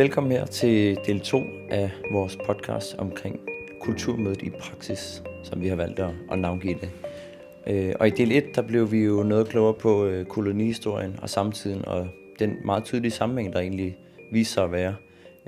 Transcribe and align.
Velkommen 0.00 0.32
her 0.32 0.46
til 0.46 0.98
del 1.06 1.20
2 1.20 1.42
af 1.70 1.90
vores 2.12 2.38
podcast 2.46 2.94
omkring 2.98 3.40
kulturmødet 3.80 4.42
i 4.42 4.50
praksis, 4.50 5.22
som 5.44 5.60
vi 5.60 5.68
har 5.68 5.76
valgt 5.76 5.98
at, 5.98 6.10
at 6.32 6.38
navngive 6.38 6.78
det. 6.80 6.90
Øh, 7.66 7.94
og 8.00 8.06
i 8.06 8.10
del 8.10 8.32
1, 8.32 8.44
der 8.54 8.62
blev 8.62 8.92
vi 8.92 9.04
jo 9.04 9.22
noget 9.22 9.48
klogere 9.48 9.74
på 9.74 10.04
øh, 10.04 10.26
kolonihistorien 10.26 11.18
og 11.22 11.30
samtiden, 11.30 11.84
og 11.84 12.08
den 12.38 12.56
meget 12.64 12.84
tydelige 12.84 13.10
sammenhæng, 13.10 13.52
der 13.52 13.60
egentlig 13.60 13.96
viste 14.32 14.54
sig 14.54 14.64
at 14.64 14.72
være. 14.72 14.94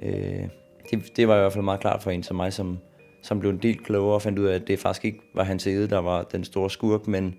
Øh, 0.02 0.48
det, 0.90 1.16
det 1.16 1.28
var 1.28 1.36
i 1.36 1.40
hvert 1.40 1.52
fald 1.52 1.64
meget 1.64 1.80
klart 1.80 2.02
for 2.02 2.10
en 2.10 2.22
som 2.22 2.36
mig, 2.36 2.52
som, 2.52 2.78
som 3.22 3.40
blev 3.40 3.50
en 3.50 3.58
del 3.58 3.78
klogere 3.78 4.14
og 4.14 4.22
fandt 4.22 4.38
ud 4.38 4.46
af, 4.46 4.54
at 4.54 4.68
det 4.68 4.78
faktisk 4.78 5.04
ikke 5.04 5.20
var 5.34 5.44
hans 5.44 5.66
æde, 5.66 5.88
der 5.88 5.98
var 5.98 6.22
den 6.22 6.44
store 6.44 6.70
skurk, 6.70 7.06
men 7.08 7.34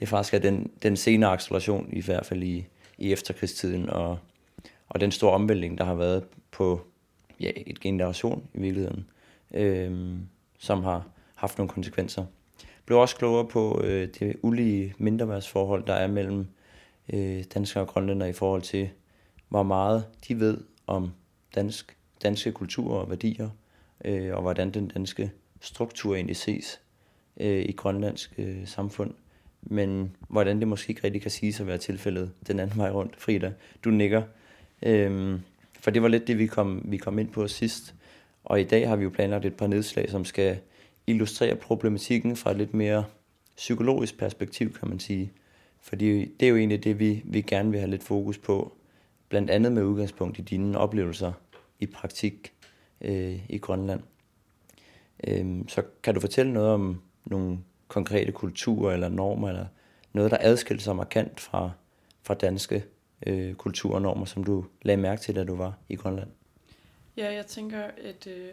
det 0.00 0.08
faktisk 0.08 0.34
er 0.34 0.38
den, 0.38 0.70
den 0.82 0.96
senere 0.96 1.30
acceleration, 1.30 1.88
i 1.92 2.02
hvert 2.02 2.26
fald 2.26 2.42
i, 2.42 2.66
i 2.98 3.12
efterkrigstiden, 3.12 3.90
og, 3.90 4.18
og 4.88 5.00
den 5.00 5.10
store 5.10 5.32
omvæltning, 5.32 5.78
der 5.78 5.84
har 5.84 5.94
været 5.94 6.22
på 6.56 6.80
ja, 7.40 7.50
et 7.66 7.80
generation 7.80 8.48
i 8.54 8.60
virkeligheden, 8.60 9.06
øh, 9.54 10.16
som 10.58 10.82
har 10.82 11.06
haft 11.34 11.58
nogle 11.58 11.68
konsekvenser. 11.68 12.24
Blev 12.86 12.98
også 12.98 13.16
klogere 13.16 13.48
på 13.48 13.80
øh, 13.84 14.08
det 14.20 14.36
ulige 14.42 14.94
mindreværdsforhold, 14.98 15.86
der 15.86 15.94
er 15.94 16.06
mellem 16.06 16.46
øh, 17.12 17.44
danskere 17.54 17.84
og 17.84 17.88
grønlænder 17.88 18.26
i 18.26 18.32
forhold 18.32 18.62
til, 18.62 18.88
hvor 19.48 19.62
meget 19.62 20.04
de 20.28 20.40
ved 20.40 20.58
om 20.86 21.10
dansk, 21.54 21.96
danske 22.22 22.52
kultur 22.52 22.94
og 22.94 23.10
værdier, 23.10 23.50
øh, 24.04 24.34
og 24.34 24.42
hvordan 24.42 24.70
den 24.70 24.88
danske 24.88 25.30
struktur 25.60 26.14
egentlig 26.14 26.36
ses 26.36 26.80
øh, 27.36 27.64
i 27.64 27.72
grønlandsk 27.72 28.34
øh, 28.38 28.66
samfund. 28.66 29.14
Men 29.62 30.16
hvordan 30.28 30.58
det 30.58 30.68
måske 30.68 30.90
ikke 30.90 31.04
rigtig 31.04 31.22
kan 31.22 31.30
sige 31.30 31.60
at 31.60 31.66
være 31.66 31.78
tilfældet 31.78 32.32
den 32.46 32.60
anden 32.60 32.78
vej 32.78 32.90
rundt. 32.90 33.16
Frida, 33.16 33.52
du 33.84 33.90
nikker. 33.90 34.22
Øh, 34.82 35.40
for 35.86 35.90
det 35.90 36.02
var 36.02 36.08
lidt 36.08 36.26
det, 36.26 36.38
vi 36.38 36.46
kom, 36.46 36.82
vi 36.84 36.96
kom 36.96 37.18
ind 37.18 37.28
på 37.28 37.48
sidst. 37.48 37.94
Og 38.44 38.60
i 38.60 38.64
dag 38.64 38.88
har 38.88 38.96
vi 38.96 39.04
jo 39.04 39.10
planlagt 39.10 39.44
et 39.44 39.56
par 39.56 39.66
nedslag, 39.66 40.10
som 40.10 40.24
skal 40.24 40.58
illustrere 41.06 41.56
problematikken 41.56 42.36
fra 42.36 42.50
et 42.50 42.56
lidt 42.56 42.74
mere 42.74 43.04
psykologisk 43.56 44.18
perspektiv, 44.18 44.72
kan 44.72 44.88
man 44.88 44.98
sige. 44.98 45.32
Fordi 45.80 46.24
det 46.24 46.46
er 46.46 46.48
jo 46.50 46.56
egentlig 46.56 46.84
det, 46.84 46.98
vi, 46.98 47.22
vi 47.24 47.40
gerne 47.40 47.70
vil 47.70 47.80
have 47.80 47.90
lidt 47.90 48.02
fokus 48.02 48.38
på, 48.38 48.76
blandt 49.28 49.50
andet 49.50 49.72
med 49.72 49.82
udgangspunkt 49.82 50.38
i 50.38 50.42
dine 50.42 50.78
oplevelser 50.78 51.32
i 51.80 51.86
praktik 51.86 52.52
øh, 53.00 53.40
i 53.48 53.58
Grønland. 53.58 54.00
Øh, 55.26 55.56
så 55.68 55.82
kan 56.02 56.14
du 56.14 56.20
fortælle 56.20 56.52
noget 56.52 56.70
om 56.70 57.02
nogle 57.24 57.58
konkrete 57.88 58.32
kulturer 58.32 58.92
eller 58.92 59.08
normer, 59.08 59.48
eller 59.48 59.66
noget, 60.12 60.30
der 60.30 60.38
adskiller 60.40 60.82
sig 60.82 60.96
markant 60.96 61.40
fra, 61.40 61.70
fra 62.22 62.34
danske 62.34 62.84
øh, 63.26 63.54
kulturnormer, 63.54 64.24
som 64.24 64.44
du 64.44 64.64
lagde 64.82 65.00
mærke 65.00 65.22
til, 65.22 65.36
da 65.36 65.44
du 65.44 65.56
var 65.56 65.74
i 65.88 65.96
Grønland? 65.96 66.28
Ja, 67.16 67.32
jeg 67.32 67.46
tænker, 67.46 67.82
at 67.82 68.26
øh, 68.26 68.52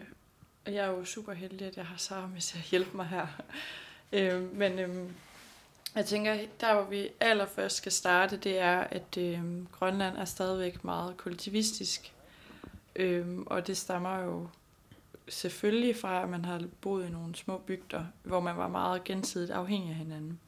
jeg 0.65 0.85
er 0.85 0.87
jo 0.87 1.05
super 1.05 1.33
heldig, 1.33 1.67
at 1.67 1.77
jeg 1.77 1.85
har 1.85 1.97
Sara 1.97 2.27
med 2.27 2.41
til 2.41 2.57
at 2.57 2.63
hjælpe 2.63 2.97
mig 2.97 3.05
her. 3.05 3.27
øh, 4.13 4.57
men 4.57 4.79
øh, 4.79 5.09
jeg 5.95 6.05
tænker, 6.05 6.37
der 6.59 6.73
hvor 6.73 6.83
vi 6.83 7.09
allerførst 7.19 7.75
skal 7.75 7.91
starte, 7.91 8.37
det 8.37 8.59
er, 8.59 8.79
at 8.79 9.17
øh, 9.17 9.65
Grønland 9.71 10.17
er 10.17 10.25
stadigvæk 10.25 10.83
meget 10.83 11.17
kollektivistisk. 11.17 12.13
Øh, 12.95 13.39
og 13.45 13.67
det 13.67 13.77
stammer 13.77 14.19
jo 14.19 14.47
selvfølgelig 15.27 15.95
fra, 15.95 16.23
at 16.23 16.29
man 16.29 16.45
har 16.45 16.61
boet 16.81 17.07
i 17.07 17.11
nogle 17.11 17.35
små 17.35 17.57
bygder, 17.57 18.05
hvor 18.23 18.39
man 18.39 18.57
var 18.57 18.67
meget 18.67 19.03
gensidigt 19.03 19.51
afhængig 19.51 19.89
af 19.89 19.95
hinanden. 19.95 20.39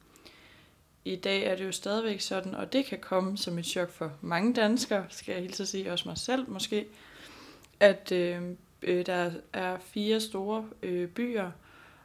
I 1.06 1.16
dag 1.16 1.42
er 1.42 1.56
det 1.56 1.64
jo 1.64 1.72
stadigvæk 1.72 2.20
sådan, 2.20 2.54
og 2.54 2.72
det 2.72 2.84
kan 2.84 2.98
komme 2.98 3.38
som 3.38 3.58
et 3.58 3.66
chok 3.66 3.90
for 3.90 4.12
mange 4.20 4.54
danskere, 4.54 5.06
skal 5.08 5.32
jeg 5.32 5.42
hilse 5.42 5.62
at 5.62 5.68
sige, 5.68 5.92
også 5.92 6.08
mig 6.08 6.18
selv 6.18 6.50
måske, 6.50 6.86
at 7.80 8.12
øh, 8.12 8.42
øh, 8.82 9.06
der 9.06 9.30
er 9.52 9.78
fire 9.78 10.20
store 10.20 10.68
øh, 10.82 11.08
byer, 11.08 11.50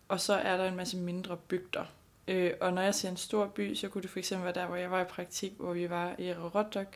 og 0.08 0.20
så 0.20 0.34
er 0.34 0.58
der 0.58 0.68
en 0.68 0.76
masse 0.76 0.98
mindre 0.98 1.38
bygder. 1.38 1.86
Øh, 2.28 2.52
og 2.62 2.74
når 2.74 2.82
jeg 2.82 2.96
siger 2.96 3.12
en 3.12 3.18
stor 3.18 3.48
by, 3.48 3.76
så 3.76 3.90
kunne 3.90 4.02
det 4.02 4.10
fx 4.10 4.32
være 4.32 4.54
der, 4.54 4.66
hvor 4.66 4.76
jeg 4.76 4.92
var 4.92 5.02
i 5.02 5.06
praktik, 5.06 5.54
hvor 5.58 5.74
vi 5.74 5.90
var 5.90 6.16
i 6.18 6.34
Rotok, 6.34 6.96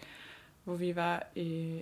hvor 0.63 0.75
vi 0.75 0.95
var, 0.95 1.27
øh, 1.35 1.79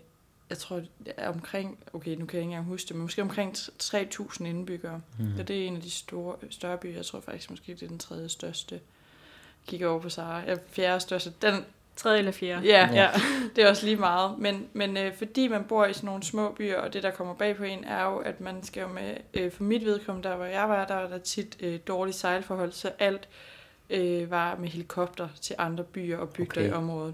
jeg 0.49 0.57
tror, 0.57 0.81
omkring, 1.17 1.83
okay, 1.93 2.15
nu 2.15 2.25
kan 2.25 2.37
jeg 2.37 2.43
ikke 2.43 2.51
engang 2.51 2.65
huske 2.65 2.87
det, 2.87 2.95
men 2.95 3.01
måske 3.01 3.21
omkring 3.21 3.55
3.000 3.57 4.45
indbyggere. 4.45 5.01
Mm. 5.19 5.37
Så 5.37 5.43
det 5.43 5.63
er 5.63 5.67
en 5.67 5.75
af 5.75 5.81
de 5.81 5.91
store, 5.91 6.35
større 6.49 6.77
byer. 6.77 6.95
Jeg 6.95 7.05
tror 7.05 7.19
faktisk 7.19 7.49
måske, 7.49 7.73
det 7.73 7.83
er 7.83 7.87
den 7.87 7.99
tredje 7.99 8.29
største. 8.29 8.79
Kigger 9.67 9.87
over 9.87 9.99
på 9.99 10.09
Sara. 10.09 10.35
Jeg 10.35 10.53
er 10.53 10.57
fjerde 10.71 10.99
største. 10.99 11.33
Den 11.41 11.65
Tredje 11.95 12.19
eller 12.19 12.31
fjerde. 12.31 12.67
Ja, 12.67 12.89
ja. 12.93 13.09
det 13.55 13.63
er 13.63 13.69
også 13.69 13.85
lige 13.85 13.97
meget. 13.97 14.39
Men, 14.39 14.67
men 14.73 14.97
øh, 14.97 15.15
fordi 15.15 15.47
man 15.47 15.63
bor 15.63 15.85
i 15.85 15.93
sådan 15.93 16.07
nogle 16.07 16.23
små 16.23 16.51
byer, 16.51 16.79
og 16.79 16.93
det 16.93 17.03
der 17.03 17.11
kommer 17.11 17.33
bag 17.33 17.57
på 17.57 17.63
en, 17.63 17.83
er 17.83 18.05
jo, 18.05 18.17
at 18.17 18.41
man 18.41 18.63
skal 18.63 18.81
jo 18.81 18.87
med, 18.87 19.17
øh, 19.33 19.51
for 19.51 19.63
mit 19.63 19.85
vedkommende, 19.85 20.29
der 20.29 20.35
hvor 20.35 20.45
jeg 20.45 20.69
var, 20.69 20.85
der 20.85 20.95
var 20.95 21.07
der 21.07 21.17
tit 21.17 21.57
øh, 21.59 21.79
dårlige 21.87 22.13
sejlforhold, 22.13 22.71
så 22.71 22.91
alt 22.99 23.27
øh, 23.89 24.31
var 24.31 24.55
med 24.55 24.69
helikopter 24.69 25.27
til 25.41 25.55
andre 25.59 25.83
byer 25.83 26.17
og 26.17 26.29
bygder 26.29 26.61
okay. 26.61 26.69
i 26.69 26.71
området. 26.71 27.13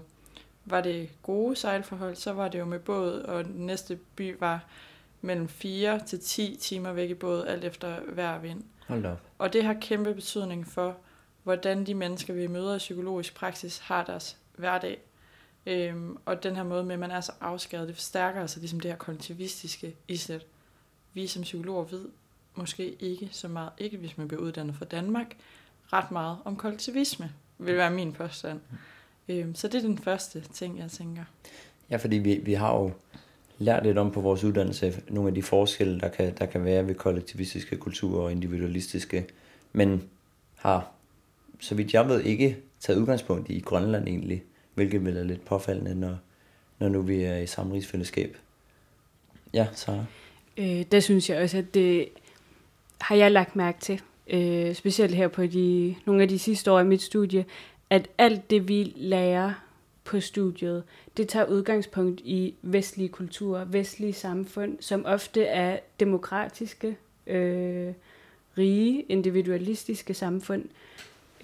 Var 0.64 0.80
det 0.80 1.08
gode 1.22 1.56
sejlforhold, 1.56 2.16
så 2.16 2.32
var 2.32 2.48
det 2.48 2.58
jo 2.58 2.64
med 2.64 2.78
båd, 2.78 3.12
og 3.12 3.44
den 3.44 3.66
næste 3.66 3.98
by 4.16 4.36
var 4.40 4.64
mellem 5.20 5.48
4 5.48 6.00
til 6.06 6.20
10 6.20 6.56
timer 6.60 6.92
væk 6.92 7.10
i 7.10 7.14
båd, 7.14 7.46
alt 7.46 7.64
efter 7.64 8.00
hver 8.00 8.38
vind. 8.38 8.62
Hold 8.88 9.06
op. 9.06 9.20
Og 9.38 9.52
det 9.52 9.64
har 9.64 9.74
kæmpe 9.80 10.14
betydning 10.14 10.66
for, 10.66 10.96
hvordan 11.42 11.86
de 11.86 11.94
mennesker, 11.94 12.34
vi 12.34 12.46
møder 12.46 12.74
i 12.74 12.78
psykologisk 12.78 13.34
praksis, 13.34 13.78
har 13.78 14.04
deres 14.04 14.36
hverdag. 14.56 14.98
Øhm, 15.66 16.16
og 16.24 16.42
den 16.42 16.56
her 16.56 16.62
måde 16.62 16.84
med, 16.84 16.92
at 16.92 16.98
man 16.98 17.10
er 17.10 17.20
så 17.20 17.32
afskæret, 17.40 17.88
det 17.88 17.96
forstærker 17.96 18.40
altså 18.40 18.60
ligesom 18.60 18.80
det 18.80 18.90
her 18.90 18.98
kollektivistiske 18.98 19.96
islet. 20.08 20.46
Vi 21.14 21.26
som 21.26 21.42
psykologer 21.42 21.84
ved 21.84 22.08
måske 22.54 22.96
ikke 23.00 23.28
så 23.32 23.48
meget, 23.48 23.70
ikke 23.78 23.96
hvis 23.96 24.18
man 24.18 24.28
bliver 24.28 24.42
uddannet 24.42 24.74
fra 24.74 24.84
Danmark, 24.84 25.36
ret 25.92 26.10
meget 26.10 26.38
om 26.44 26.56
kollektivisme, 26.56 27.32
vil 27.58 27.76
være 27.76 27.90
min 27.90 28.12
påstand. 28.12 28.60
Øhm, 29.28 29.54
så 29.54 29.68
det 29.68 29.74
er 29.74 29.82
den 29.82 29.98
første 29.98 30.40
ting, 30.40 30.78
jeg 30.78 30.90
tænker. 30.90 31.24
Ja, 31.90 31.96
fordi 31.96 32.16
vi, 32.16 32.34
vi 32.34 32.54
har 32.54 32.74
jo 32.74 32.92
lært 33.58 33.82
lidt 33.82 33.98
om 33.98 34.10
på 34.10 34.20
vores 34.20 34.44
uddannelse 34.44 35.02
nogle 35.08 35.28
af 35.28 35.34
de 35.34 35.42
forskelle, 35.42 36.00
der 36.00 36.08
kan, 36.08 36.34
der 36.36 36.46
kan 36.46 36.64
være 36.64 36.86
ved 36.86 36.94
kollektivistiske 36.94 37.76
kulturer 37.76 38.22
og 38.22 38.32
individualistiske, 38.32 39.26
men 39.72 40.02
har, 40.54 40.92
så 41.60 41.74
vidt 41.74 41.94
jeg 41.94 42.08
ved, 42.08 42.22
ikke 42.22 42.56
taget 42.80 42.98
udgangspunkt 43.00 43.50
i 43.50 43.60
Grønland 43.60 44.08
egentlig 44.08 44.42
hvilket 44.74 45.04
vil 45.04 45.16
er 45.16 45.24
lidt 45.24 45.44
påfaldende, 45.44 45.94
når, 45.94 46.18
når 46.78 46.88
nu 46.88 47.02
vi 47.02 47.22
er 47.22 47.36
i 47.36 47.46
samme 47.46 47.74
rigsfællesskab. 47.74 48.36
Ja, 49.54 49.66
så. 49.74 50.04
Øh, 50.56 50.84
der 50.92 51.00
synes 51.00 51.30
jeg 51.30 51.42
også, 51.42 51.58
at 51.58 51.74
det 51.74 52.08
har 53.00 53.14
jeg 53.14 53.30
lagt 53.30 53.56
mærke 53.56 53.80
til, 53.80 54.00
øh, 54.30 54.74
specielt 54.74 55.14
her 55.14 55.28
på 55.28 55.46
de, 55.46 55.94
nogle 56.06 56.22
af 56.22 56.28
de 56.28 56.38
sidste 56.38 56.72
år 56.72 56.80
i 56.80 56.84
mit 56.84 57.02
studie, 57.02 57.44
at 57.90 58.08
alt 58.18 58.50
det, 58.50 58.68
vi 58.68 58.92
lærer 58.96 59.52
på 60.04 60.20
studiet, 60.20 60.82
det 61.16 61.28
tager 61.28 61.46
udgangspunkt 61.46 62.20
i 62.20 62.54
vestlige 62.62 63.08
kulturer, 63.08 63.64
vestlige 63.64 64.12
samfund, 64.12 64.76
som 64.80 65.06
ofte 65.06 65.44
er 65.44 65.78
demokratiske, 66.00 66.96
øh, 67.26 67.92
rige, 68.58 69.02
individualistiske 69.02 70.14
samfund. 70.14 70.64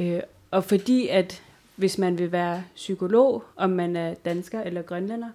Øh, 0.01 0.21
og 0.51 0.65
fordi 0.65 1.09
at 1.09 1.43
hvis 1.77 1.99
man 1.99 2.19
vil 2.19 2.33
være 2.33 2.65
psykolog, 2.75 3.45
om 3.57 3.71
man 3.71 3.97
er 3.97 4.15
dansker 4.15 4.61
eller 4.61 4.83
grønlænder, 4.83 5.31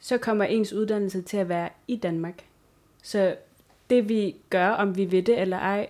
så 0.00 0.18
kommer 0.18 0.44
ens 0.44 0.72
uddannelse 0.72 1.22
til 1.22 1.36
at 1.36 1.48
være 1.48 1.68
i 1.88 1.96
Danmark. 1.96 2.44
Så 3.02 3.36
det 3.90 4.08
vi 4.08 4.36
gør, 4.50 4.68
om 4.68 4.96
vi 4.96 5.04
vil 5.04 5.26
det 5.26 5.40
eller 5.40 5.58
ej, 5.58 5.88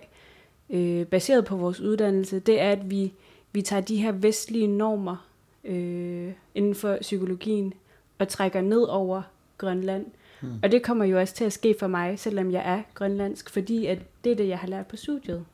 øh, 0.69 1.05
baseret 1.05 1.45
på 1.45 1.55
vores 1.55 1.79
uddannelse, 1.81 2.39
det 2.39 2.61
er, 2.61 2.71
at 2.71 2.89
vi, 2.91 3.13
vi 3.51 3.61
tager 3.61 3.81
de 3.81 3.95
her 3.95 4.11
vestlige 4.11 4.67
normer 4.67 5.27
øh, 5.63 6.33
inden 6.55 6.75
for 6.75 6.97
psykologien 7.01 7.73
og 8.19 8.27
trækker 8.27 8.61
ned 8.61 8.81
over 8.81 9.21
Grønland. 9.57 10.05
Hmm. 10.41 10.59
Og 10.63 10.71
det 10.71 10.83
kommer 10.83 11.05
jo 11.05 11.19
også 11.19 11.33
til 11.33 11.45
at 11.45 11.53
ske 11.53 11.75
for 11.79 11.87
mig, 11.87 12.19
selvom 12.19 12.51
jeg 12.51 12.63
er 12.65 12.81
grønlandsk, 12.93 13.49
fordi 13.49 13.85
at 13.85 13.99
det 14.23 14.31
er 14.31 14.35
det, 14.35 14.47
jeg 14.47 14.59
har 14.59 14.67
lært 14.67 14.87
på 14.87 14.95
studiet. 14.95 15.45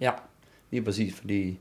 Ja, 0.00 0.12
lige 0.76 0.84
præcis, 0.84 1.14
fordi 1.14 1.58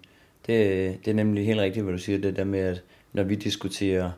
det, 0.48 1.06
det 1.06 1.12
er 1.12 1.14
nemlig 1.14 1.46
helt 1.46 1.60
rigtigt, 1.60 1.84
hvad 1.84 1.94
du 1.94 2.00
siger, 2.00 2.18
det 2.18 2.36
der 2.36 2.44
med, 2.44 2.60
at 2.60 2.84
når 3.14 3.24
vi 3.24 3.36
diskuterer 3.36 4.12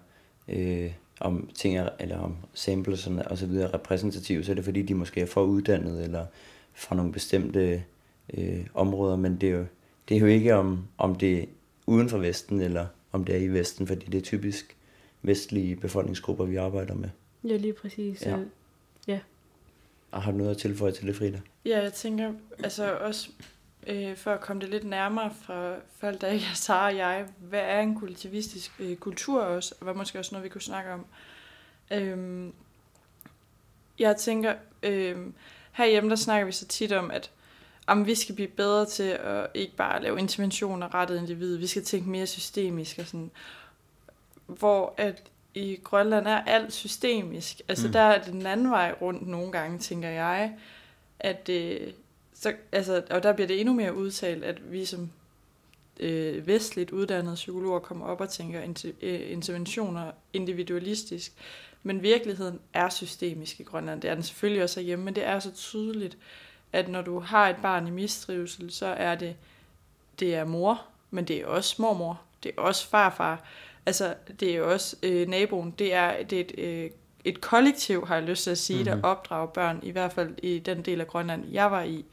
øh, 0.47 0.91
om 1.19 1.49
ting, 1.53 1.79
eller 1.99 2.17
om 2.17 2.35
samples 2.53 3.07
og 3.07 3.38
så 3.38 3.45
videre 3.45 3.73
repræsentative, 3.73 4.44
så 4.44 4.51
er 4.51 4.55
det 4.55 4.65
fordi, 4.65 4.81
de 4.81 4.94
måske 4.94 5.21
er 5.21 5.25
for 5.25 5.44
uddannet, 5.44 6.03
eller 6.03 6.25
fra 6.73 6.95
nogle 6.95 7.11
bestemte 7.11 7.83
øh, 8.33 8.65
områder, 8.73 9.15
men 9.15 9.41
det 9.41 9.49
er 9.49 9.53
jo, 9.53 9.65
det 10.09 10.17
er 10.17 10.21
jo 10.21 10.25
ikke 10.25 10.55
om, 10.55 10.88
om 10.97 11.15
det 11.15 11.39
er 11.39 11.45
uden 11.85 12.09
for 12.09 12.17
Vesten, 12.17 12.61
eller 12.61 12.85
om 13.11 13.23
det 13.23 13.35
er 13.35 13.39
i 13.39 13.47
Vesten, 13.47 13.88
fordi 13.88 14.05
det 14.05 14.17
er 14.17 14.21
typisk 14.21 14.77
vestlige 15.21 15.75
befolkningsgrupper, 15.75 16.45
vi 16.45 16.55
arbejder 16.55 16.93
med. 16.93 17.09
Ja, 17.43 17.57
lige 17.57 17.73
præcis. 17.73 18.25
Ja. 18.25 18.38
ja. 19.07 19.19
Og 20.11 20.21
har 20.21 20.31
du 20.31 20.38
noget 20.38 20.51
at 20.51 20.57
tilføje 20.57 20.91
til 20.91 21.07
det, 21.07 21.15
Frida? 21.15 21.39
Ja, 21.65 21.81
jeg 21.81 21.93
tænker, 21.93 22.33
altså 22.63 22.93
også 22.97 23.29
øh, 23.88 24.18
for 24.18 24.31
at 24.31 24.42
komme 24.42 24.62
det 24.62 24.69
lidt 24.69 24.84
nærmere 24.84 25.31
fra 25.42 25.75
folk, 26.00 26.22
der 26.22 26.28
ikke 26.28 26.45
er 26.51 26.56
Sara 26.56 26.86
og 26.86 26.95
jeg, 26.95 27.25
hvad 27.39 27.62
er 27.62 27.80
en 27.80 28.00
kollektivistisk 28.00 28.72
øh, 28.80 28.95
kultur 28.95 29.42
også, 29.42 29.75
og 29.80 29.84
hvad 29.84 29.94
måske 29.94 30.19
også 30.19 30.36
noget, 30.36 30.44
vi 30.44 30.50
kunne 30.50 30.62
snakke 30.62 30.92
om. 30.92 31.06
Øhm, 31.92 32.54
jeg 34.00 34.18
tænker, 34.18 34.54
øh, 34.84 35.18
herhjemme 35.72 36.10
der 36.10 36.16
snakker 36.16 36.45
vi 36.45 36.51
så 36.51 36.66
tit 36.66 36.92
om, 36.92 37.12
at 37.12 37.31
om 37.88 38.06
vi 38.06 38.16
skal 38.16 38.36
blive 38.36 38.48
bedre 38.48 38.86
til 38.86 39.04
at 39.10 39.48
ikke 39.54 39.75
bare 39.75 40.01
lave 40.01 40.19
interventioner 40.19 40.94
rettet 40.94 41.18
individ, 41.18 41.57
vi 41.57 41.68
skal 41.68 41.84
tænke 41.84 42.10
mere 42.10 42.28
systemisk 42.28 43.00
og 43.00 43.06
sådan. 43.06 43.31
Hvor 44.45 44.94
at 44.98 45.24
i 45.54 45.80
Grønland 45.84 46.28
er 46.28 46.38
alt 46.38 46.74
systemisk. 46.74 47.62
Altså 47.68 47.88
mm. 47.88 47.94
der 47.94 48.00
er 48.00 48.24
den 48.24 48.45
anden 48.45 48.72
vej 48.72 48.95
rundt 49.01 49.28
nogle 49.28 49.51
gange, 49.51 49.80
tænker 49.80 50.10
jeg. 50.10 50.54
At, 51.19 51.50
øh, 51.50 51.94
så, 52.39 52.54
altså, 52.72 53.04
og 53.10 53.24
der 53.24 53.34
bliver 53.34 53.48
det 53.48 53.60
endnu 53.60 53.74
mere 53.74 53.95
udtalt, 53.95 54.44
at 54.44 54.72
vi 54.72 54.86
som 54.86 55.10
øh, 56.00 56.48
vestligt 56.48 56.92
uddannede 56.92 57.36
psykologer 57.36 57.80
kommer 57.80 58.06
op 58.06 58.22
og 58.22 58.30
tænker 58.30 58.84
øh, 59.01 59.31
interventioner 59.31 60.12
individualistisk. 60.34 61.34
Men 61.84 62.04
virkeligheden 62.04 62.60
er 62.74 62.89
systemisk 62.89 63.60
i 63.60 63.63
Grønland. 63.63 64.01
Det 64.01 64.10
er 64.10 64.13
den 64.13 64.24
selvfølgelig 64.24 64.63
også 64.63 64.81
hjemme, 64.81 65.06
men 65.06 65.16
det 65.16 65.25
er 65.25 65.39
så 65.39 65.51
tydeligt, 65.51 66.18
at 66.74 66.89
når 66.89 67.01
du 67.01 67.19
har 67.19 67.50
et 67.50 67.56
barn 67.62 67.88
i 67.88 67.92
mistrivsel, 67.92 68.72
så 68.72 68.86
er 68.86 69.16
det, 69.16 69.36
det 70.19 70.36
er 70.36 70.45
mor, 70.45 70.86
men 71.12 71.25
det 71.25 71.38
er 71.38 71.45
også 71.45 71.81
mormor, 71.81 72.22
det 72.44 72.51
er 72.57 72.62
også 72.62 72.88
farfar, 72.88 73.44
altså 73.86 74.16
det 74.39 74.56
er 74.56 74.62
også 74.62 74.95
øh, 75.04 75.28
naboen, 75.28 75.74
det 75.80 75.94
er, 75.94 76.24
det 76.24 76.39
er 76.39 76.44
et, 76.44 76.60
øh, 76.60 76.92
et 77.27 77.41
kollektiv, 77.41 78.07
har 78.07 78.15
jeg 78.15 78.24
lyst 78.24 78.44
til 78.44 78.51
at 78.51 78.57
sige, 78.57 78.83
mm-hmm. 78.83 79.01
der 79.01 79.09
opdrager 79.09 79.45
børn, 79.47 79.79
i 79.83 79.91
hvert 79.91 80.13
fald 80.13 80.33
i 80.44 80.59
den 80.59 80.81
del 80.81 81.01
af 81.01 81.07
Grønland, 81.07 81.44
jeg 81.51 81.71
var 81.71 81.83
i. 81.83 82.06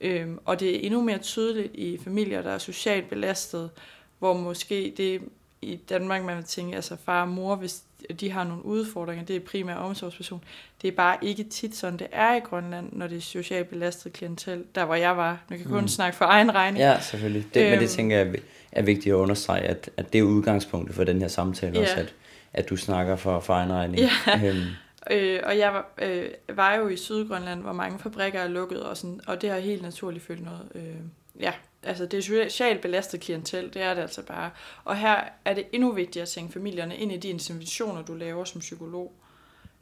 Øhm, 0.00 0.38
og 0.44 0.60
det 0.60 0.76
er 0.76 0.80
endnu 0.80 1.02
mere 1.02 1.18
tydeligt 1.18 1.74
i 1.74 1.98
familier, 2.04 2.42
der 2.42 2.50
er 2.50 2.58
socialt 2.58 3.08
belastet, 3.08 3.70
hvor 4.18 4.32
måske 4.32 4.94
det 4.96 5.20
i 5.62 5.76
Danmark, 5.88 6.24
man 6.24 6.36
vil 6.36 6.44
tænke, 6.44 6.76
altså 6.76 6.96
far 7.04 7.22
og 7.22 7.28
mor, 7.28 7.56
hvis 7.56 7.82
de 8.20 8.30
har 8.30 8.44
nogle 8.44 8.64
udfordringer, 8.64 9.24
det 9.24 9.36
er 9.36 9.40
primært 9.40 9.78
omsorgsperson. 9.78 10.44
Det 10.82 10.88
er 10.88 10.92
bare 10.92 11.16
ikke 11.22 11.44
tit 11.44 11.76
sådan, 11.76 11.98
det 11.98 12.06
er 12.12 12.34
i 12.34 12.38
Grønland, 12.38 12.88
når 12.92 13.06
det 13.06 13.16
er 13.16 13.20
socialt 13.20 13.68
belastet 13.68 14.12
klientel, 14.12 14.64
der 14.74 14.84
hvor 14.84 14.94
jeg 14.94 15.16
var. 15.16 15.44
Nu 15.50 15.56
kan 15.56 15.66
kun 15.66 15.80
mm. 15.80 15.88
snakke 15.88 16.16
for 16.16 16.24
egen 16.24 16.54
regning. 16.54 16.78
Ja, 16.78 17.00
selvfølgelig. 17.00 17.46
Det, 17.54 17.60
øhm, 17.60 17.70
men 17.70 17.78
det 17.78 17.84
øhm. 17.84 17.96
tænker 17.96 18.16
jeg 18.16 18.34
er 18.72 18.82
vigtigt 18.82 19.12
at 19.12 19.16
understrege, 19.16 19.62
at, 19.62 19.90
at 19.96 20.12
det 20.12 20.18
er 20.18 20.22
udgangspunktet 20.22 20.96
for 20.96 21.04
den 21.04 21.20
her 21.20 21.28
samtale 21.28 21.74
ja. 21.74 21.82
også, 21.82 21.94
at, 21.96 22.14
at 22.54 22.70
du 22.70 22.76
snakker 22.76 23.16
for, 23.16 23.40
for 23.40 23.54
egen 23.54 23.72
regning. 23.72 23.98
Ja. 23.98 24.48
Øhm. 24.48 24.66
Øh, 25.10 25.40
og 25.44 25.58
jeg 25.58 25.72
var, 25.72 25.90
øh, 26.02 26.30
var 26.48 26.74
jo 26.74 26.88
i 26.88 26.96
Sydgrønland, 26.96 27.62
hvor 27.62 27.72
mange 27.72 27.98
fabrikker 27.98 28.40
er 28.40 28.48
lukket, 28.48 28.82
og, 28.82 28.96
sådan, 28.96 29.20
og 29.26 29.42
det 29.42 29.50
har 29.50 29.58
helt 29.58 29.82
naturligt 29.82 30.24
følt 30.24 30.44
noget, 30.44 30.68
øh, 30.74 30.96
ja, 31.40 31.52
altså 31.82 32.06
det 32.06 32.18
er 32.18 32.22
socialt 32.22 32.80
belastet 32.80 33.20
klientel, 33.20 33.74
det 33.74 33.82
er 33.82 33.94
det 33.94 34.02
altså 34.02 34.22
bare. 34.22 34.50
Og 34.84 34.96
her 34.96 35.24
er 35.44 35.54
det 35.54 35.64
endnu 35.72 35.92
vigtigere 35.92 36.22
at 36.22 36.28
tænke 36.28 36.52
familierne 36.52 36.96
ind 36.96 37.12
i 37.12 37.16
de 37.16 37.28
interventioner, 37.28 38.02
du 38.02 38.14
laver 38.14 38.44
som 38.44 38.60
psykolog. 38.60 39.12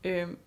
Øhm, 0.05 0.39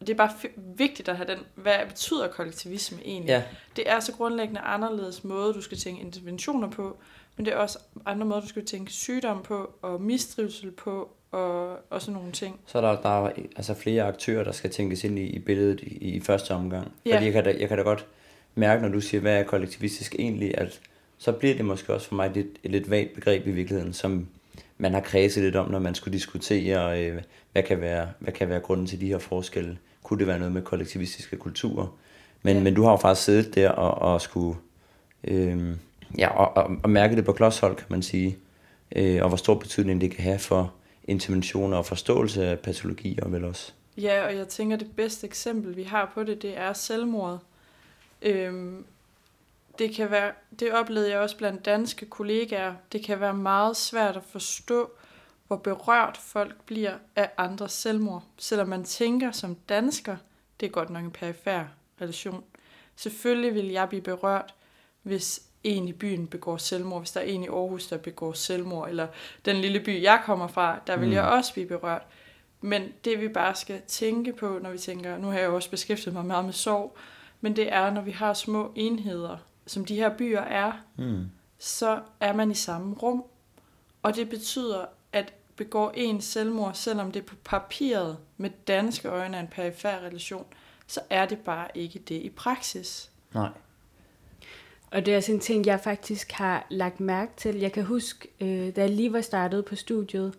det 0.00 0.10
er 0.10 0.14
bare 0.14 0.30
vigtigt 0.56 1.08
at 1.08 1.16
have 1.16 1.28
den, 1.28 1.38
hvad 1.54 1.78
betyder 1.88 2.28
kollektivisme 2.28 2.98
egentlig? 3.04 3.28
Ja. 3.28 3.42
Det 3.76 3.90
er 3.90 4.00
så 4.00 4.12
grundlæggende 4.12 4.60
anderledes 4.60 5.24
måde, 5.24 5.54
du 5.54 5.60
skal 5.60 5.78
tænke 5.78 6.00
interventioner 6.00 6.70
på, 6.70 6.96
men 7.36 7.46
det 7.46 7.52
er 7.52 7.58
også 7.58 7.78
andre 8.06 8.26
måder, 8.26 8.40
du 8.40 8.48
skal 8.48 8.64
tænke 8.64 8.92
sygdom 8.92 9.42
på, 9.42 9.74
og 9.82 10.02
mistrivsel 10.02 10.70
på, 10.70 11.16
og, 11.36 11.78
og 11.90 12.02
sådan 12.02 12.14
nogle 12.14 12.32
ting. 12.32 12.60
Så 12.66 12.80
der, 12.80 13.00
der 13.00 13.26
er 13.26 13.30
altså 13.56 13.74
flere 13.74 14.02
aktører, 14.02 14.44
der 14.44 14.52
skal 14.52 14.70
tænkes 14.70 15.04
ind 15.04 15.18
i, 15.18 15.22
i 15.22 15.38
billedet 15.38 15.80
i, 15.80 15.86
i 15.86 16.20
første 16.20 16.50
omgang. 16.50 16.92
Ja. 17.06 17.14
Fordi 17.14 17.24
jeg 17.24 17.32
kan, 17.32 17.44
da, 17.44 17.54
jeg 17.60 17.68
kan 17.68 17.78
da 17.78 17.82
godt 17.82 18.06
mærke, 18.54 18.82
når 18.82 18.88
du 18.88 19.00
siger, 19.00 19.20
hvad 19.20 19.38
er 19.38 19.42
kollektivistisk 19.42 20.14
egentlig, 20.18 20.58
at 20.58 20.80
så 21.18 21.32
bliver 21.32 21.54
det 21.54 21.64
måske 21.64 21.94
også 21.94 22.08
for 22.08 22.14
mig 22.14 22.26
et, 22.26 22.46
et 22.62 22.70
lidt 22.70 22.90
vagt 22.90 23.14
begreb 23.14 23.46
i 23.46 23.50
virkeligheden, 23.50 23.92
som 23.92 24.28
man 24.78 24.92
har 24.92 25.00
kredset 25.00 25.42
lidt 25.42 25.56
om, 25.56 25.70
når 25.70 25.78
man 25.78 25.94
skulle 25.94 26.12
diskutere, 26.12 27.04
øh, 27.04 27.22
hvad, 27.52 27.62
kan 27.62 27.80
være, 27.80 28.08
hvad 28.18 28.32
kan 28.32 28.48
være 28.48 28.60
grunden 28.60 28.86
til 28.86 29.00
de 29.00 29.06
her 29.06 29.18
forskelle. 29.18 29.78
Kunne 30.02 30.18
det 30.18 30.26
være 30.26 30.38
noget 30.38 30.52
med 30.52 30.62
kollektivistiske 30.62 31.36
kulturer? 31.36 31.96
Men, 32.42 32.56
ja. 32.56 32.62
men 32.62 32.74
du 32.74 32.82
har 32.82 32.90
jo 32.90 32.96
faktisk 32.96 33.24
siddet 33.24 33.54
der 33.54 33.70
og, 33.70 34.12
og 34.12 34.20
skulle 34.20 34.58
øh, 35.24 35.76
ja, 36.18 36.28
og, 36.28 36.64
og, 36.64 36.76
og 36.82 36.90
mærke 36.90 37.16
det 37.16 37.24
på 37.24 37.32
klodshold, 37.32 37.76
kan 37.76 37.86
man 37.88 38.02
sige. 38.02 38.36
Øh, 38.96 39.22
og 39.22 39.28
hvor 39.28 39.36
stor 39.36 39.54
betydning 39.54 40.00
det 40.00 40.10
kan 40.10 40.24
have 40.24 40.38
for 40.38 40.72
interventioner 41.08 41.76
og 41.76 41.86
forståelse 41.86 42.46
af 42.46 42.58
patologier 42.58 43.28
vel 43.28 43.44
også. 43.44 43.72
Ja, 43.96 44.26
og 44.26 44.36
jeg 44.36 44.48
tænker, 44.48 44.76
det 44.76 44.96
bedste 44.96 45.26
eksempel, 45.26 45.76
vi 45.76 45.82
har 45.82 46.10
på 46.14 46.22
det, 46.22 46.42
det 46.42 46.58
er 46.58 46.72
selvmordet. 46.72 47.40
Øhm, 48.22 48.84
det 49.78 49.94
kan 49.94 50.10
være, 50.10 50.32
det 50.60 50.72
oplevede 50.72 51.10
jeg 51.10 51.18
også 51.18 51.36
blandt 51.36 51.64
danske 51.64 52.06
kollegaer, 52.06 52.74
det 52.92 53.04
kan 53.04 53.20
være 53.20 53.34
meget 53.34 53.76
svært 53.76 54.16
at 54.16 54.24
forstå, 54.24 54.90
hvor 55.46 55.56
berørt 55.56 56.16
folk 56.16 56.54
bliver 56.66 56.94
af 57.16 57.30
andres 57.36 57.72
selvmord. 57.72 58.24
Selvom 58.38 58.68
man 58.68 58.84
tænker 58.84 59.32
som 59.32 59.54
dansker, 59.68 60.16
det 60.60 60.66
er 60.66 60.70
godt 60.70 60.90
nok 60.90 61.04
en 61.04 61.10
perifær 61.10 61.64
relation. 62.00 62.44
Selvfølgelig 62.96 63.54
vil 63.54 63.66
jeg 63.66 63.88
blive 63.88 64.02
berørt, 64.02 64.54
hvis 65.02 65.42
en 65.66 65.88
i 65.88 65.92
byen 65.92 66.26
begår 66.26 66.56
selvmord, 66.56 67.00
hvis 67.00 67.10
der 67.10 67.20
er 67.20 67.24
en 67.24 67.44
i 67.44 67.48
Aarhus, 67.48 67.86
der 67.86 67.96
begår 67.96 68.32
selvmord, 68.32 68.88
eller 68.88 69.06
den 69.44 69.56
lille 69.56 69.80
by, 69.80 70.02
jeg 70.02 70.22
kommer 70.24 70.46
fra, 70.46 70.78
der 70.86 70.96
vil 70.96 71.08
mm. 71.08 71.14
jeg 71.14 71.24
også 71.24 71.52
blive 71.52 71.66
berørt. 71.66 72.02
Men 72.60 72.92
det 73.04 73.20
vi 73.20 73.28
bare 73.28 73.54
skal 73.54 73.80
tænke 73.86 74.32
på, 74.32 74.58
når 74.62 74.70
vi 74.70 74.78
tænker, 74.78 75.18
nu 75.18 75.26
har 75.26 75.38
jeg 75.38 75.46
jo 75.46 75.54
også 75.54 75.70
beskæftiget 75.70 76.14
mig 76.14 76.24
meget 76.24 76.44
med 76.44 76.52
sorg, 76.52 76.96
men 77.40 77.56
det 77.56 77.72
er, 77.72 77.90
når 77.90 78.00
vi 78.00 78.10
har 78.10 78.34
små 78.34 78.72
enheder, 78.74 79.36
som 79.66 79.84
de 79.84 79.94
her 79.94 80.16
byer 80.16 80.40
er, 80.40 80.72
mm. 80.96 81.24
så 81.58 82.00
er 82.20 82.32
man 82.32 82.50
i 82.50 82.54
samme 82.54 82.94
rum. 82.94 83.24
Og 84.02 84.16
det 84.16 84.28
betyder, 84.28 84.84
at 85.12 85.32
begår 85.56 85.92
en 85.94 86.20
selvmord, 86.20 86.74
selvom 86.74 87.12
det 87.12 87.26
på 87.26 87.34
papiret 87.44 88.18
med 88.36 88.50
danske 88.68 89.08
øjne 89.08 89.36
er 89.36 89.40
en 89.40 89.48
perifær 89.48 89.98
relation, 89.98 90.46
så 90.86 91.00
er 91.10 91.26
det 91.26 91.38
bare 91.38 91.68
ikke 91.74 91.98
det 91.98 92.14
i 92.14 92.30
praksis. 92.30 93.10
Nej. 93.34 93.48
Og 94.90 95.06
det 95.06 95.14
er 95.14 95.20
sådan 95.20 95.34
en 95.34 95.40
ting, 95.40 95.66
jeg 95.66 95.80
faktisk 95.80 96.32
har 96.32 96.66
lagt 96.70 97.00
mærke 97.00 97.32
til. 97.36 97.56
Jeg 97.56 97.72
kan 97.72 97.84
huske, 97.84 98.28
øh, 98.40 98.76
da 98.76 98.80
jeg 98.80 98.90
lige 98.90 99.12
var 99.12 99.20
startet 99.20 99.64
på 99.64 99.76
studiet, 99.76 100.34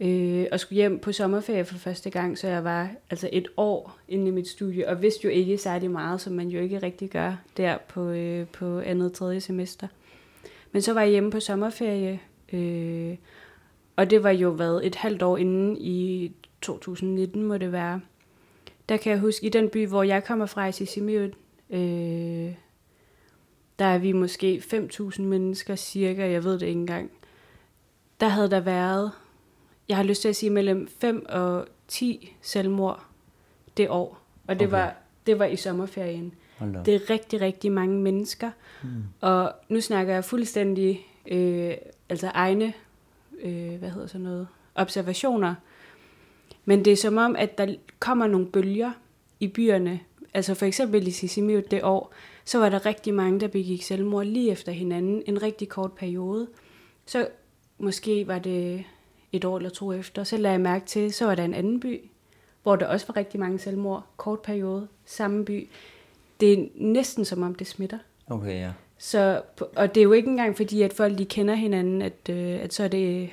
øh, 0.00 0.46
og 0.52 0.60
skulle 0.60 0.76
hjem 0.76 0.98
på 0.98 1.12
sommerferie 1.12 1.64
for 1.64 1.78
første 1.78 2.10
gang, 2.10 2.38
så 2.38 2.48
jeg 2.48 2.64
var 2.64 2.90
altså 3.10 3.28
et 3.32 3.48
år 3.56 3.98
inde 4.08 4.28
i 4.28 4.30
mit 4.30 4.48
studie, 4.48 4.88
og 4.88 5.02
vidste 5.02 5.24
jo 5.24 5.30
ikke 5.30 5.58
særlig 5.58 5.90
meget, 5.90 6.20
som 6.20 6.32
man 6.32 6.48
jo 6.48 6.60
ikke 6.60 6.78
rigtig 6.78 7.10
gør 7.10 7.36
der 7.56 7.78
på, 7.88 8.08
øh, 8.08 8.46
på 8.46 8.80
andet 8.80 9.12
tredje 9.12 9.40
semester. 9.40 9.88
Men 10.72 10.82
så 10.82 10.92
var 10.92 11.00
jeg 11.00 11.10
hjemme 11.10 11.30
på 11.30 11.40
sommerferie, 11.40 12.20
øh, 12.52 13.16
og 13.96 14.10
det 14.10 14.22
var 14.22 14.30
jo 14.30 14.48
været 14.48 14.86
et 14.86 14.94
halvt 14.94 15.22
år 15.22 15.36
inden 15.36 15.76
i 15.80 16.32
2019 16.60 17.42
må 17.42 17.58
det 17.58 17.72
være. 17.72 18.00
Der 18.88 18.96
kan 18.96 19.12
jeg 19.12 19.20
huske, 19.20 19.46
i 19.46 19.48
den 19.48 19.68
by, 19.68 19.86
hvor 19.86 20.02
jeg 20.02 20.24
kommer 20.24 20.46
fra, 20.46 20.66
i 20.66 20.72
Sisimiut, 20.72 21.30
øh, 21.70 22.52
der 23.78 23.84
er 23.84 23.98
vi 23.98 24.12
måske 24.12 24.62
5.000 24.72 25.22
mennesker 25.22 25.76
cirka, 25.76 26.30
jeg 26.30 26.44
ved 26.44 26.52
det 26.52 26.66
ikke 26.66 26.80
engang. 26.80 27.10
Der 28.20 28.28
havde 28.28 28.50
der 28.50 28.60
været 28.60 29.12
jeg 29.88 29.96
har 29.96 30.04
lyst 30.04 30.22
til 30.22 30.28
at 30.28 30.36
sige 30.36 30.50
mellem 30.50 30.88
5 31.00 31.26
og 31.28 31.66
10 31.88 32.36
selvmord 32.42 33.04
det 33.76 33.90
år. 33.90 34.20
Og 34.46 34.58
det, 34.58 34.66
okay. 34.66 34.76
var, 34.76 34.94
det 35.26 35.38
var 35.38 35.44
i 35.44 35.56
sommerferien. 35.56 36.34
Det 36.84 36.94
er 36.94 37.10
rigtig, 37.10 37.40
rigtig 37.40 37.72
mange 37.72 38.00
mennesker. 38.00 38.50
Hmm. 38.82 39.04
Og 39.20 39.52
nu 39.68 39.80
snakker 39.80 40.14
jeg 40.14 40.24
fuldstændig 40.24 41.06
øh, 41.28 41.74
altså 42.08 42.30
egne 42.34 42.72
øh, 43.42 43.74
hvad 43.74 43.90
hedder 43.90 44.06
så 44.06 44.18
noget, 44.18 44.46
observationer. 44.74 45.54
Men 46.64 46.84
det 46.84 46.92
er 46.92 46.96
som 46.96 47.16
om, 47.16 47.36
at 47.36 47.58
der 47.58 47.74
kommer 47.98 48.26
nogle 48.26 48.46
bølger 48.46 48.90
i 49.40 49.48
byerne. 49.48 50.00
Altså 50.34 50.54
for 50.54 50.66
eksempel 50.66 51.06
i 51.06 51.10
Sisimiut 51.10 51.70
det 51.70 51.84
år, 51.84 52.12
så 52.48 52.58
var 52.58 52.68
der 52.68 52.86
rigtig 52.86 53.14
mange, 53.14 53.40
der 53.40 53.48
begik 53.48 53.82
selvmord 53.82 54.26
lige 54.26 54.50
efter 54.50 54.72
hinanden 54.72 55.22
en 55.26 55.42
rigtig 55.42 55.68
kort 55.68 55.92
periode. 55.92 56.48
Så 57.06 57.28
måske 57.78 58.26
var 58.26 58.38
det 58.38 58.84
et 59.32 59.44
år 59.44 59.56
eller 59.56 59.70
to 59.70 59.92
efter, 59.92 60.24
så 60.24 60.36
lagde 60.36 60.52
jeg 60.52 60.60
mærke 60.60 60.86
til, 60.86 61.12
så 61.12 61.26
var 61.26 61.34
der 61.34 61.44
en 61.44 61.54
anden 61.54 61.80
by, 61.80 62.00
hvor 62.62 62.76
der 62.76 62.86
også 62.86 63.06
var 63.06 63.16
rigtig 63.16 63.40
mange 63.40 63.58
selvmord, 63.58 64.06
kort 64.16 64.40
periode, 64.40 64.88
samme 65.04 65.44
by. 65.44 65.68
Det 66.40 66.52
er 66.52 66.66
næsten 66.74 67.24
som 67.24 67.42
om 67.42 67.54
det 67.54 67.66
smitter. 67.66 67.98
Okay, 68.26 68.60
ja. 68.60 68.72
Så, 68.98 69.42
og 69.76 69.94
det 69.94 70.00
er 70.00 70.04
jo 70.04 70.12
ikke 70.12 70.28
engang 70.28 70.56
fordi, 70.56 70.82
at 70.82 70.92
folk 70.92 71.18
de 71.18 71.24
kender 71.24 71.54
hinanden, 71.54 72.02
at, 72.02 72.28
øh, 72.30 72.60
at 72.62 72.74
så 72.74 72.84
er 72.84 72.88
det 72.88 73.30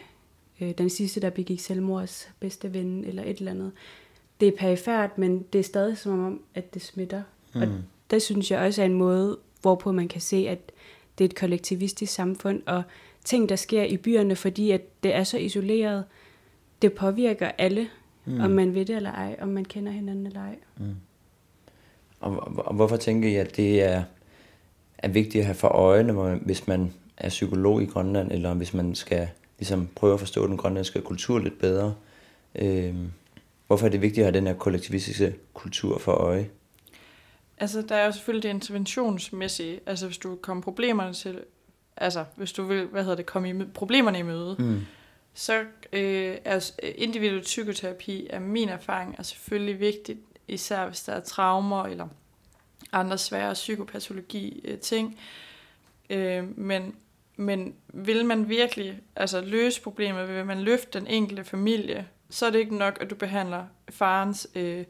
øh, 0.61 0.71
den 0.77 0.89
sidste, 0.89 1.21
der 1.21 1.29
begik 1.29 1.59
selvmords 1.59 2.29
bedste 2.39 2.73
ven, 2.73 3.05
eller 3.05 3.23
et 3.23 3.37
eller 3.37 3.51
andet. 3.51 3.71
Det 4.39 4.47
er 4.47 4.57
perifært, 4.57 5.17
men 5.17 5.45
det 5.53 5.59
er 5.59 5.63
stadig 5.63 5.97
som 5.97 6.25
om, 6.25 6.41
at 6.55 6.73
det 6.73 6.81
smitter. 6.81 7.21
Mm. 7.53 7.61
Og 7.61 7.67
der 8.11 8.19
synes 8.19 8.51
jeg 8.51 8.59
også 8.59 8.81
er 8.81 8.85
en 8.85 8.93
måde, 8.93 9.37
hvorpå 9.61 9.91
man 9.91 10.07
kan 10.07 10.21
se, 10.21 10.47
at 10.49 10.71
det 11.17 11.23
er 11.23 11.29
et 11.29 11.35
kollektivistisk 11.35 12.13
samfund, 12.13 12.61
og 12.65 12.83
ting, 13.23 13.49
der 13.49 13.55
sker 13.55 13.83
i 13.83 13.97
byerne, 13.97 14.35
fordi 14.35 14.71
at 14.71 14.81
det 15.03 15.15
er 15.15 15.23
så 15.23 15.37
isoleret. 15.37 16.03
Det 16.81 16.93
påvirker 16.93 17.51
alle, 17.57 17.87
mm. 18.25 18.39
om 18.39 18.51
man 18.51 18.75
ved 18.75 18.85
det 18.85 18.95
eller 18.95 19.11
ej, 19.11 19.35
om 19.41 19.47
man 19.47 19.65
kender 19.65 19.91
hinanden 19.91 20.27
eller 20.27 20.41
ej. 20.41 20.55
Mm. 20.77 20.95
Og, 22.19 22.57
og 22.57 22.75
hvorfor 22.75 22.97
tænker 22.97 23.29
I, 23.29 23.35
at 23.35 23.57
det 23.57 23.83
er, 23.83 24.03
er 24.97 25.07
vigtigt 25.07 25.41
at 25.41 25.45
have 25.45 25.55
for 25.55 25.67
øjne, 25.67 26.35
hvis 26.35 26.67
man 26.67 26.93
er 27.17 27.29
psykolog 27.29 27.81
i 27.81 27.85
Grønland, 27.85 28.31
eller 28.31 28.53
hvis 28.53 28.73
man 28.73 28.95
skal 28.95 29.27
ligesom 29.59 29.89
prøve 29.95 30.13
at 30.13 30.19
forstå 30.19 30.47
den 30.47 30.57
grønlandske 30.57 31.01
kultur 31.01 31.39
lidt 31.39 31.59
bedre? 31.59 31.93
Øhm, 32.55 33.11
hvorfor 33.67 33.85
er 33.85 33.89
det 33.89 34.01
vigtigt 34.01 34.25
at 34.27 34.33
have 34.33 34.39
den 34.39 34.47
her 34.47 34.53
kollektivistiske 34.53 35.35
kultur 35.53 35.97
for 35.97 36.11
øje? 36.11 36.49
Altså, 37.57 37.81
der 37.81 37.95
er 37.95 38.05
jo 38.05 38.11
selvfølgelig 38.11 38.43
det 38.43 38.49
interventionsmæssige. 38.49 39.79
Altså, 39.85 40.05
hvis 40.05 40.17
du 40.17 40.35
kommer 40.35 40.63
problemerne 40.63 41.13
til... 41.13 41.43
Altså, 41.97 42.25
hvis 42.35 42.53
du 42.53 42.63
vil, 42.63 42.85
hvad 42.85 43.03
hedder 43.03 43.15
det, 43.15 43.25
komme 43.25 43.49
i 43.49 43.65
problemerne 43.73 44.19
i 44.19 44.21
møde, 44.21 44.55
Mm. 44.59 44.81
så 45.33 45.63
øh, 45.93 46.37
er 46.45 46.69
individuel 46.95 47.41
psykoterapi, 47.41 48.27
er 48.29 48.39
min 48.39 48.69
erfaring, 48.69 49.15
er 49.17 49.23
selvfølgelig 49.23 49.79
vigtigt, 49.79 50.19
især 50.47 50.85
hvis 50.87 51.03
der 51.03 51.13
er 51.13 51.19
traumer 51.19 51.83
eller 51.83 52.07
andre 52.91 53.17
svære 53.17 53.53
psykopatologi 53.53 54.61
øh, 54.65 54.77
ting. 54.77 55.19
Øh, 56.09 56.59
men, 56.59 56.95
men 57.35 57.75
vil 57.87 58.25
man 58.25 58.49
virkelig 58.49 58.99
altså, 59.15 59.41
løse 59.41 59.81
problemet, 59.81 60.29
vil 60.29 60.45
man 60.45 60.61
løfte 60.61 60.99
den 60.99 61.07
enkelte 61.07 61.43
familie, 61.43 62.07
så 62.29 62.45
er 62.45 62.49
det 62.49 62.59
ikke 62.59 62.77
nok, 62.77 62.97
at 63.01 63.09
du 63.09 63.15
behandler 63.15 63.65
farens 63.89 64.47
øh, 64.55 64.85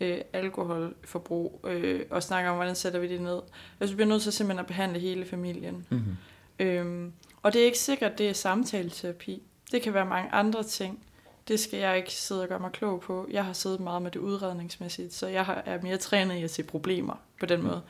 øh, 0.00 0.18
alkoholforbrug 0.32 1.60
øh, 1.68 2.00
og 2.10 2.22
snakker 2.22 2.50
om, 2.50 2.56
hvordan 2.56 2.74
sætter 2.74 3.00
vi 3.00 3.08
det 3.08 3.20
ned. 3.20 3.40
Altså, 3.80 3.92
du 3.92 3.96
bliver 3.96 4.08
nødt 4.08 4.22
til 4.22 4.32
simpelthen 4.32 4.60
at 4.60 4.66
behandle 4.66 4.98
hele 4.98 5.24
familien. 5.24 5.86
Mm-hmm. 5.90 6.16
Øhm, 6.58 7.12
og 7.42 7.52
det 7.52 7.60
er 7.60 7.64
ikke 7.64 7.78
sikkert, 7.78 8.18
det 8.18 8.28
er 8.28 8.32
samtaleterapi. 8.32 9.42
Det 9.72 9.82
kan 9.82 9.94
være 9.94 10.06
mange 10.06 10.30
andre 10.30 10.62
ting. 10.62 11.04
Det 11.48 11.60
skal 11.60 11.78
jeg 11.78 11.96
ikke 11.96 12.12
sidde 12.12 12.42
og 12.42 12.48
gøre 12.48 12.58
mig 12.58 12.72
klog 12.72 13.00
på. 13.00 13.28
Jeg 13.30 13.44
har 13.44 13.52
siddet 13.52 13.80
meget 13.80 14.02
med 14.02 14.10
det 14.10 14.20
udredningsmæssigt, 14.20 15.14
så 15.14 15.26
jeg 15.26 15.44
har- 15.46 15.62
er 15.66 15.82
mere 15.82 15.96
trænet 15.96 16.36
i 16.36 16.42
at 16.42 16.50
se 16.50 16.62
problemer 16.62 17.14
på 17.40 17.46
den 17.46 17.62
måde. 17.62 17.80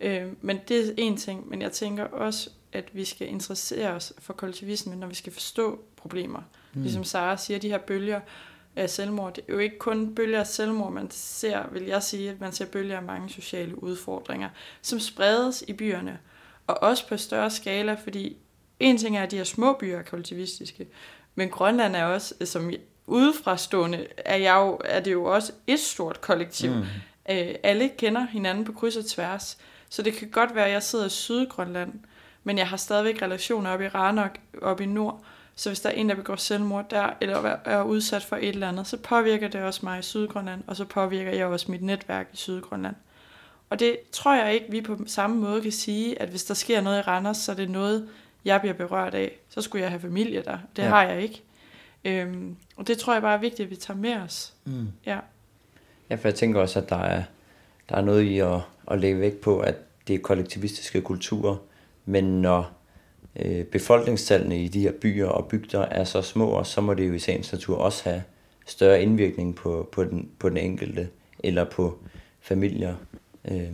Øhm, 0.00 0.36
men 0.40 0.58
det 0.68 0.88
er 0.88 0.92
en 0.96 1.16
ting, 1.16 1.48
men 1.48 1.62
jeg 1.62 1.72
tænker 1.72 2.04
også, 2.04 2.50
at 2.72 2.84
vi 2.92 3.04
skal 3.04 3.28
interessere 3.28 3.90
os 3.92 4.12
for 4.18 4.32
kollektivisme, 4.32 4.96
når 4.96 5.06
vi 5.06 5.14
skal 5.14 5.32
forstå 5.32 5.80
problemer. 5.96 6.40
Mm. 6.74 6.82
Ligesom 6.82 7.04
Sara 7.04 7.36
siger, 7.36 7.58
de 7.58 7.68
her 7.68 7.78
bølger 7.78 8.20
af 8.78 8.90
selvmord, 8.90 9.34
det 9.34 9.44
er 9.48 9.52
jo 9.52 9.58
ikke 9.58 9.78
kun 9.78 10.14
bølger 10.14 10.40
af 10.40 10.46
selvmord, 10.46 10.92
man 10.92 11.10
ser, 11.10 11.68
vil 11.72 11.84
jeg 11.84 12.02
sige, 12.02 12.30
at 12.30 12.40
man 12.40 12.52
ser 12.52 12.66
bølger 12.66 12.96
af 12.96 13.02
mange 13.02 13.28
sociale 13.28 13.82
udfordringer, 13.82 14.48
som 14.82 15.00
spredes 15.00 15.64
i 15.68 15.72
byerne, 15.72 16.18
og 16.66 16.82
også 16.82 17.08
på 17.08 17.16
større 17.16 17.50
skala, 17.50 17.94
fordi 18.04 18.36
en 18.80 18.98
ting 18.98 19.16
er, 19.16 19.22
at 19.22 19.30
de 19.30 19.36
her 19.36 19.44
små 19.44 19.72
byer 19.72 19.98
er 19.98 20.02
kollektivistiske, 20.02 20.86
men 21.34 21.48
Grønland 21.48 21.96
er 21.96 22.04
også, 22.04 22.34
som 22.44 22.72
udefrastående, 23.06 24.06
er, 24.16 24.36
jeg 24.36 24.56
jo, 24.56 24.80
er 24.84 25.00
det 25.00 25.12
jo 25.12 25.24
også 25.24 25.52
et 25.66 25.80
stort 25.80 26.20
kollektiv. 26.20 26.70
Mm. 26.70 26.82
Øh, 27.30 27.54
alle 27.62 27.90
kender 27.98 28.26
hinanden 28.26 28.64
på 28.64 28.72
kryds 28.72 28.96
og 28.96 29.06
tværs, 29.06 29.58
så 29.88 30.02
det 30.02 30.14
kan 30.14 30.30
godt 30.30 30.54
være, 30.54 30.66
at 30.66 30.72
jeg 30.72 30.82
sidder 30.82 31.06
i 31.06 31.10
Sydgrønland, 31.10 31.92
men 32.44 32.58
jeg 32.58 32.68
har 32.68 32.76
stadigvæk 32.76 33.22
relationer 33.22 33.70
op 33.70 33.80
i 33.80 33.88
Ranok, 33.88 34.38
op 34.62 34.80
i 34.80 34.86
nord, 34.86 35.24
så 35.58 35.70
hvis 35.70 35.80
der 35.80 35.88
er 35.88 35.92
en, 35.92 36.08
der 36.08 36.14
begår 36.14 36.36
selvmord 36.36 36.90
der, 36.90 37.10
eller 37.20 37.56
er 37.64 37.82
udsat 37.82 38.24
for 38.24 38.36
et 38.36 38.48
eller 38.48 38.68
andet, 38.68 38.86
så 38.86 38.96
påvirker 38.96 39.48
det 39.48 39.62
også 39.62 39.80
mig 39.82 39.98
i 39.98 40.02
Sydgrønland, 40.02 40.62
og 40.66 40.76
så 40.76 40.84
påvirker 40.84 41.30
jeg 41.30 41.46
også 41.46 41.70
mit 41.70 41.82
netværk 41.82 42.28
i 42.32 42.36
Sydgrønland. 42.36 42.94
Og 43.70 43.80
det 43.80 43.96
tror 44.12 44.34
jeg 44.34 44.54
ikke, 44.54 44.66
vi 44.70 44.80
på 44.80 44.98
samme 45.06 45.36
måde 45.36 45.62
kan 45.62 45.72
sige, 45.72 46.22
at 46.22 46.28
hvis 46.28 46.44
der 46.44 46.54
sker 46.54 46.80
noget 46.80 46.98
i 46.98 47.00
Randers, 47.02 47.36
så 47.36 47.52
er 47.52 47.56
det 47.56 47.70
noget, 47.70 48.08
jeg 48.44 48.60
bliver 48.60 48.74
berørt 48.74 49.14
af. 49.14 49.32
Så 49.48 49.62
skulle 49.62 49.82
jeg 49.82 49.90
have 49.90 50.00
familie 50.00 50.42
der. 50.42 50.58
Det 50.76 50.82
Ja. 50.82 50.88
har 50.88 51.02
jeg 51.02 51.22
ikke. 51.22 51.42
Øhm, 52.04 52.56
og 52.76 52.86
det 52.86 52.98
tror 52.98 53.12
jeg 53.12 53.22
bare 53.22 53.34
er 53.34 53.40
vigtigt, 53.40 53.66
at 53.66 53.70
vi 53.70 53.76
tager 53.76 53.98
med 53.98 54.14
os. 54.16 54.52
Mm. 54.64 54.88
Ja. 55.06 55.18
Ja, 56.10 56.14
for 56.14 56.28
jeg 56.28 56.34
tænker 56.34 56.60
også, 56.60 56.78
at 56.78 56.88
der 56.88 56.96
er, 56.98 57.22
der 57.88 57.96
er 57.96 58.00
noget 58.02 58.22
i 58.22 58.38
at, 58.38 58.60
at 58.90 59.00
lægge 59.00 59.20
vægt 59.20 59.40
på, 59.40 59.58
at 59.60 59.74
det 60.08 60.14
er 60.14 60.18
kollektivistiske 60.18 61.00
kulturer, 61.00 61.56
men 62.04 62.42
når 62.42 62.77
øh, 63.38 63.64
befolkningstallene 63.64 64.64
i 64.64 64.68
de 64.68 64.80
her 64.80 64.92
byer 65.00 65.26
og 65.26 65.48
bygder 65.48 65.80
er 65.80 66.04
så 66.04 66.22
små, 66.22 66.64
så 66.64 66.80
må 66.80 66.94
det 66.94 67.08
jo 67.08 67.12
i 67.12 67.18
sagens 67.18 67.52
natur 67.52 67.76
også 67.76 68.04
have 68.04 68.22
større 68.66 69.02
indvirkning 69.02 69.54
på, 69.54 69.88
på, 69.92 70.04
den, 70.04 70.30
på 70.38 70.48
den 70.48 70.56
enkelte 70.56 71.08
eller 71.38 71.64
på 71.64 71.98
familier. 72.40 72.94
Øh, 73.50 73.72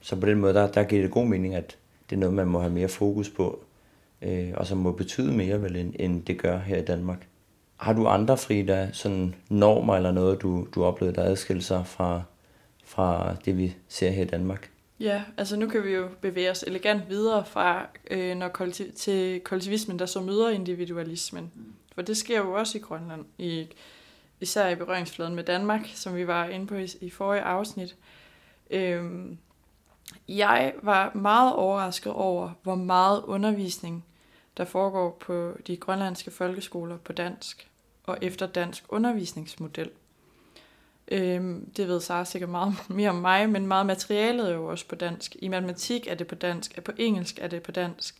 så 0.00 0.16
på 0.16 0.26
den 0.26 0.40
måde, 0.40 0.54
der, 0.54 0.66
der 0.66 0.82
giver 0.82 1.02
det 1.02 1.10
god 1.10 1.26
mening, 1.26 1.54
at 1.54 1.76
det 2.10 2.16
er 2.16 2.20
noget, 2.20 2.34
man 2.34 2.46
må 2.46 2.60
have 2.60 2.72
mere 2.72 2.88
fokus 2.88 3.28
på, 3.30 3.64
øh, 4.22 4.50
og 4.54 4.66
som 4.66 4.78
må 4.78 4.92
betyde 4.92 5.32
mere, 5.32 5.62
vel, 5.62 5.76
end, 5.76 5.94
end 5.98 6.22
det 6.22 6.38
gør 6.38 6.58
her 6.58 6.76
i 6.76 6.84
Danmark. 6.84 7.26
Har 7.76 7.92
du 7.92 8.06
andre, 8.06 8.38
Frida, 8.38 8.88
sådan 8.92 9.34
normer 9.48 9.96
eller 9.96 10.12
noget, 10.12 10.42
du, 10.42 10.66
du 10.74 10.84
oplevede, 10.84 11.16
der 11.16 11.24
adskiller 11.24 11.62
sig 11.62 11.86
fra, 11.86 12.22
fra 12.84 13.36
det, 13.44 13.58
vi 13.58 13.76
ser 13.88 14.10
her 14.10 14.22
i 14.22 14.26
Danmark? 14.26 14.70
Ja, 15.02 15.24
altså 15.36 15.56
nu 15.56 15.68
kan 15.68 15.84
vi 15.84 15.90
jo 15.90 16.08
bevæge 16.20 16.50
os 16.50 16.62
elegant 16.62 17.08
videre 17.08 17.44
fra 17.44 17.86
øh, 18.10 18.36
når 18.36 18.48
kollektiv, 18.48 18.92
til 18.92 19.40
kollektivismen, 19.40 19.98
der 19.98 20.06
så 20.06 20.20
møder 20.20 20.48
individualismen. 20.48 21.52
For 21.94 22.02
det 22.02 22.16
sker 22.16 22.38
jo 22.38 22.52
også 22.52 22.78
i 22.78 22.80
Grønland, 22.80 23.24
i, 23.38 23.66
især 24.40 24.68
i 24.68 24.74
berøringsfladen 24.74 25.34
med 25.34 25.44
Danmark, 25.44 25.80
som 25.94 26.16
vi 26.16 26.26
var 26.26 26.44
inde 26.44 26.66
på 26.66 26.74
i, 26.74 26.88
i 27.00 27.10
forrige 27.10 27.42
afsnit. 27.42 27.96
Øhm, 28.70 29.38
jeg 30.28 30.74
var 30.82 31.14
meget 31.14 31.54
overrasket 31.54 32.12
over, 32.12 32.50
hvor 32.62 32.74
meget 32.74 33.22
undervisning, 33.22 34.04
der 34.56 34.64
foregår 34.64 35.16
på 35.20 35.52
de 35.66 35.76
grønlandske 35.76 36.30
folkeskoler 36.30 36.96
på 36.96 37.12
dansk 37.12 37.68
og 38.04 38.18
efter 38.22 38.46
dansk 38.46 38.84
undervisningsmodel. 38.88 39.90
Øhm, 41.08 41.70
det 41.76 41.88
ved 41.88 42.00
Sara 42.00 42.24
sikkert 42.24 42.50
meget 42.50 42.74
mere 42.88 43.10
om 43.10 43.16
mig, 43.16 43.50
men 43.50 43.66
meget 43.66 43.86
materialet 43.86 44.50
er 44.50 44.54
jo 44.54 44.66
også 44.66 44.86
på 44.88 44.94
dansk. 44.94 45.36
I 45.38 45.48
matematik 45.48 46.06
er 46.06 46.14
det 46.14 46.26
på 46.26 46.34
dansk, 46.34 46.84
på 46.84 46.92
engelsk 46.96 47.38
er 47.40 47.48
det 47.48 47.62
på 47.62 47.72
dansk. 47.72 48.14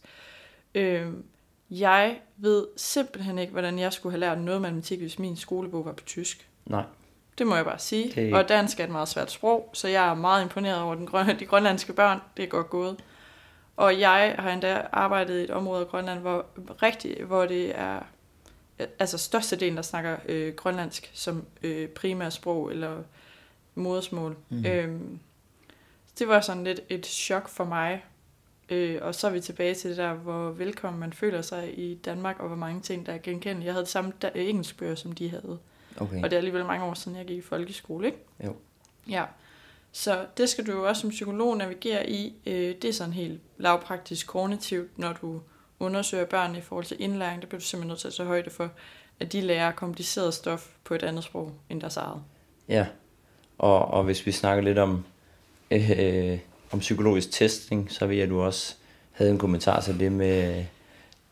Øhm, 0.75 1.25
jeg 1.71 2.19
ved 2.37 2.67
simpelthen 2.77 3.39
ikke, 3.39 3.53
hvordan 3.53 3.79
jeg 3.79 3.93
skulle 3.93 4.13
have 4.13 4.21
lært 4.21 4.41
noget 4.41 4.63
matematik, 4.63 5.01
hvis 5.01 5.19
min 5.19 5.37
skolebog 5.37 5.85
var 5.85 5.93
på 5.93 6.05
tysk. 6.05 6.49
Nej. 6.67 6.85
Det 7.39 7.47
må 7.47 7.57
jeg 7.57 7.65
bare 7.65 7.79
sige. 7.79 8.13
Det... 8.15 8.35
Og 8.35 8.49
dansk 8.49 8.81
er 8.81 8.85
et 8.85 8.91
meget 8.91 9.09
svært 9.09 9.31
sprog, 9.31 9.71
så 9.73 9.89
jeg 9.89 10.11
er 10.11 10.15
meget 10.15 10.43
imponeret 10.43 10.81
over 10.81 10.95
den 10.95 11.07
grøn... 11.07 11.39
de 11.41 11.47
grønlandske 11.47 11.93
børn. 11.93 12.19
Det 12.37 12.43
er 12.43 12.47
godt 12.47 12.71
gået. 12.71 12.97
Og 13.77 14.01
jeg 14.01 14.35
har 14.39 14.51
endda 14.51 14.87
arbejdet 14.93 15.41
i 15.41 15.45
et 15.45 15.51
område 15.51 15.81
af 15.81 15.89
Grønland, 15.89 16.21
hvor, 16.21 16.47
rigtig, 16.83 17.25
hvor 17.25 17.47
det 17.47 17.79
er 17.79 17.99
altså 18.99 19.19
størstedelen, 19.19 19.77
der 19.77 19.83
snakker 19.83 20.17
øh, 20.29 20.55
grønlandsk 20.55 21.11
som 21.15 21.45
øh, 21.63 21.89
primært 21.89 22.33
sprog 22.33 22.71
eller 22.71 23.03
modersmål. 23.75 24.37
Mm. 24.49 24.67
Øhm, 24.67 25.19
det 26.19 26.29
var 26.29 26.41
sådan 26.41 26.65
lidt 26.65 26.81
et 26.89 27.07
chok 27.07 27.49
for 27.49 27.65
mig. 27.65 28.05
Øh, 28.69 28.99
og 29.03 29.15
så 29.15 29.27
er 29.27 29.31
vi 29.31 29.41
tilbage 29.41 29.75
til 29.75 29.91
det 29.91 29.99
der, 29.99 30.15
hvor 30.15 30.51
velkommen 30.51 31.01
man 31.01 31.13
føler 31.13 31.43
sig 31.43 31.79
i 31.79 31.95
Danmark, 31.95 32.41
og 32.41 32.47
hvor 32.47 32.57
mange 32.57 32.81
ting, 32.81 33.07
der 33.07 33.13
er 33.13 33.19
genkendelige. 33.19 33.67
Jeg 33.67 33.75
havde 33.75 33.85
det 33.85 33.93
samme 33.93 34.13
da- 34.23 34.31
engelskbøger, 34.35 34.95
som 34.95 35.13
de 35.13 35.31
havde. 35.31 35.59
Okay. 35.97 36.17
Og 36.23 36.31
det 36.31 36.33
er 36.33 36.39
alligevel 36.39 36.65
mange 36.65 36.85
år 36.85 36.95
siden, 36.95 37.19
jeg 37.19 37.27
gik 37.27 37.39
i 37.39 37.41
folkeskole, 37.41 38.07
ikke? 38.07 38.19
Jo. 38.45 38.57
Ja. 39.09 39.25
Så 39.93 40.27
det 40.37 40.49
skal 40.49 40.67
du 40.67 40.73
jo 40.73 40.89
også 40.89 41.01
som 41.01 41.11
psykolog 41.11 41.57
navigere 41.57 42.11
i. 42.11 42.35
Øh, 42.47 42.75
det 42.83 42.85
er 42.85 42.93
sådan 42.93 43.13
helt 43.13 43.41
lavpraktisk 43.59 44.27
kognitivt, 44.27 44.99
når 44.99 45.13
du 45.13 45.41
undersøger 45.83 46.25
børn 46.25 46.57
i 46.57 46.61
forhold 46.61 46.85
til 46.85 46.97
indlæring. 47.01 47.43
Der 47.43 47.49
bliver 47.49 47.61
du 47.61 47.65
simpelthen 47.65 47.89
nødt 47.89 48.01
til 48.01 48.09
at 48.09 48.15
tage 48.15 48.27
højde 48.27 48.51
for, 48.51 48.71
at 49.21 49.33
de 49.33 49.41
lærer 49.41 49.73
kompliceret 49.73 50.35
stof 50.35 50.69
på 50.85 50.95
et 50.95 51.03
andet 51.03 51.25
sprog 51.25 51.53
end 51.71 51.81
deres 51.81 51.97
eget. 51.97 52.23
Ja, 52.69 52.87
og, 53.59 53.89
og 53.89 54.05
hvis 54.05 54.27
vi 54.27 54.33
snakker 54.33 54.65
lidt 54.65 54.79
om, 54.79 55.05
øh, 55.71 56.39
om 56.71 56.79
psykologisk 56.79 57.31
testing, 57.31 57.93
så 57.93 58.07
ved 58.07 58.17
jeg, 58.17 58.25
at 58.25 58.31
du 58.31 58.43
også 58.43 58.75
havde 59.13 59.31
en 59.31 59.39
kommentar 59.39 59.81
til 59.81 60.01
det 60.01 60.13
med, 60.13 60.65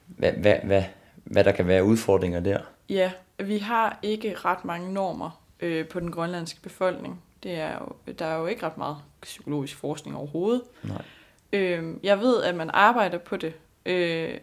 hvad, 0.07 0.33
hvad, 0.33 0.57
hvad, 0.64 0.85
hvad 1.25 1.45
der 1.45 1.52
kan 1.52 1.66
være 1.66 1.85
udfordringer 1.85 2.40
der. 2.40 2.59
Ja, 2.88 3.12
vi 3.38 3.59
har 3.59 3.99
ikke 4.02 4.35
ret 4.35 4.64
mange 4.64 4.92
normer 4.92 5.42
øh, 5.61 5.88
på 5.88 6.00
den 6.00 6.11
grønlandske 6.11 6.61
befolkning. 6.61 7.23
Det 7.42 7.52
er 7.52 7.73
jo, 7.73 8.12
der 8.12 8.26
er 8.26 8.38
jo 8.38 8.47
ikke 8.47 8.66
ret 8.66 8.78
meget 8.78 8.97
psykologisk 9.23 9.76
forskning 9.76 10.16
overhovedet. 10.16 10.62
Nej. 10.83 11.02
Øh, 11.52 11.95
jeg 12.02 12.21
ved, 12.21 12.42
at 12.42 12.54
man 12.54 12.71
arbejder 12.73 13.19
på 13.19 13.37
det, 13.37 13.52
øh, 13.87 14.38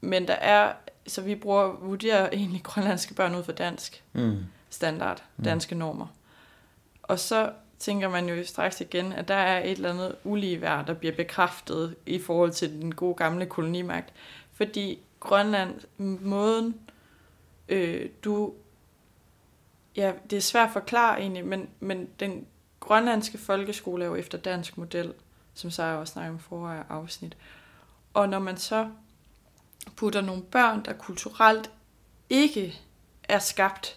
men 0.00 0.28
der 0.28 0.34
er, 0.34 0.72
så 1.06 1.22
vi 1.22 1.34
bruger, 1.34 1.66
vurderer 1.66 2.28
egentlig 2.32 2.62
grønlandske 2.62 3.14
børn 3.14 3.34
ud 3.34 3.44
for 3.44 3.52
dansk 3.52 4.02
Mm. 4.12 4.38
standard, 4.70 5.22
danske 5.44 5.74
normer. 5.74 6.06
Og 7.02 7.18
så 7.18 7.52
tænker 7.78 8.08
man 8.08 8.28
jo 8.28 8.44
straks 8.44 8.80
igen, 8.80 9.12
at 9.12 9.28
der 9.28 9.34
er 9.34 9.64
et 9.64 9.70
eller 9.70 9.90
andet 9.90 10.16
uligeværd, 10.24 10.86
der 10.86 10.94
bliver 10.94 11.14
bekræftet 11.14 11.94
i 12.06 12.18
forhold 12.18 12.52
til 12.52 12.70
den 12.70 12.94
gode 12.94 13.14
gamle 13.14 13.46
kolonimagt. 13.46 14.12
Fordi 14.52 14.98
Grønland, 15.20 15.80
måden 16.20 16.74
øh, 17.68 18.08
du... 18.24 18.54
Ja, 19.96 20.12
det 20.30 20.36
er 20.36 20.40
svært 20.40 20.66
at 20.66 20.72
forklare 20.72 21.20
egentlig, 21.20 21.44
men, 21.44 21.68
men 21.80 22.08
den 22.20 22.46
grønlandske 22.80 23.38
folkeskole 23.38 24.04
er 24.04 24.08
jo 24.08 24.14
efter 24.14 24.38
dansk 24.38 24.78
model, 24.78 25.12
som 25.54 25.70
så 25.70 25.82
også 25.82 26.12
snakker 26.12 26.32
om 26.32 26.38
forrige 26.38 26.82
afsnit. 26.88 27.36
Og 28.16 28.28
når 28.28 28.38
man 28.38 28.56
så 28.56 28.88
putter 29.96 30.20
nogle 30.20 30.42
børn, 30.42 30.84
der 30.84 30.92
kulturelt 30.92 31.70
ikke 32.30 32.80
er 33.24 33.38
skabt 33.38 33.96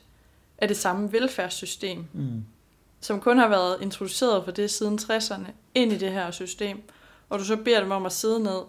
af 0.58 0.68
det 0.68 0.78
samme 0.78 1.12
velfærdssystem, 1.12 2.06
Mm. 2.14 2.44
som 3.02 3.22
kun 3.22 3.38
har 3.38 3.48
været 3.48 3.82
introduceret 3.82 4.44
for 4.46 4.52
det 4.52 4.72
siden 4.72 5.00
60'erne, 5.02 5.52
ind 5.76 5.92
i 5.92 5.98
det 5.98 6.12
her 6.12 6.32
system, 6.32 6.82
og 7.30 7.40
du 7.40 7.44
så 7.46 7.56
beder 7.56 7.80
dem 7.82 7.92
om 7.92 8.06
at 8.06 8.12
sidde 8.12 8.44
ned 8.44 8.62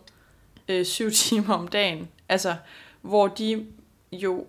øh, 0.68 0.86
syv 0.86 1.10
timer 1.24 1.54
om 1.54 1.68
dagen, 1.68 2.08
altså 2.28 2.56
hvor 3.02 3.28
de 3.28 3.66
jo 4.12 4.46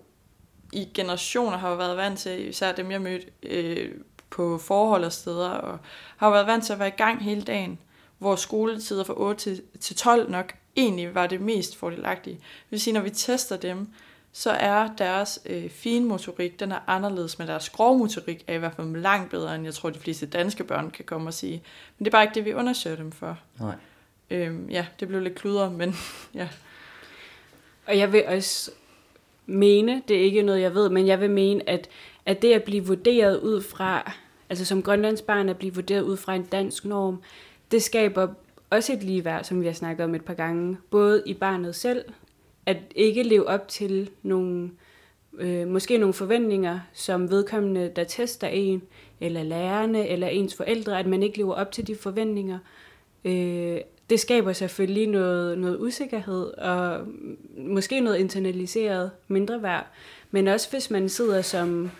i 0.72 0.88
generationer 0.94 1.56
har 1.58 1.74
været 1.74 1.96
vant 1.96 2.18
til, 2.18 2.48
især 2.48 2.72
dem 2.72 2.90
jeg 2.90 3.02
mødte 3.02 3.26
øh, 3.42 3.94
på 4.30 4.58
forhold 4.58 5.04
og 5.04 5.12
steder, 5.12 5.48
og 5.48 5.78
har 6.16 6.30
været 6.30 6.46
vant 6.46 6.64
til 6.64 6.72
at 6.72 6.78
være 6.78 6.88
i 6.88 6.96
gang 6.96 7.24
hele 7.24 7.42
dagen, 7.42 7.78
hvor 8.18 8.36
skoletider 8.36 9.04
fra 9.04 9.14
8 9.16 9.40
til, 9.40 9.62
til 9.80 9.96
12 9.96 10.30
nok 10.30 10.54
egentlig 10.76 11.14
var 11.14 11.26
det 11.26 11.40
mest 11.40 11.76
fordelagtige. 11.76 12.36
Det 12.36 12.70
vil 12.70 12.80
sige, 12.80 12.94
når 12.94 13.00
vi 13.00 13.10
tester 13.10 13.56
dem, 13.56 13.88
så 14.32 14.50
er 14.50 14.88
deres 14.98 15.40
øh, 15.46 15.70
finmotorik, 15.70 16.60
den 16.60 16.72
er 16.72 16.78
anderledes, 16.86 17.38
men 17.38 17.48
deres 17.48 17.70
grovmotorik 17.70 18.44
er 18.46 18.54
i 18.54 18.58
hvert 18.58 18.74
fald 18.74 18.96
langt 18.96 19.30
bedre, 19.30 19.54
end 19.54 19.64
jeg 19.64 19.74
tror, 19.74 19.90
de 19.90 19.98
fleste 19.98 20.26
danske 20.26 20.64
børn 20.64 20.90
kan 20.90 21.04
komme 21.04 21.28
og 21.28 21.34
sige. 21.34 21.62
Men 21.98 22.04
det 22.04 22.10
er 22.10 22.12
bare 22.12 22.22
ikke 22.22 22.34
det, 22.34 22.44
vi 22.44 22.54
undersøger 22.54 22.96
dem 22.96 23.12
for. 23.12 23.38
Nej. 23.60 23.74
Øhm, 24.30 24.68
ja, 24.70 24.86
det 25.00 25.08
blev 25.08 25.20
lidt 25.20 25.34
kludret, 25.34 25.72
men 25.72 25.94
ja. 26.34 26.48
Og 27.86 27.98
jeg 27.98 28.12
vil 28.12 28.24
også 28.26 28.70
mene, 29.46 30.02
det 30.08 30.16
er 30.16 30.20
ikke 30.20 30.42
noget, 30.42 30.60
jeg 30.60 30.74
ved, 30.74 30.88
men 30.88 31.06
jeg 31.06 31.20
vil 31.20 31.30
mene, 31.30 31.68
at, 31.70 31.88
at 32.26 32.42
det 32.42 32.52
at 32.52 32.62
blive 32.62 32.86
vurderet 32.86 33.40
ud 33.40 33.62
fra, 33.62 34.12
altså 34.50 34.64
som 34.64 34.82
grønlandsbarn 34.82 35.48
at 35.48 35.58
blive 35.58 35.74
vurderet 35.74 36.02
ud 36.02 36.16
fra 36.16 36.34
en 36.34 36.44
dansk 36.44 36.84
norm, 36.84 37.22
det 37.70 37.82
skaber 37.82 38.28
også 38.72 38.92
et 38.92 39.02
ligeværd, 39.02 39.44
som 39.44 39.60
vi 39.60 39.66
har 39.66 39.72
snakket 39.72 40.04
om 40.04 40.14
et 40.14 40.24
par 40.24 40.34
gange, 40.34 40.76
både 40.90 41.22
i 41.26 41.34
barnet 41.34 41.74
selv, 41.74 42.04
at 42.66 42.76
ikke 42.94 43.22
leve 43.22 43.48
op 43.48 43.68
til 43.68 44.10
nogle, 44.22 44.70
øh, 45.38 45.68
måske 45.68 45.98
nogle 45.98 46.14
forventninger, 46.14 46.80
som 46.92 47.30
vedkommende, 47.30 47.92
der 47.96 48.04
tester 48.04 48.46
en, 48.46 48.82
eller 49.20 49.42
lærerne, 49.42 50.08
eller 50.08 50.26
ens 50.26 50.54
forældre, 50.54 50.98
at 50.98 51.06
man 51.06 51.22
ikke 51.22 51.38
lever 51.38 51.54
op 51.54 51.72
til 51.72 51.86
de 51.86 51.96
forventninger. 51.96 52.58
Øh, 53.24 53.80
det 54.10 54.20
skaber 54.20 54.52
selvfølgelig 54.52 55.06
noget, 55.06 55.58
noget 55.58 55.78
usikkerhed, 55.80 56.44
og 56.44 57.06
måske 57.56 58.00
noget 58.00 58.18
internaliseret 58.18 59.10
mindre 59.28 59.62
værd. 59.62 59.86
Men 60.30 60.48
også 60.48 60.70
hvis 60.70 60.90
man 60.90 61.08
sidder 61.08 61.42
som, 61.42 61.90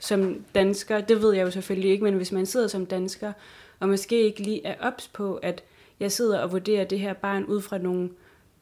som 0.00 0.44
dansker, 0.54 1.00
det 1.00 1.22
ved 1.22 1.34
jeg 1.34 1.42
jo 1.42 1.50
selvfølgelig 1.50 1.90
ikke, 1.90 2.04
men 2.04 2.14
hvis 2.14 2.32
man 2.32 2.46
sidder 2.46 2.68
som 2.68 2.86
dansker, 2.86 3.32
og 3.80 3.88
måske 3.88 4.22
ikke 4.22 4.42
lige 4.42 4.66
er 4.66 4.74
ops 4.80 5.08
på, 5.08 5.34
at 5.34 5.62
jeg 6.00 6.12
sidder 6.12 6.40
og 6.40 6.52
vurderer 6.52 6.84
det 6.84 7.00
her 7.00 7.12
barn 7.12 7.44
ud 7.44 7.62
fra 7.62 7.78
nogle, 7.78 8.10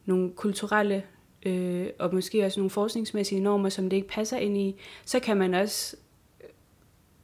nogle 0.05 0.31
kulturelle 0.31 1.03
øh, 1.45 1.87
og 1.99 2.13
måske 2.13 2.45
også 2.45 2.59
nogle 2.59 2.69
forskningsmæssige 2.69 3.41
normer, 3.41 3.69
som 3.69 3.89
det 3.89 3.97
ikke 3.97 4.07
passer 4.07 4.37
ind 4.37 4.57
i, 4.57 4.75
så 5.05 5.19
kan 5.19 5.37
man 5.37 5.53
også, 5.53 5.95
øh, 6.43 6.49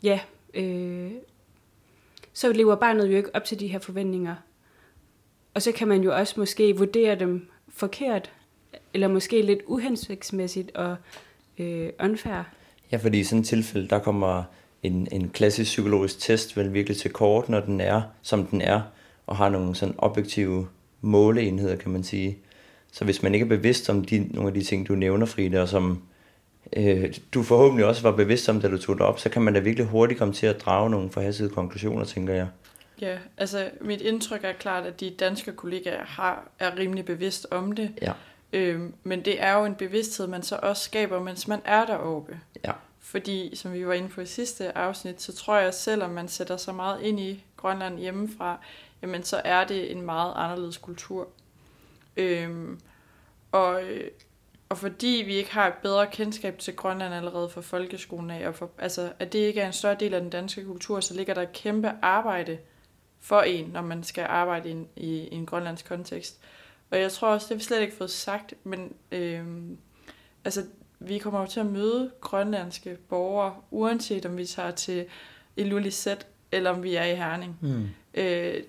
ja, 0.03 0.19
øh, 0.53 1.11
så 2.33 2.53
lever 2.53 2.75
barnet 2.75 3.11
jo 3.11 3.17
ikke 3.17 3.35
op 3.35 3.43
til 3.43 3.59
de 3.59 3.67
her 3.67 3.79
forventninger. 3.79 4.35
Og 5.53 5.61
så 5.61 5.71
kan 5.71 5.87
man 5.87 6.01
jo 6.01 6.15
også 6.15 6.33
måske 6.37 6.77
vurdere 6.77 7.19
dem 7.19 7.49
forkert, 7.69 8.31
eller 8.93 9.07
måske 9.07 9.41
lidt 9.41 9.59
uhensigtsmæssigt 9.65 10.75
og 10.75 10.95
øh, 11.57 11.89
unfair. 12.03 12.43
Ja, 12.91 12.97
fordi 12.97 13.19
i 13.19 13.23
sådan 13.23 13.39
et 13.39 13.47
tilfælde, 13.47 13.87
der 13.87 13.99
kommer 13.99 14.43
en, 14.83 15.07
en 15.11 15.29
klassisk 15.29 15.69
psykologisk 15.69 16.19
test 16.19 16.57
vel 16.57 16.73
virkelig 16.73 16.97
til 16.97 17.11
kort, 17.13 17.49
når 17.49 17.59
den 17.59 17.81
er, 17.81 18.01
som 18.21 18.45
den 18.45 18.61
er, 18.61 18.81
og 19.31 19.37
har 19.37 19.49
nogle 19.49 19.75
sådan 19.75 19.95
objektive 19.97 20.67
måleenheder, 21.01 21.75
kan 21.75 21.91
man 21.91 22.03
sige. 22.03 22.37
Så 22.91 23.05
hvis 23.05 23.23
man 23.23 23.33
ikke 23.33 23.43
er 23.43 23.49
bevidst 23.49 23.89
om 23.89 24.05
de, 24.05 24.27
nogle 24.33 24.47
af 24.47 24.53
de 24.53 24.63
ting, 24.63 24.87
du 24.87 24.95
nævner, 24.95 25.25
Frida, 25.25 25.61
og 25.61 25.67
som 25.67 26.03
øh, 26.73 27.13
du 27.33 27.43
forhåbentlig 27.43 27.85
også 27.85 28.01
var 28.01 28.11
bevidst 28.11 28.49
om, 28.49 28.61
da 28.61 28.67
du 28.69 28.77
tog 28.77 28.95
det 28.95 29.05
op, 29.05 29.19
så 29.19 29.29
kan 29.29 29.41
man 29.41 29.53
da 29.53 29.59
virkelig 29.59 29.87
hurtigt 29.87 30.17
komme 30.17 30.33
til 30.33 30.47
at 30.47 30.61
drage 30.61 30.89
nogle 30.89 31.09
forhastede 31.09 31.49
konklusioner, 31.49 32.05
tænker 32.05 32.33
jeg. 32.33 32.47
Ja, 33.01 33.17
altså 33.37 33.69
mit 33.81 34.01
indtryk 34.01 34.43
er 34.43 34.53
klart, 34.53 34.85
at 34.85 34.99
de 34.99 35.09
danske 35.09 35.51
kollegaer 35.51 36.05
har, 36.05 36.49
er 36.59 36.77
rimelig 36.77 37.05
bevidst 37.05 37.47
om 37.51 37.71
det. 37.71 37.91
Ja. 38.01 38.11
Øhm, 38.53 38.93
men 39.03 39.25
det 39.25 39.43
er 39.43 39.57
jo 39.59 39.65
en 39.65 39.75
bevidsthed, 39.75 40.27
man 40.27 40.43
så 40.43 40.59
også 40.63 40.83
skaber, 40.83 41.23
mens 41.23 41.47
man 41.47 41.59
er 41.65 41.85
deroppe. 41.85 42.39
Ja. 42.65 42.71
Fordi, 42.99 43.55
som 43.55 43.73
vi 43.73 43.87
var 43.87 43.93
inde 43.93 44.09
på 44.09 44.21
i 44.21 44.25
sidste 44.25 44.77
afsnit, 44.77 45.21
så 45.21 45.35
tror 45.35 45.57
jeg, 45.57 45.73
selvom 45.73 46.09
man 46.09 46.27
sætter 46.27 46.57
sig 46.57 46.75
meget 46.75 47.01
ind 47.01 47.19
i 47.19 47.43
Grønland 47.57 47.99
hjemmefra, 47.99 48.59
jamen 49.01 49.23
så 49.23 49.41
er 49.45 49.63
det 49.63 49.91
en 49.91 50.01
meget 50.01 50.33
anderledes 50.35 50.77
kultur. 50.77 51.27
Øhm, 52.17 52.79
og, 53.51 53.81
og 54.69 54.77
fordi 54.77 55.23
vi 55.25 55.35
ikke 55.35 55.51
har 55.51 55.67
et 55.67 55.73
bedre 55.73 56.07
kendskab 56.07 56.59
til 56.59 56.75
Grønland 56.75 57.13
allerede 57.13 57.49
fra 57.49 57.61
folkeskolen 57.61 58.29
af, 58.29 58.47
og 58.47 58.55
for, 58.55 58.71
altså, 58.77 59.11
at 59.19 59.33
det 59.33 59.39
ikke 59.39 59.61
er 59.61 59.67
en 59.67 59.73
større 59.73 59.97
del 59.99 60.13
af 60.13 60.21
den 60.21 60.29
danske 60.29 60.65
kultur, 60.65 60.99
så 60.99 61.13
ligger 61.13 61.33
der 61.33 61.41
et 61.41 61.53
kæmpe 61.53 61.91
arbejde 62.01 62.57
for 63.19 63.41
en, 63.41 63.65
når 63.65 63.81
man 63.81 64.03
skal 64.03 64.25
arbejde 64.29 64.69
i 64.69 64.71
en, 64.71 64.87
i, 64.95 65.07
i 65.07 65.35
en 65.35 65.45
grønlandsk 65.45 65.87
kontekst. 65.87 66.39
Og 66.91 66.99
jeg 66.99 67.11
tror 67.11 67.27
også, 67.27 67.45
det 67.45 67.55
har 67.55 67.57
vi 67.57 67.63
slet 67.63 67.81
ikke 67.81 67.95
fået 67.95 68.11
sagt, 68.11 68.53
men 68.63 68.93
øhm, 69.11 69.77
altså, 70.45 70.65
vi 70.99 71.17
kommer 71.17 71.39
jo 71.39 71.45
til 71.45 71.59
at 71.59 71.65
møde 71.65 72.11
grønlandske 72.21 72.97
borgere, 73.09 73.55
uanset 73.71 74.25
om 74.25 74.37
vi 74.37 74.45
tager 74.45 74.71
til 74.71 75.05
Ilulissat, 75.55 76.27
eller 76.51 76.69
om 76.69 76.83
vi 76.83 76.95
er 76.95 77.03
i 77.03 77.15
Herning. 77.15 77.57
Mm. 77.61 77.87
Øh, 78.13 78.63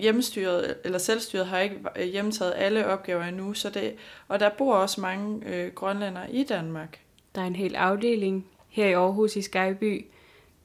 hjemmestyret, 0.00 0.76
eller 0.84 0.98
selvstyret 0.98 1.46
har 1.46 1.58
ikke 1.58 1.76
øh, 1.96 2.06
hjemtaget 2.06 2.52
alle 2.56 2.86
opgaver 2.86 3.24
endnu, 3.24 3.54
så 3.54 3.70
det, 3.70 3.94
og 4.28 4.40
der 4.40 4.48
bor 4.58 4.74
også 4.74 5.00
mange 5.00 5.46
øh, 5.46 5.72
grønlændere 5.72 6.32
i 6.32 6.44
Danmark. 6.44 6.98
Der 7.34 7.40
er 7.40 7.46
en 7.46 7.56
hel 7.56 7.74
afdeling 7.74 8.46
her 8.68 8.86
i 8.86 8.92
Aarhus 8.92 9.36
i 9.36 9.42
Skyby 9.42 10.06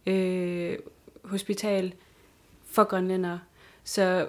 øh, 0.05 0.77
Hospital 1.23 1.93
for 2.65 2.83
grønlændere. 2.83 3.39
Så 3.83 4.27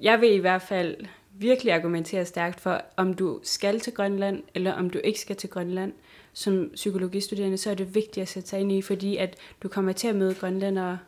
jeg 0.00 0.20
vil 0.20 0.32
i 0.32 0.38
hvert 0.38 0.62
fald 0.62 0.96
virkelig 1.32 1.72
argumentere 1.72 2.24
stærkt 2.24 2.60
for, 2.60 2.80
om 2.96 3.14
du 3.14 3.40
skal 3.42 3.80
til 3.80 3.94
Grønland, 3.94 4.42
eller 4.54 4.72
om 4.72 4.90
du 4.90 4.98
ikke 5.04 5.20
skal 5.20 5.36
til 5.36 5.50
Grønland. 5.50 5.92
Som 6.32 6.70
psykologistuderende, 6.74 7.58
så 7.58 7.70
er 7.70 7.74
det 7.74 7.94
vigtigt 7.94 8.22
at 8.22 8.28
sætte 8.28 8.48
sig 8.48 8.60
ind 8.60 8.72
i, 8.72 8.82
fordi 8.82 9.16
at 9.16 9.36
du 9.62 9.68
kommer 9.68 9.92
til 9.92 10.08
at 10.08 10.16
møde 10.16 10.34
grønlændere, 10.34 10.98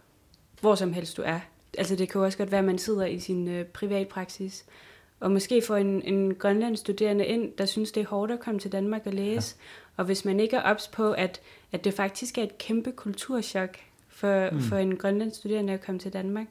hvor 0.61 0.75
som 0.75 0.93
helst 0.93 1.17
du 1.17 1.23
er. 1.23 1.41
Altså 1.79 1.97
det 1.97 2.09
kan 2.09 2.19
jo 2.19 2.25
også 2.25 2.39
godt 2.39 2.51
være, 2.51 2.59
at 2.59 2.65
man 2.65 2.79
sidder 2.79 3.07
i 3.07 3.19
sin 3.19 3.49
øh, 3.49 3.65
privatpraksis, 3.65 4.65
og 5.21 5.31
måske 5.31 5.63
får 5.63 5.77
en, 5.77 6.03
en 6.03 6.35
grønlandsk 6.35 6.81
studerende 6.81 7.27
ind, 7.27 7.53
der 7.59 7.67
synes, 7.67 7.93
det 7.93 8.01
er 8.01 8.07
hårdt 8.07 8.33
at 8.33 8.41
komme 8.41 8.61
til 8.61 8.73
Danmark 8.73 9.03
og 9.07 9.13
læse. 9.13 9.57
Ja. 9.59 9.63
Og 9.97 10.05
hvis 10.05 10.25
man 10.25 10.41
ikke 10.41 10.57
er 10.57 10.63
ops 10.63 10.89
på, 10.89 11.13
at, 11.13 11.41
at 11.73 11.85
det 11.85 11.95
faktisk 11.95 12.39
er 12.39 12.43
et 12.43 12.59
kæmpe 12.59 12.93
kulturschok 12.93 13.77
for, 14.09 14.51
mm. 14.53 14.61
for 14.61 14.77
en 14.77 14.97
grønlandsk 14.97 15.37
studerende 15.37 15.73
at 15.73 15.85
komme 15.85 15.99
til 15.99 16.13
Danmark, 16.13 16.47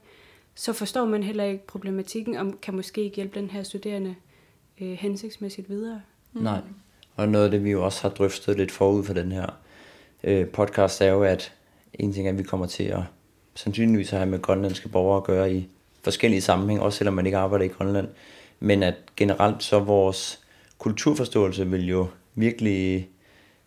så 0.56 0.74
forstår 0.74 1.06
man 1.06 1.24
heller 1.24 1.44
ikke 1.44 1.68
problematikken, 1.68 2.36
og 2.36 2.54
kan 2.62 2.76
måske 2.76 3.02
ikke 3.04 3.16
hjælpe 3.16 3.40
den 3.40 3.50
her 3.50 3.64
studerende 3.64 4.16
øh, 4.82 4.92
hensigtsmæssigt 4.92 5.70
videre. 5.70 6.02
Mm. 6.34 6.42
Nej, 6.42 6.62
og 7.16 7.30
noget 7.30 7.46
af 7.46 7.52
det, 7.52 7.64
vi 7.64 7.72
jo 7.72 7.86
også 7.86 8.02
har 8.02 8.10
drøftet 8.10 8.58
lidt 8.58 8.72
forud 8.72 9.04
for 9.04 9.14
den 9.14 9.32
her 9.32 9.46
øh, 10.24 10.48
podcast, 10.48 11.02
er 11.02 11.12
jo, 11.12 11.24
at 11.24 11.54
en 11.94 12.14
ting 12.14 12.28
er, 12.28 12.32
at 12.32 12.38
vi 12.38 12.44
kommer 12.44 12.66
til 12.66 12.84
at 12.84 13.02
sandsynligvis 13.56 14.14
at 14.14 14.20
have 14.20 14.30
med 14.30 14.42
grønlandske 14.42 14.90
borgere 14.90 15.18
at 15.18 15.24
gøre 15.24 15.54
i 15.54 15.70
forskellige 16.04 16.42
sammenhæng, 16.42 16.82
også 16.82 16.98
selvom 16.98 17.14
man 17.14 17.26
ikke 17.26 17.38
arbejder 17.38 17.66
i 17.66 17.68
Grønland. 17.68 18.08
Men 18.60 18.84
at 18.84 18.96
generelt 19.18 19.64
så 19.64 19.80
vores 19.80 20.40
kulturforståelse 20.78 21.68
vil 21.68 21.88
jo 21.88 22.08
virkelig 22.36 23.10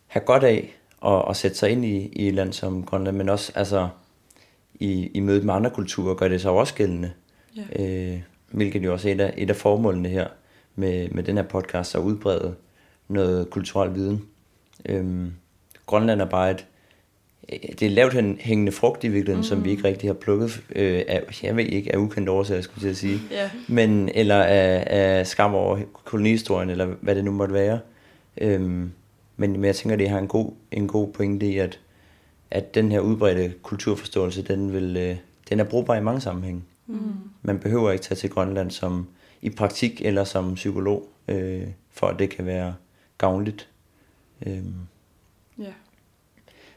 have 0.07 0.25
godt 0.25 0.43
af 0.43 0.75
at, 1.05 1.23
at 1.29 1.37
sætte 1.37 1.57
sig 1.57 1.69
ind 1.69 1.85
i, 1.85 2.07
i 2.07 2.27
et 2.27 2.33
land 2.33 2.53
som 2.53 2.83
Grønland, 2.83 3.17
men 3.17 3.29
også 3.29 3.51
altså, 3.55 3.89
i, 4.73 5.07
i 5.07 5.19
mødet 5.19 5.43
med 5.43 5.53
andre 5.53 5.69
kulturer 5.69 6.15
gør 6.15 6.27
det 6.27 6.41
sig 6.41 6.51
også 6.51 6.75
gældende. 6.75 7.11
Ja. 7.55 7.83
Øh, 7.83 8.21
hvilket 8.51 8.83
jo 8.83 8.93
også 8.93 9.09
er 9.09 9.13
et 9.13 9.21
af, 9.21 9.33
et 9.37 9.49
af 9.49 9.55
formålene 9.55 10.09
her 10.09 10.27
med, 10.75 11.09
med 11.09 11.23
den 11.23 11.37
her 11.37 11.43
podcast, 11.43 11.95
at 11.95 12.01
udbrede 12.01 12.55
noget 13.07 13.49
kulturel 13.49 13.95
viden. 13.95 14.25
Øhm, 14.85 15.33
Grønland 15.85 16.21
er 16.21 16.25
bare 16.25 16.51
et, 16.51 16.65
det 17.49 17.81
er 17.81 17.89
lavt 17.89 18.13
hængende 18.39 18.71
frugt 18.71 19.03
i 19.03 19.07
virkeligheden, 19.07 19.39
mm. 19.39 19.43
som 19.43 19.65
vi 19.65 19.69
ikke 19.69 19.81
mm. 19.81 19.85
rigtig 19.85 20.09
har 20.09 20.13
plukket 20.13 20.63
øh, 20.75 21.03
af, 21.07 21.43
jeg 21.43 21.55
ved 21.55 21.65
ikke, 21.65 21.95
af 21.95 21.97
ukendt 21.97 22.29
årsager, 22.29 22.61
skulle 22.61 22.87
jeg 22.87 22.95
sige. 22.95 23.19
Yeah. 23.33 23.49
Men, 23.67 24.09
eller 24.09 24.43
af, 24.43 24.83
af 24.87 25.27
skam 25.27 25.55
over 25.55 25.79
kolonihistorien, 26.03 26.69
eller 26.69 26.85
hvad 26.85 27.15
det 27.15 27.25
nu 27.25 27.31
måtte 27.31 27.53
være. 27.53 27.79
Øhm, 28.37 28.91
men, 29.37 29.51
men 29.51 29.63
jeg 29.63 29.75
tænker, 29.75 29.95
det 29.95 30.09
har 30.09 30.19
en 30.19 30.27
god, 30.27 30.51
en 30.71 30.87
god 30.87 31.13
pointe 31.13 31.45
i, 31.45 31.57
at, 31.57 31.79
at 32.51 32.75
den 32.75 32.91
her 32.91 32.99
udbredte 32.99 33.53
kulturforståelse, 33.63 34.41
den, 34.41 34.73
vil, 34.73 34.97
øh, 34.97 35.15
den 35.49 35.59
er 35.59 35.63
brugbar 35.63 35.95
i 35.95 36.01
mange 36.01 36.21
sammenhænge. 36.21 36.61
Mm. 36.87 36.99
Man 37.41 37.59
behøver 37.59 37.91
ikke 37.91 38.03
tage 38.03 38.15
til 38.15 38.29
Grønland 38.29 38.71
som 38.71 39.07
i 39.41 39.49
praktik 39.49 40.01
eller 40.05 40.23
som 40.23 40.55
psykolog, 40.55 41.09
øh, 41.27 41.63
for 41.91 42.07
at 42.07 42.19
det 42.19 42.29
kan 42.29 42.45
være 42.45 42.73
gavnligt. 43.17 43.69
Øhm. 44.45 44.73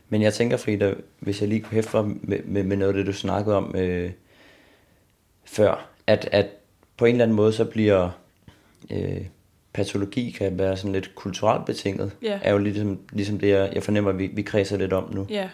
Men 0.09 0.23
jeg 0.23 0.35
tænker, 0.35 0.57
Frida, 0.57 0.95
hvis 1.19 1.41
jeg 1.41 1.49
lige 1.49 1.61
kunne 1.61 1.75
hæfte 1.75 2.03
med, 2.03 2.39
med, 2.45 2.63
med 2.63 2.77
noget 2.77 2.93
af 2.93 2.97
det, 2.97 3.07
du 3.07 3.13
snakkede 3.13 3.57
om 3.57 3.75
øh, 3.77 4.11
før, 5.45 5.89
at, 6.07 6.29
at 6.33 6.47
på 6.97 7.05
en 7.05 7.15
eller 7.15 7.25
anden 7.25 7.37
måde, 7.37 7.53
så 7.53 7.65
bliver 7.65 8.11
øh, 8.91 9.27
patologi 9.73 10.31
kan 10.31 10.59
være 10.59 10.77
sådan 10.77 10.93
lidt 10.93 11.15
kulturelt 11.15 11.67
betinget, 11.67 12.11
yeah. 12.25 12.41
er 12.43 12.53
jo 12.53 12.59
ligesom, 12.59 12.99
ligesom 13.13 13.39
det, 13.39 13.49
jeg, 13.49 13.71
jeg 13.73 13.83
fornemmer, 13.83 14.13
vi, 14.13 14.27
vi 14.27 14.43
kredser 14.43 14.77
lidt 14.77 14.93
om 14.93 15.15
nu. 15.15 15.27
Ja. 15.31 15.49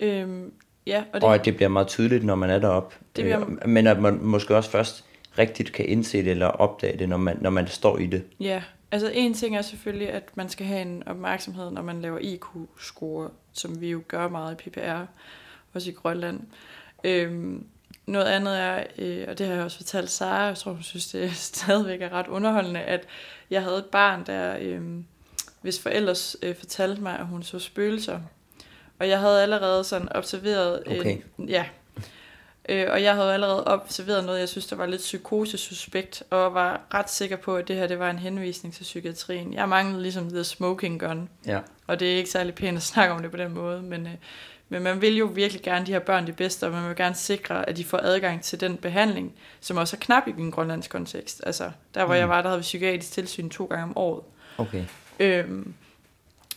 Øhm, 0.00 0.52
ja 0.86 1.04
og, 1.12 1.20
det, 1.20 1.22
og 1.22 1.34
at 1.34 1.44
det 1.44 1.56
bliver 1.56 1.68
meget 1.68 1.88
tydeligt, 1.88 2.24
når 2.24 2.34
man 2.34 2.50
er 2.50 2.58
deroppe. 2.58 2.94
Det 3.16 3.24
bliver... 3.24 3.40
øh, 3.40 3.68
men 3.68 3.86
at 3.86 4.00
man 4.00 4.18
måske 4.22 4.56
også 4.56 4.70
først 4.70 5.04
rigtigt 5.38 5.72
kan 5.72 5.84
indse 5.84 6.18
det 6.18 6.30
eller 6.30 6.46
opdage 6.46 6.98
det, 6.98 7.08
når 7.08 7.16
man, 7.16 7.38
når 7.40 7.50
man 7.50 7.66
står 7.66 7.98
i 7.98 8.06
det. 8.06 8.22
Ja, 8.40 8.62
Altså 8.90 9.10
en 9.14 9.34
ting 9.34 9.56
er 9.56 9.62
selvfølgelig, 9.62 10.10
at 10.10 10.36
man 10.36 10.48
skal 10.48 10.66
have 10.66 10.82
en 10.82 11.02
opmærksomhed, 11.06 11.70
når 11.70 11.82
man 11.82 12.02
laver 12.02 12.18
IQ-score, 12.18 13.30
som 13.52 13.80
vi 13.80 13.90
jo 13.90 14.02
gør 14.08 14.28
meget 14.28 14.60
i 14.66 14.70
PPR, 14.70 15.04
også 15.74 15.90
i 15.90 15.92
Grønland. 15.92 16.40
Øhm, 17.04 17.66
noget 18.06 18.26
andet 18.26 18.58
er, 18.58 18.84
øh, 18.98 19.24
og 19.28 19.38
det 19.38 19.46
har 19.46 19.54
jeg 19.54 19.64
også 19.64 19.76
fortalt 19.76 20.10
Sara, 20.10 20.42
jeg 20.42 20.56
tror 20.56 20.72
hun 20.72 20.82
synes, 20.82 21.06
det 21.08 21.32
stadigvæk 21.54 22.02
er 22.02 22.12
ret 22.12 22.26
underholdende, 22.26 22.80
at 22.80 23.06
jeg 23.50 23.62
havde 23.62 23.78
et 23.78 23.86
barn, 23.86 24.26
der, 24.26 24.56
øh, 24.60 24.82
hvis 25.60 25.80
forældre 25.80 26.14
øh, 26.42 26.56
fortalte 26.56 27.02
mig, 27.02 27.18
at 27.18 27.26
hun 27.26 27.42
så 27.42 27.58
spøgelser. 27.58 28.20
Og 28.98 29.08
jeg 29.08 29.20
havde 29.20 29.42
allerede 29.42 29.84
sådan 29.84 30.08
observeret... 30.14 30.82
Okay. 30.86 31.18
En, 31.38 31.48
ja, 31.48 31.66
Øh, 32.68 32.86
og 32.90 33.02
jeg 33.02 33.14
havde 33.14 33.34
allerede 33.34 33.66
observeret 33.66 34.24
noget, 34.24 34.40
jeg 34.40 34.48
synes, 34.48 34.66
der 34.66 34.76
var 34.76 34.86
lidt 34.86 35.00
psykosesuspekt, 35.00 36.22
og 36.30 36.54
var 36.54 36.80
ret 36.94 37.10
sikker 37.10 37.36
på, 37.36 37.56
at 37.56 37.68
det 37.68 37.76
her 37.76 37.86
det 37.86 37.98
var 37.98 38.10
en 38.10 38.18
henvisning 38.18 38.74
til 38.74 38.82
psykiatrien. 38.82 39.54
Jeg 39.54 39.68
manglede 39.68 40.02
ligesom 40.02 40.30
the 40.30 40.44
smoking 40.44 41.00
gun, 41.00 41.28
Ja. 41.46 41.60
og 41.86 42.00
det 42.00 42.12
er 42.12 42.16
ikke 42.16 42.30
særlig 42.30 42.54
pænt 42.54 42.76
at 42.76 42.82
snakke 42.82 43.14
om 43.14 43.22
det 43.22 43.30
på 43.30 43.36
den 43.36 43.54
måde, 43.54 43.82
men, 43.82 44.06
øh, 44.06 44.12
men 44.68 44.82
man 44.82 45.00
vil 45.00 45.16
jo 45.16 45.26
virkelig 45.26 45.62
gerne 45.62 45.86
de 45.86 45.92
her 45.92 45.98
børn 45.98 46.26
det 46.26 46.36
bedste, 46.36 46.66
og 46.66 46.72
man 46.72 46.88
vil 46.88 46.96
gerne 46.96 47.14
sikre, 47.14 47.68
at 47.68 47.76
de 47.76 47.84
får 47.84 47.98
adgang 47.98 48.42
til 48.42 48.60
den 48.60 48.76
behandling, 48.76 49.34
som 49.60 49.76
også 49.76 49.96
er 49.96 50.00
knap 50.00 50.28
i 50.28 50.30
en 50.30 50.50
grønlandsk 50.50 50.90
kontekst. 50.90 51.42
Altså, 51.46 51.70
der 51.94 52.04
hvor 52.04 52.14
mm. 52.14 52.20
jeg 52.20 52.28
var, 52.28 52.42
der 52.42 52.48
havde 52.48 52.60
vi 52.60 52.62
psykiatrisk 52.62 53.12
tilsyn 53.12 53.48
to 53.50 53.64
gange 53.64 53.84
om 53.84 53.96
året. 53.96 54.22
Okay. 54.58 54.84
Øhm, 55.20 55.74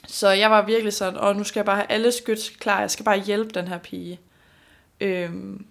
så 0.07 0.29
jeg 0.29 0.51
var 0.51 0.65
virkelig 0.65 0.93
sådan, 0.93 1.19
og 1.19 1.35
nu 1.35 1.43
skal 1.43 1.59
jeg 1.59 1.65
bare 1.65 1.75
have 1.75 1.91
alle 1.91 2.11
skyts 2.11 2.49
klar, 2.49 2.79
jeg 2.79 2.91
skal 2.91 3.05
bare 3.05 3.19
hjælpe 3.19 3.49
den 3.49 3.67
her 3.67 3.77
pige. 3.77 4.19
Øhm, 5.01 5.65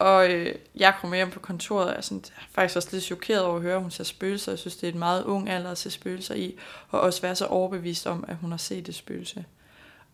og 0.00 0.30
øh, 0.30 0.54
jeg 0.76 0.94
kom 1.00 1.12
hjem 1.12 1.30
på 1.30 1.40
kontoret, 1.40 1.84
og 1.84 1.90
jeg 1.90 1.98
er 1.98 2.02
sådan, 2.02 2.24
faktisk 2.50 2.76
også 2.76 2.88
lidt 2.92 3.04
chokeret 3.04 3.42
over 3.42 3.56
at 3.56 3.62
høre, 3.62 3.76
at 3.76 3.82
hun 3.82 3.90
ser 3.90 4.04
spøgelser. 4.04 4.52
Jeg 4.52 4.58
synes, 4.58 4.76
det 4.76 4.88
er 4.88 4.92
en 4.92 4.98
meget 4.98 5.24
ung 5.24 5.50
alder 5.50 5.70
at 5.70 5.78
se 5.78 5.90
spøgelser 5.90 6.34
i, 6.34 6.54
og 6.90 7.00
også 7.00 7.22
være 7.22 7.36
så 7.36 7.46
overbevist 7.46 8.06
om, 8.06 8.24
at 8.28 8.36
hun 8.40 8.50
har 8.50 8.58
set 8.58 8.86
det 8.86 8.94
spøgelse. 8.94 9.44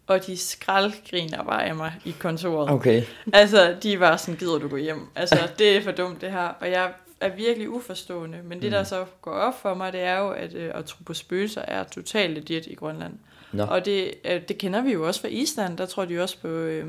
Og 0.06 0.26
de 0.26 0.36
skraldgriner 0.36 1.44
bare 1.44 1.64
af 1.64 1.74
mig 1.74 1.92
i 2.04 2.14
kontoret. 2.18 2.70
Okay. 2.70 3.02
Altså, 3.32 3.76
de 3.82 4.00
var 4.00 4.16
sådan, 4.16 4.38
gider 4.38 4.58
du 4.58 4.68
gå 4.68 4.76
hjem? 4.76 5.06
Altså, 5.14 5.48
det 5.58 5.76
er 5.76 5.82
for 5.82 5.90
dumt 5.90 6.20
det 6.20 6.32
her. 6.32 6.48
Og 6.60 6.70
jeg 6.70 6.92
er 7.20 7.36
virkelig 7.36 7.70
uforstående. 7.70 8.38
Men 8.44 8.62
det, 8.62 8.72
der 8.72 8.84
så 8.84 9.04
går 9.22 9.32
op 9.32 9.60
for 9.62 9.74
mig, 9.74 9.92
det 9.92 10.00
er 10.00 10.18
jo, 10.18 10.30
at 10.30 10.54
øh, 10.54 10.70
at 10.74 10.84
tro 10.84 11.02
på 11.06 11.14
spøgelser 11.14 11.62
er 11.62 11.84
totalt 11.84 12.34
legit 12.34 12.66
i 12.66 12.74
Grønland. 12.74 13.14
Nå. 13.52 13.62
Og 13.62 13.84
det, 13.84 14.14
øh, 14.24 14.40
det 14.48 14.58
kender 14.58 14.80
vi 14.82 14.92
jo 14.92 15.06
også 15.06 15.20
fra 15.20 15.28
Island. 15.28 15.78
Der 15.78 15.86
tror 15.86 16.04
de 16.04 16.22
også 16.22 16.38
på... 16.38 16.48
Øh, 16.48 16.86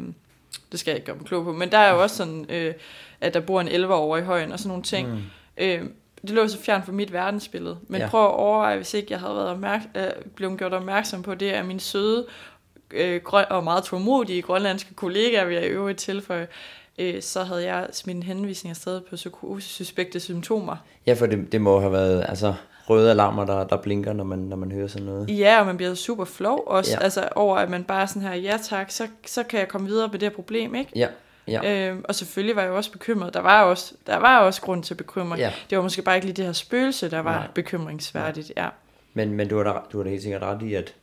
det 0.71 0.79
skal 0.79 0.91
jeg 0.91 0.95
ikke 0.97 1.05
gøre 1.05 1.15
mig 1.15 1.25
klog 1.25 1.43
på. 1.43 1.51
Men 1.53 1.71
der 1.71 1.77
er 1.77 1.93
jo 1.93 2.01
også 2.01 2.15
sådan, 2.15 2.45
øh, 2.49 2.73
at 3.21 3.33
der 3.33 3.39
bor 3.39 3.62
en 3.62 3.67
11 3.67 3.93
over 3.93 4.17
i 4.17 4.21
højen 4.23 4.51
og 4.51 4.60
sådan 4.60 4.67
nogle 4.67 4.83
ting. 4.83 5.10
Mm. 5.10 5.21
Øh, 5.57 5.81
det 6.21 6.29
lå 6.29 6.47
så 6.47 6.60
fjern 6.62 6.83
fra 6.83 6.91
mit 6.91 7.13
verdensbillede. 7.13 7.77
Men 7.88 8.01
Ja. 8.01 8.07
prøv 8.10 8.25
at 8.25 8.31
overveje, 8.31 8.75
hvis 8.75 8.93
ikke 8.93 9.07
jeg 9.12 9.19
havde 9.19 9.36
været 9.36 9.49
opmærk- 9.49 9.88
øh, 9.95 10.03
blevet 10.36 10.57
gjort 10.57 10.73
opmærksom 10.73 11.23
på 11.23 11.36
det 11.36 11.49
af 11.51 11.63
min 11.65 11.79
søde 11.79 12.25
øh, 12.91 13.21
og 13.49 13.63
meget 13.63 13.83
tålmodige 13.83 14.41
grønlandske 14.41 14.93
kollegaer, 14.93 15.45
vil 15.45 15.55
jeg 15.55 15.63
i 15.65 15.67
øvrigt 15.67 15.99
tilføje, 15.99 16.47
øh, 16.97 17.21
så 17.21 17.43
havde 17.43 17.63
jeg 17.73 17.88
smidt 17.93 18.15
en 18.17 18.23
henvisning 18.23 18.69
afsted 18.71 19.01
på 19.01 19.15
psykosesuspekte 19.15 20.19
symptomer. 20.19 20.75
Ja, 21.07 21.13
for 21.13 21.25
det, 21.25 21.51
det 21.51 21.62
må 21.62 21.79
have 21.79 21.91
været 21.91 22.25
altså, 22.29 22.53
røde 22.89 23.12
alarmer, 23.12 23.45
der, 23.45 23.63
der 23.67 23.78
blinker, 23.78 24.13
når 24.13 24.23
man, 24.23 24.39
når 24.39 24.58
man 24.58 24.71
hører 24.71 24.88
sådan 24.88 25.06
noget. 25.08 25.30
Ja, 25.39 25.60
og 25.60 25.65
man 25.65 25.78
bliver 25.78 25.93
super 25.93 26.26
flov 26.26 26.63
også, 26.67 26.91
Ja. 26.91 27.04
altså 27.04 27.30
over 27.36 27.58
at 27.58 27.69
man 27.69 27.84
bare 27.84 28.08
sådan 28.08 28.21
her, 28.21 28.34
ja 28.34 28.58
tak, 28.63 28.91
så, 28.91 29.08
så 29.26 29.43
kan 29.43 29.60
jeg 29.60 29.67
komme 29.67 29.88
videre 29.88 30.10
med 30.12 30.19
det 30.19 30.30
her 30.30 30.36
problem, 30.36 30.76
ikke? 30.76 30.91
Ja, 30.95 31.08
ja. 31.47 31.89
Øhm, 31.89 32.06
og 32.10 32.15
selvfølgelig 32.15 32.56
var 32.56 32.62
jeg 32.62 32.71
også 32.71 32.91
bekymret. 32.91 33.34
Der 33.34 33.39
var 33.39 33.63
også, 33.63 33.93
der 34.08 34.17
var 34.17 34.39
også 34.39 34.62
grund 34.62 34.84
til 34.84 34.95
bekymring. 34.95 35.39
Ja. 35.39 35.54
Det 35.69 35.78
var 35.78 35.84
måske 35.84 36.02
bare 36.02 36.15
ikke 36.15 36.28
lige 36.28 36.36
det 36.36 36.45
her 36.45 36.52
spøgelse, 36.54 37.12
der 37.12 37.19
var. 37.19 37.38
Nej. 37.38 37.47
bekymringsværdigt. 37.56 38.52
Ja. 38.58 38.67
Men, 39.13 39.34
men 39.34 39.47
du 39.47 39.58
har 39.58 39.63
da, 39.63 39.71
du 39.91 39.97
har 39.97 40.04
da 40.04 40.10
helt 40.10 40.21
sikkert 40.21 40.41
ret 40.41 40.62
i, 40.62 40.73
at 40.73 40.93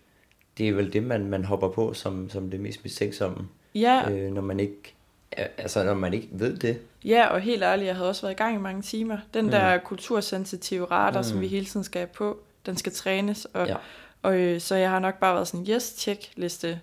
det 0.58 0.68
er 0.68 0.72
vel 0.72 0.92
det, 0.92 1.02
man, 1.02 1.26
man 1.26 1.44
hopper 1.44 1.68
på 1.68 1.92
som, 1.92 2.30
som 2.30 2.50
det 2.50 2.60
mest 2.60 2.80
mistænksomme, 2.84 3.36
Ja, 3.74 4.10
øh, 4.10 4.32
når 4.32 4.42
man 4.42 4.60
ikke 4.60 4.93
altså 5.36 5.84
når 5.84 5.94
man 5.94 6.14
ikke 6.14 6.28
ved 6.32 6.56
det. 6.56 6.80
ja, 7.04 7.26
og 7.26 7.40
helt 7.40 7.62
ærligt, 7.62 7.86
jeg 7.86 7.96
havde 7.96 8.08
også 8.08 8.22
været 8.22 8.32
i 8.32 8.36
gang 8.36 8.54
i 8.54 8.58
mange 8.58 8.82
timer. 8.82 9.18
Den 9.34 9.44
Mm. 9.44 9.50
der 9.50 9.78
kultursensitive 9.78 10.84
radar, 10.84 11.20
Mm. 11.20 11.24
som 11.24 11.40
vi 11.40 11.46
hele 11.48 11.66
tiden 11.66 11.84
skal 11.84 11.98
have 12.00 12.06
på, 12.06 12.38
den 12.66 12.76
skal 12.76 12.92
trænes. 12.92 13.44
Og, 13.44 13.66
Ja. 13.66 13.76
og 14.22 14.36
øh, 14.40 14.60
så 14.60 14.74
jeg 14.74 14.90
har 14.90 14.98
nok 14.98 15.18
bare 15.18 15.34
været 15.34 15.48
sådan, 15.48 15.66
yes, 15.70 15.82
check 15.98 16.30
liste. 16.36 16.80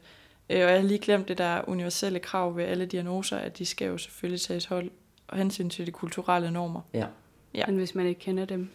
Øh, 0.49 0.63
og 0.65 0.71
jeg 0.71 0.81
har 0.81 0.87
lige 0.87 0.99
glemt 0.99 1.27
det 1.27 1.37
der 1.37 1.61
universelle 1.69 2.19
krav 2.19 2.55
ved 2.57 2.63
alle 2.63 2.85
diagnoser, 2.85 3.37
at 3.37 3.57
de 3.57 3.65
skal 3.65 3.87
jo 3.87 3.97
selvfølgelig 3.97 4.41
tages 4.41 4.65
hold 4.65 4.91
og 5.27 5.37
hensyn 5.37 5.69
til 5.69 5.85
de 5.87 5.91
kulturelle 5.91 6.51
normer. 6.51 6.81
Ja. 6.93 7.05
Ja. 7.53 7.65
Men 7.67 7.75
hvis 7.77 7.95
man 7.95 8.05
ikke 8.05 8.21
kender 8.21 8.45
dem. 8.45 8.69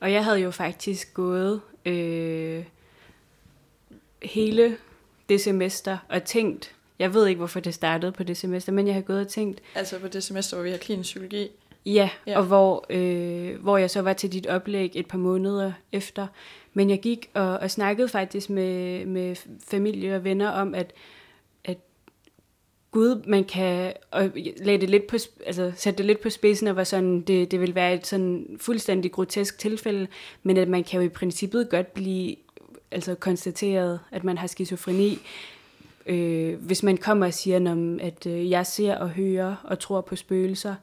Og 0.00 0.12
jeg 0.12 0.24
havde 0.24 0.38
jo 0.38 0.50
faktisk 0.50 1.14
gået 1.14 1.60
øh, 1.86 2.64
hele 4.22 4.76
det 5.28 5.40
semester 5.40 5.98
og 6.08 6.24
tænkt, 6.24 6.74
jeg 6.98 7.14
ved 7.14 7.26
ikke, 7.26 7.38
hvorfor 7.38 7.60
det 7.60 7.74
startede 7.74 8.12
på 8.12 8.22
det 8.22 8.36
semester, 8.36 8.72
men 8.72 8.86
jeg 8.86 8.94
har 8.94 9.02
gået 9.02 9.20
og 9.20 9.28
tænkt, 9.28 9.60
Altså 9.74 9.98
på 9.98 10.08
det 10.08 10.22
semester, 10.22 10.56
hvor 10.56 10.64
vi 10.64 10.70
har 10.70 10.76
klinisk 10.78 11.06
psykologi. 11.08 11.48
ja, 11.86 12.10
Ja. 12.26 12.38
og 12.38 12.44
hvor, 12.44 12.86
øh, 12.90 13.60
hvor 13.62 13.76
jeg 13.76 13.90
så 13.90 14.02
var 14.02 14.12
til 14.12 14.32
dit 14.32 14.46
oplæg 14.46 14.90
et 14.94 15.06
par 15.06 15.18
måneder 15.18 15.72
efter. 15.92 16.26
Men 16.74 16.90
jeg 16.90 17.00
gik 17.00 17.30
og, 17.34 17.58
og 17.58 17.70
snakkede 17.70 18.08
faktisk 18.08 18.50
med, 18.50 19.04
med 19.06 19.36
familie 19.68 20.16
og 20.16 20.24
venner 20.24 20.48
om, 20.50 20.74
at, 20.74 20.92
at 21.64 21.76
Gud, 22.90 23.22
man 23.26 23.44
kan 23.44 23.92
og 24.10 24.30
lagde 24.56 24.80
det 24.80 24.90
lidt 24.90 25.06
på, 25.06 25.16
altså, 25.46 25.72
sætte 25.76 25.98
det 25.98 26.06
lidt 26.06 26.20
på 26.20 26.30
spidsen 26.30 26.66
og 26.68 26.76
var 26.76 26.84
sådan, 26.84 27.20
det, 27.20 27.50
det 27.50 27.60
vil 27.60 27.74
være 27.74 27.94
et 27.94 28.06
sådan 28.06 28.56
fuldstændig 28.60 29.12
grotesk 29.12 29.58
tilfælde, 29.58 30.06
men 30.42 30.56
at 30.56 30.68
man 30.68 30.84
kan 30.84 31.00
jo 31.00 31.06
i 31.06 31.08
princippet 31.08 31.68
godt 31.70 31.94
blive 31.94 32.36
altså 32.90 33.14
konstateret, 33.14 34.00
at 34.12 34.24
man 34.24 34.38
har 34.38 34.46
skizofreni, 34.46 35.18
øh, 36.08 36.54
hvis 36.54 36.82
man 36.82 36.96
kommer 36.96 37.26
og 37.26 37.34
siger, 37.34 37.96
at 38.00 38.26
øh, 38.26 38.50
jeg 38.50 38.66
ser 38.66 38.96
og 38.96 39.10
hører 39.10 39.56
og 39.64 39.78
tror 39.78 40.00
på 40.00 40.16
spøgelser, 40.16 40.74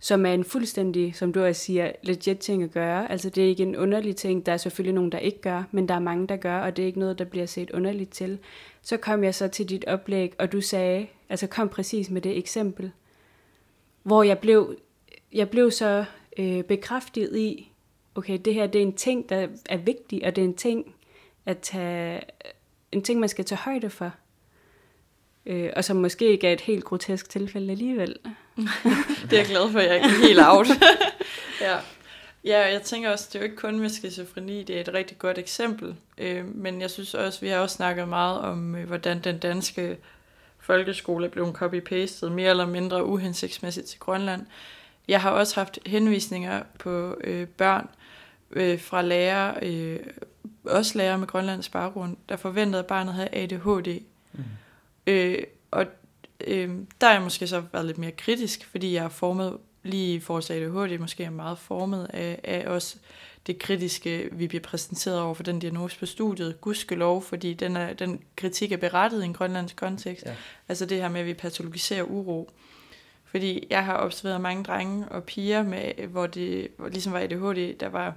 som 0.00 0.26
er 0.26 0.32
en 0.32 0.44
fuldstændig, 0.44 1.14
som 1.14 1.32
du 1.32 1.44
også 1.44 1.62
siger, 1.62 1.92
legit 2.02 2.38
ting 2.38 2.62
at 2.62 2.70
gøre. 2.70 3.10
Altså 3.10 3.30
det 3.30 3.44
er 3.44 3.48
ikke 3.48 3.62
en 3.62 3.76
underlig 3.76 4.16
ting. 4.16 4.46
Der 4.46 4.52
er 4.52 4.56
selvfølgelig 4.56 4.94
nogen, 4.94 5.12
der 5.12 5.18
ikke 5.18 5.40
gør, 5.40 5.62
men 5.70 5.88
der 5.88 5.94
er 5.94 5.98
mange, 5.98 6.26
der 6.26 6.36
gør, 6.36 6.60
og 6.60 6.76
det 6.76 6.82
er 6.82 6.86
ikke 6.86 6.98
noget, 6.98 7.18
der 7.18 7.24
bliver 7.24 7.46
set 7.46 7.70
underligt 7.70 8.10
til. 8.10 8.38
Så 8.82 8.96
kom 8.96 9.24
jeg 9.24 9.34
så 9.34 9.48
til 9.48 9.68
dit 9.68 9.84
oplæg, 9.84 10.32
og 10.38 10.52
du 10.52 10.60
sagde, 10.60 11.06
altså 11.28 11.46
kom 11.46 11.68
præcis 11.68 12.10
med 12.10 12.20
det 12.20 12.38
eksempel, 12.38 12.92
hvor 14.02 14.22
jeg 14.22 14.38
blev, 14.38 14.76
jeg 15.32 15.50
blev 15.50 15.70
så 15.70 16.04
øh, 16.38 16.62
bekræftet 16.64 17.36
i, 17.36 17.72
okay, 18.14 18.38
det 18.44 18.54
her 18.54 18.66
det 18.66 18.78
er 18.78 18.86
en 18.86 18.92
ting, 18.92 19.28
der 19.28 19.48
er 19.68 19.76
vigtig, 19.76 20.26
og 20.26 20.36
det 20.36 20.42
er 20.42 20.48
en 20.48 20.54
ting, 20.54 20.94
at 21.46 21.58
tage, 21.58 22.20
en 22.92 23.02
ting, 23.02 23.20
man 23.20 23.28
skal 23.28 23.44
tage 23.44 23.58
højde 23.58 23.90
for. 23.90 24.12
Øh, 25.48 25.70
og 25.76 25.84
som 25.84 25.96
måske 25.96 26.30
ikke 26.30 26.48
er 26.48 26.52
et 26.52 26.60
helt 26.60 26.84
grotesk 26.84 27.30
tilfælde 27.30 27.70
alligevel. 27.70 28.16
Det 29.30 29.32
er 29.32 29.36
jeg 29.36 29.46
glad 29.46 29.72
for, 29.72 29.78
at 29.78 29.86
jeg 29.86 29.94
ikke 29.94 30.06
er 30.06 30.26
helt 30.26 30.40
out. 30.42 30.66
ja. 31.60 31.76
ja, 32.44 32.72
jeg 32.72 32.82
tænker 32.82 33.10
også, 33.10 33.28
det 33.28 33.34
er 33.34 33.38
jo 33.38 33.44
ikke 33.44 33.56
kun 33.56 33.78
med 33.78 33.88
skizofreni, 33.88 34.62
det 34.62 34.76
er 34.76 34.80
et 34.80 34.94
rigtig 34.94 35.18
godt 35.18 35.38
eksempel. 35.38 35.96
Øh, 36.18 36.44
men 36.54 36.80
jeg 36.80 36.90
synes 36.90 37.14
også, 37.14 37.40
vi 37.40 37.48
har 37.48 37.58
også 37.58 37.76
snakket 37.76 38.08
meget 38.08 38.40
om, 38.40 38.76
øh, 38.76 38.86
hvordan 38.86 39.20
den 39.20 39.38
danske 39.38 39.96
folkeskole 40.58 41.26
er 41.26 41.30
blevet 41.30 41.56
copy-pastet 41.56 42.32
mere 42.32 42.50
eller 42.50 42.66
mindre 42.66 43.04
uhensigtsmæssigt 43.04 43.86
til 43.86 43.98
Grønland. 43.98 44.46
Jeg 45.08 45.20
har 45.20 45.30
også 45.30 45.54
haft 45.54 45.78
henvisninger 45.86 46.62
på 46.78 47.16
øh, 47.24 47.46
børn 47.46 47.88
øh, 48.50 48.80
fra 48.80 49.02
lærere, 49.02 49.54
øh, 49.62 50.00
også 50.64 50.98
lærere 50.98 51.18
med 51.18 51.26
grønlandsk 51.26 51.72
baggrund, 51.72 52.16
der 52.28 52.36
forventede, 52.36 52.78
at 52.78 52.86
barnet 52.86 53.14
havde 53.14 53.28
ADHD. 53.32 54.00
Mm. 54.32 54.44
Øh, 55.08 55.38
og 55.70 55.86
øh, 56.46 56.70
der 57.00 57.06
er 57.06 57.12
jeg 57.12 57.22
måske 57.22 57.46
så 57.46 57.62
været 57.72 57.86
lidt 57.86 57.98
mere 57.98 58.12
kritisk, 58.12 58.64
fordi 58.64 58.94
jeg 58.94 59.04
er 59.04 59.08
formet, 59.08 59.58
lige 59.82 60.14
i 60.14 60.20
forhold 60.20 60.42
til 60.42 60.52
ADHD, 60.52 60.98
måske 60.98 61.24
er 61.24 61.30
meget 61.30 61.58
formet 61.58 62.10
af, 62.12 62.40
af 62.44 62.64
også 62.66 62.96
det 63.46 63.58
kritiske, 63.58 64.28
vi 64.32 64.48
bliver 64.48 64.62
præsenteret 64.62 65.20
over 65.20 65.34
for 65.34 65.42
den 65.42 65.58
diagnose 65.58 65.98
på 65.98 66.06
studiet. 66.06 66.60
Gudskelov, 66.60 67.22
fordi 67.22 67.54
den, 67.54 67.76
er, 67.76 67.92
den 67.92 68.22
kritik 68.36 68.72
er 68.72 68.76
berettet 68.76 69.22
i 69.22 69.24
en 69.24 69.34
grønlandsk 69.34 69.76
kontekst. 69.76 70.26
Ja. 70.26 70.34
Altså 70.68 70.86
det 70.86 70.98
her 70.98 71.08
med, 71.08 71.20
at 71.20 71.26
vi 71.26 71.34
patologiserer 71.34 72.02
uro. 72.02 72.50
Fordi 73.24 73.66
jeg 73.70 73.84
har 73.84 74.04
observeret 74.04 74.40
mange 74.40 74.64
drenge 74.64 75.08
og 75.08 75.24
piger, 75.24 75.62
med, 75.62 76.06
hvor 76.06 76.26
det 76.26 76.68
hvor 76.76 76.88
ligesom 76.88 77.12
var 77.12 77.18
ADHD, 77.18 77.78
der 77.78 77.88
var, 77.88 78.14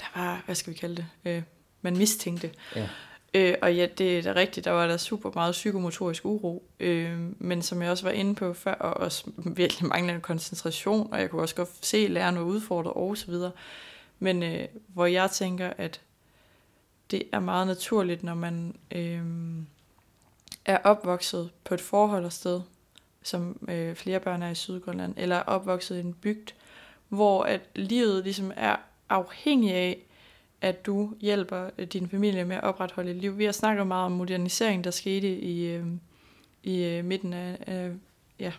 der 0.00 0.06
var, 0.14 0.42
hvad 0.44 0.54
skal 0.54 0.72
vi 0.72 0.78
kalde 0.78 0.96
det, 0.96 1.06
øh, 1.24 1.42
man 1.82 1.96
mistænkte. 1.96 2.50
Ja. 2.76 2.88
Øh, 3.34 3.54
og 3.62 3.74
ja, 3.74 3.86
det 3.98 4.18
er 4.18 4.22
da 4.22 4.32
rigtigt, 4.40 4.64
der 4.64 4.70
var 4.70 4.86
der 4.86 4.96
super 4.96 5.30
meget 5.34 5.52
psykomotorisk 5.52 6.24
uro, 6.24 6.68
øh, 6.80 7.18
men 7.38 7.62
som 7.62 7.82
jeg 7.82 7.90
også 7.90 8.04
var 8.04 8.10
inde 8.10 8.34
på 8.34 8.52
før, 8.52 8.74
og 8.74 8.94
også 8.94 9.30
virkelig 9.36 9.88
manglende 9.88 10.20
koncentration, 10.20 11.12
og 11.12 11.20
jeg 11.20 11.30
kunne 11.30 11.42
også 11.42 11.54
godt 11.54 11.68
se, 11.80 11.96
at 11.96 12.10
læreren 12.10 12.36
var 12.36 12.44
udfordret 12.44 12.92
og 12.92 13.16
så 13.16 13.26
videre. 13.26 13.50
Men 14.18 14.42
øh, 14.42 14.68
hvor 14.86 15.06
jeg 15.06 15.30
tænker, 15.30 15.72
at 15.78 16.00
det 17.10 17.22
er 17.32 17.40
meget 17.40 17.66
naturligt, 17.66 18.22
når 18.22 18.34
man 18.34 18.74
øh, 18.90 19.22
er 20.64 20.78
opvokset 20.84 21.50
på 21.64 21.74
et 21.74 21.80
forhold 21.80 22.24
og 22.24 22.32
sted, 22.32 22.60
som 23.22 23.68
øh, 23.68 23.94
flere 23.94 24.20
børn 24.20 24.42
er 24.42 24.50
i 24.50 24.54
Sydgrønland, 24.54 25.14
eller 25.16 25.36
er 25.36 25.42
opvokset 25.42 25.96
i 25.96 26.00
en 26.00 26.14
bygd, 26.14 26.54
hvor 27.08 27.42
at 27.42 27.60
livet 27.74 28.24
ligesom 28.24 28.52
er 28.56 28.76
afhængig 29.08 29.74
af, 29.74 29.98
at 30.60 30.86
du 30.86 31.14
hjælper 31.20 31.70
øh, 31.78 31.86
din 31.86 32.08
familie 32.08 32.44
med 32.44 32.56
at 32.56 32.62
opretholde 32.62 33.10
et 33.10 33.16
liv. 33.16 33.38
Vi 33.38 33.44
har 33.44 33.52
snakket 33.52 33.86
meget 33.86 34.06
om 34.06 34.12
modernisering, 34.12 34.84
der 34.84 34.90
skete 34.90 35.38
i, 35.38 35.66
øh, 35.66 35.86
i 36.62 36.84
øh, 36.84 37.04
midten 37.04 37.32
af, 37.32 37.58
af 37.66 37.90
ja, 38.40 38.52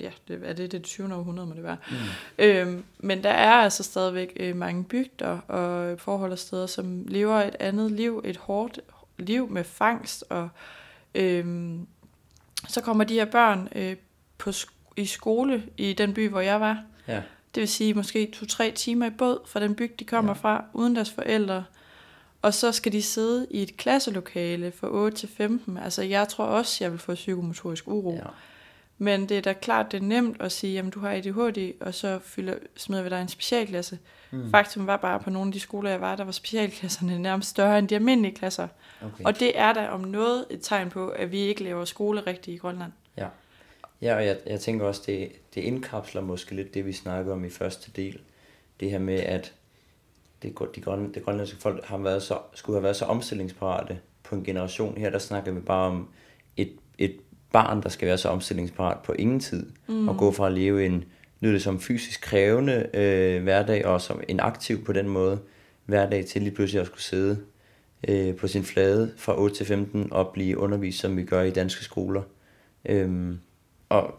ja, 0.00 0.10
det, 0.28 0.40
er 0.44 0.52
det 0.52 0.72
det 0.72 0.82
20. 0.82 1.14
århundrede, 1.14 1.46
må 1.48 1.54
det 1.54 1.62
være. 1.62 1.76
Mm. 1.90 1.96
Øhm, 2.44 2.84
men 2.98 3.22
der 3.22 3.30
er 3.30 3.52
altså 3.52 3.82
stadigvæk 3.82 4.32
øh, 4.36 4.56
mange 4.56 4.84
bygder 4.84 5.38
og 5.38 6.00
forhold 6.00 6.32
og 6.32 6.38
steder, 6.38 6.66
som 6.66 7.04
lever 7.06 7.34
et 7.34 7.56
andet 7.60 7.92
liv, 7.92 8.22
et 8.24 8.36
hårdt 8.36 8.80
liv 9.18 9.50
med 9.50 9.64
fangst, 9.64 10.24
og 10.30 10.48
øhm, 11.14 11.86
så 12.68 12.80
kommer 12.80 13.04
de 13.04 13.14
her 13.14 13.24
børn 13.24 13.68
øh, 13.74 13.96
på 14.38 14.52
i 14.96 15.06
skole 15.06 15.62
i 15.76 15.92
den 15.92 16.14
by, 16.14 16.28
hvor 16.28 16.40
jeg 16.40 16.60
var. 16.60 16.82
Ja. 17.08 17.22
Det 17.54 17.60
vil 17.60 17.68
sige 17.68 17.94
måske 17.94 18.30
to-tre 18.32 18.70
timer 18.70 19.06
i 19.06 19.10
båd 19.10 19.38
fra 19.46 19.60
den 19.60 19.74
bygd, 19.74 19.98
de 19.98 20.04
kommer 20.04 20.32
ja. 20.32 20.40
fra, 20.40 20.64
uden 20.72 20.96
deres 20.96 21.10
forældre. 21.10 21.64
Og 22.42 22.54
så 22.54 22.72
skal 22.72 22.92
de 22.92 23.02
sidde 23.02 23.46
i 23.50 23.62
et 23.62 23.76
klasselokale 23.76 24.72
fra 24.72 24.88
8 24.90 25.16
til 25.16 25.28
15. 25.28 25.76
Altså 25.76 26.02
jeg 26.02 26.28
tror 26.28 26.44
også, 26.44 26.84
jeg 26.84 26.92
vil 26.92 26.98
få 26.98 27.14
psykomotorisk 27.14 27.88
uro. 27.88 28.14
Ja. 28.14 28.22
Men 28.98 29.28
det 29.28 29.36
er 29.36 29.40
da 29.40 29.52
klart, 29.52 29.92
det 29.92 30.02
er 30.02 30.06
nemt 30.06 30.42
at 30.42 30.52
sige, 30.52 30.78
at 30.78 30.94
du 30.94 31.00
har 31.00 31.10
ADHD, 31.10 31.72
og 31.80 31.94
så 31.94 32.18
fylder, 32.22 32.54
smider 32.76 33.02
vi 33.02 33.08
dig 33.08 33.22
en 33.22 33.28
specialklasse. 33.28 33.98
Mm. 34.30 34.50
Faktum 34.50 34.86
var 34.86 34.96
bare, 34.96 35.20
på 35.20 35.30
nogle 35.30 35.48
af 35.48 35.52
de 35.52 35.60
skoler, 35.60 35.90
jeg 35.90 36.00
var, 36.00 36.16
der 36.16 36.24
var 36.24 36.32
specialklasserne 36.32 37.18
nærmest 37.28 37.50
større 37.50 37.78
end 37.78 37.88
de 37.88 37.94
almindelige 37.94 38.34
klasser. 38.34 38.68
Okay. 39.02 39.24
Og 39.24 39.40
det 39.40 39.58
er 39.58 39.72
da 39.72 39.88
om 39.88 40.00
noget 40.00 40.44
et 40.50 40.58
tegn 40.62 40.90
på, 40.90 41.08
at 41.08 41.32
vi 41.32 41.38
ikke 41.38 41.64
laver 41.64 41.84
skole 41.84 42.20
rigtigt 42.20 42.54
i 42.54 42.58
Grønland. 42.58 42.92
Ja, 43.16 43.26
ja 44.02 44.14
og 44.14 44.26
jeg, 44.26 44.38
jeg 44.46 44.60
tænker 44.60 44.86
også, 44.86 45.02
det, 45.06 45.32
det 45.54 45.60
indkapsler 45.60 46.20
måske 46.20 46.54
lidt 46.54 46.74
det, 46.74 46.86
vi 46.86 46.92
snakker 46.92 47.32
om 47.32 47.44
i 47.44 47.50
første 47.50 47.90
del. 47.96 48.20
Det 48.80 48.90
her 48.90 48.98
med, 48.98 49.20
at 49.20 49.54
det, 50.42 50.58
de 50.74 50.80
grøn, 50.80 51.12
det 51.14 51.24
grønlandske 51.24 51.56
folk 51.56 51.84
har 51.84 51.98
været 51.98 52.22
så, 52.22 52.38
skulle 52.54 52.76
have 52.76 52.82
været 52.82 52.96
så 52.96 53.04
omstillingsparate 53.04 53.98
på 54.22 54.34
en 54.34 54.44
generation. 54.44 54.98
Her 54.98 55.10
der 55.10 55.18
snakker 55.18 55.52
vi 55.52 55.60
bare 55.60 55.86
om 55.86 56.08
et, 56.56 56.72
et 56.98 57.16
barn, 57.52 57.82
der 57.82 57.88
skal 57.88 58.08
være 58.08 58.18
så 58.18 58.28
omstillingsparat 58.28 58.98
på 59.04 59.12
ingen 59.12 59.40
tid, 59.40 59.66
mm. 59.88 60.08
og 60.08 60.16
gå 60.16 60.32
fra 60.32 60.46
at 60.46 60.52
leve 60.52 60.86
en, 60.86 61.04
lyder 61.40 61.54
det 61.54 61.62
som 61.62 61.80
fysisk 61.80 62.20
krævende 62.20 62.86
øh, 62.94 63.42
hverdag, 63.42 63.86
og 63.86 64.00
som 64.00 64.20
en 64.28 64.40
aktiv 64.40 64.84
på 64.84 64.92
den 64.92 65.08
måde 65.08 65.38
hverdag, 65.86 66.26
til 66.26 66.42
lige 66.42 66.54
pludselig 66.54 66.80
at 66.80 66.86
skulle 66.86 67.02
sidde 67.02 67.38
øh, 68.08 68.36
på 68.36 68.48
sin 68.48 68.64
flade 68.64 69.12
fra 69.16 69.40
8 69.40 69.56
til 69.56 69.66
15 69.66 70.12
og 70.12 70.30
blive 70.32 70.58
undervist, 70.58 70.98
som 70.98 71.16
vi 71.16 71.24
gør 71.24 71.42
i 71.42 71.50
danske 71.50 71.84
skoler. 71.84 72.22
Øhm, 72.84 73.38
og 73.88 74.14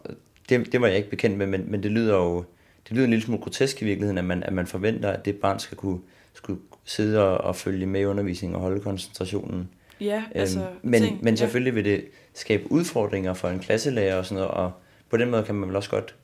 det, 0.48 0.72
det 0.72 0.80
var 0.80 0.86
jeg 0.86 0.96
ikke 0.96 1.10
bekendt 1.10 1.38
med, 1.38 1.46
men, 1.46 1.70
men 1.70 1.82
det 1.82 1.90
lyder 1.90 2.16
jo 2.16 2.44
det 2.88 2.96
lyder 2.96 3.04
en 3.04 3.10
lille 3.10 3.24
smule 3.24 3.42
grotesk 3.42 3.82
i 3.82 3.84
virkeligheden, 3.84 4.18
at 4.18 4.24
man, 4.24 4.42
at 4.42 4.52
man 4.52 4.66
forventer, 4.66 5.10
at 5.10 5.24
det 5.24 5.36
barn 5.36 5.58
skal 5.58 5.76
kunne, 5.76 6.00
skulle 6.32 6.60
sidde 6.84 7.24
og, 7.24 7.38
og 7.38 7.56
følge 7.56 7.86
med 7.86 8.00
i 8.00 8.04
undervisningen 8.04 8.56
og 8.56 8.62
holde 8.62 8.80
koncentrationen. 8.80 9.70
Ja, 10.00 10.16
øhm, 10.16 10.24
altså... 10.34 10.66
men, 10.82 11.02
ting, 11.02 11.24
men 11.24 11.36
selvfølgelig 11.36 11.70
ja. 11.70 11.74
vil 11.74 11.84
det 11.84 12.04
skabe 12.34 12.72
udfordringer 12.72 13.34
for 13.34 13.48
en 13.48 13.58
klasselærer 13.58 14.16
og 14.16 14.26
sådan 14.26 14.42
noget, 14.42 14.50
og 14.50 14.72
på 15.10 15.16
den 15.16 15.30
måde 15.30 15.42
kan 15.42 15.54
man 15.54 15.68
vel 15.68 15.76
også 15.76 15.90
godt, 15.90 16.14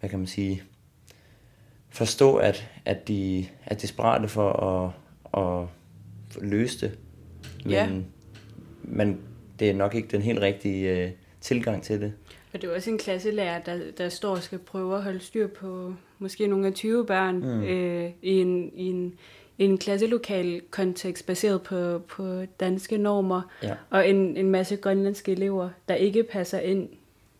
hvad 0.00 0.10
kan 0.10 0.18
man 0.18 0.28
sige, 0.28 0.62
forstå, 1.90 2.36
at, 2.36 2.68
at 2.84 3.08
de 3.08 3.46
er 3.66 3.74
desperate 3.74 4.28
for 4.28 4.52
at, 4.52 4.92
at 5.42 5.68
løse 6.42 6.80
det. 6.80 6.98
Men, 7.64 7.72
ja. 7.72 7.88
men 8.82 9.18
det 9.58 9.70
er 9.70 9.74
nok 9.74 9.94
ikke 9.94 10.08
den 10.08 10.22
helt 10.22 10.40
rigtige 10.40 11.04
uh, 11.04 11.10
tilgang 11.40 11.82
til 11.82 12.00
det. 12.00 12.12
Og 12.52 12.62
det 12.62 12.70
er 12.70 12.74
også 12.74 12.90
en 12.90 12.98
klasselærer, 12.98 13.58
der, 13.58 13.78
der 13.98 14.08
står 14.08 14.30
og 14.30 14.42
skal 14.42 14.58
prøve 14.58 14.96
at 14.96 15.02
holde 15.02 15.20
styr 15.20 15.46
på 15.46 15.94
måske 16.18 16.46
nogle 16.46 16.66
af 16.66 16.74
20 16.74 17.06
børn 17.06 17.36
mm. 17.36 17.62
øh, 17.62 18.10
i 18.22 18.40
en, 18.40 18.70
i 18.74 18.84
en 18.84 19.18
en 19.60 19.78
klasselokal 19.78 20.60
kontekst 20.70 21.26
baseret 21.26 21.62
på, 21.62 21.98
på 21.98 22.44
danske 22.60 22.98
normer, 22.98 23.42
ja. 23.62 23.74
og 23.90 24.08
en, 24.08 24.36
en 24.36 24.50
masse 24.50 24.76
grønlandske 24.76 25.32
elever, 25.32 25.70
der 25.88 25.94
ikke 25.94 26.22
passer 26.22 26.58
ind 26.58 26.88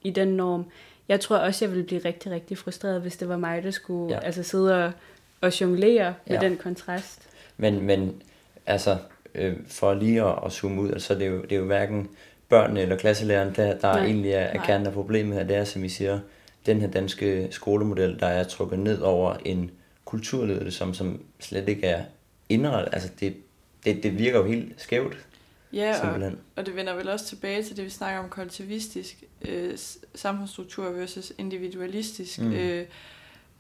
i 0.03 0.11
den 0.11 0.29
norm. 0.29 0.65
Jeg 1.09 1.21
tror 1.21 1.37
også, 1.37 1.65
jeg 1.65 1.73
ville 1.73 1.87
blive 1.87 2.01
rigtig, 2.05 2.33
rigtig 2.33 2.59
frustreret, 2.59 3.01
hvis 3.01 3.17
det 3.17 3.29
var 3.29 3.37
mig, 3.37 3.63
der 3.63 3.71
skulle 3.71 4.15
ja. 4.15 4.21
altså, 4.21 4.43
sidde 4.43 4.85
og, 4.85 4.93
og 5.41 5.61
jonglere 5.61 6.15
med 6.27 6.37
ja. 6.37 6.49
den 6.49 6.57
kontrast. 6.57 7.29
Men, 7.57 7.83
men 7.83 8.23
altså, 8.67 8.97
øh, 9.35 9.57
for 9.67 9.95
lige 9.95 10.23
at, 10.23 10.39
at 10.47 10.53
zoome 10.53 10.81
ud, 10.81 10.91
altså, 10.91 11.15
det, 11.15 11.23
er 11.23 11.31
jo, 11.31 11.43
det 11.43 11.53
er 11.53 11.57
jo 11.57 11.65
hverken 11.65 12.09
børnene 12.51 12.81
eller 12.81 12.97
klasselæreren, 12.97 13.55
der, 13.57 13.79
der 13.79 13.93
Nej. 13.93 14.05
egentlig 14.05 14.31
er, 14.31 14.39
er 14.39 14.65
kernen 14.65 14.87
af 14.87 14.93
problemet 14.93 15.37
her. 15.39 15.45
Det 15.45 15.57
er, 15.57 15.65
som 15.65 15.85
I 15.85 15.89
siger, 15.89 16.21
den 16.67 16.81
her 16.81 16.89
danske 16.89 17.49
skolemodel, 17.51 18.21
der 18.21 18.27
er 18.27 18.45
trukket 18.45 18.79
ned 18.79 19.01
over 19.01 19.37
en 19.45 19.71
kulturledelse, 20.05 20.79
som, 20.79 20.95
som 20.95 21.23
slet 21.41 21.69
ikke 21.69 21.87
er 21.87 22.05
indrettet. 22.49 22.95
Altså 22.95 23.09
det, 23.21 23.37
det, 23.85 24.03
det 24.03 24.19
virker 24.19 24.39
jo 24.39 24.45
helt 24.45 24.75
skævt. 24.77 25.27
Ja, 25.73 26.11
og, 26.11 26.33
og 26.57 26.67
det 26.67 26.77
vender 26.77 26.95
vel 26.95 27.09
også 27.09 27.27
tilbage 27.27 27.63
til 27.63 27.77
det, 27.77 27.85
vi 27.85 27.91
snakker 27.91 28.21
om 28.21 28.29
kollektivistisk 28.29 29.25
øh, 29.43 29.79
samfundsstruktur 30.15 30.91
versus 30.91 31.33
individualistisk, 31.39 32.41
mm. 32.41 32.53
øh, 32.53 32.85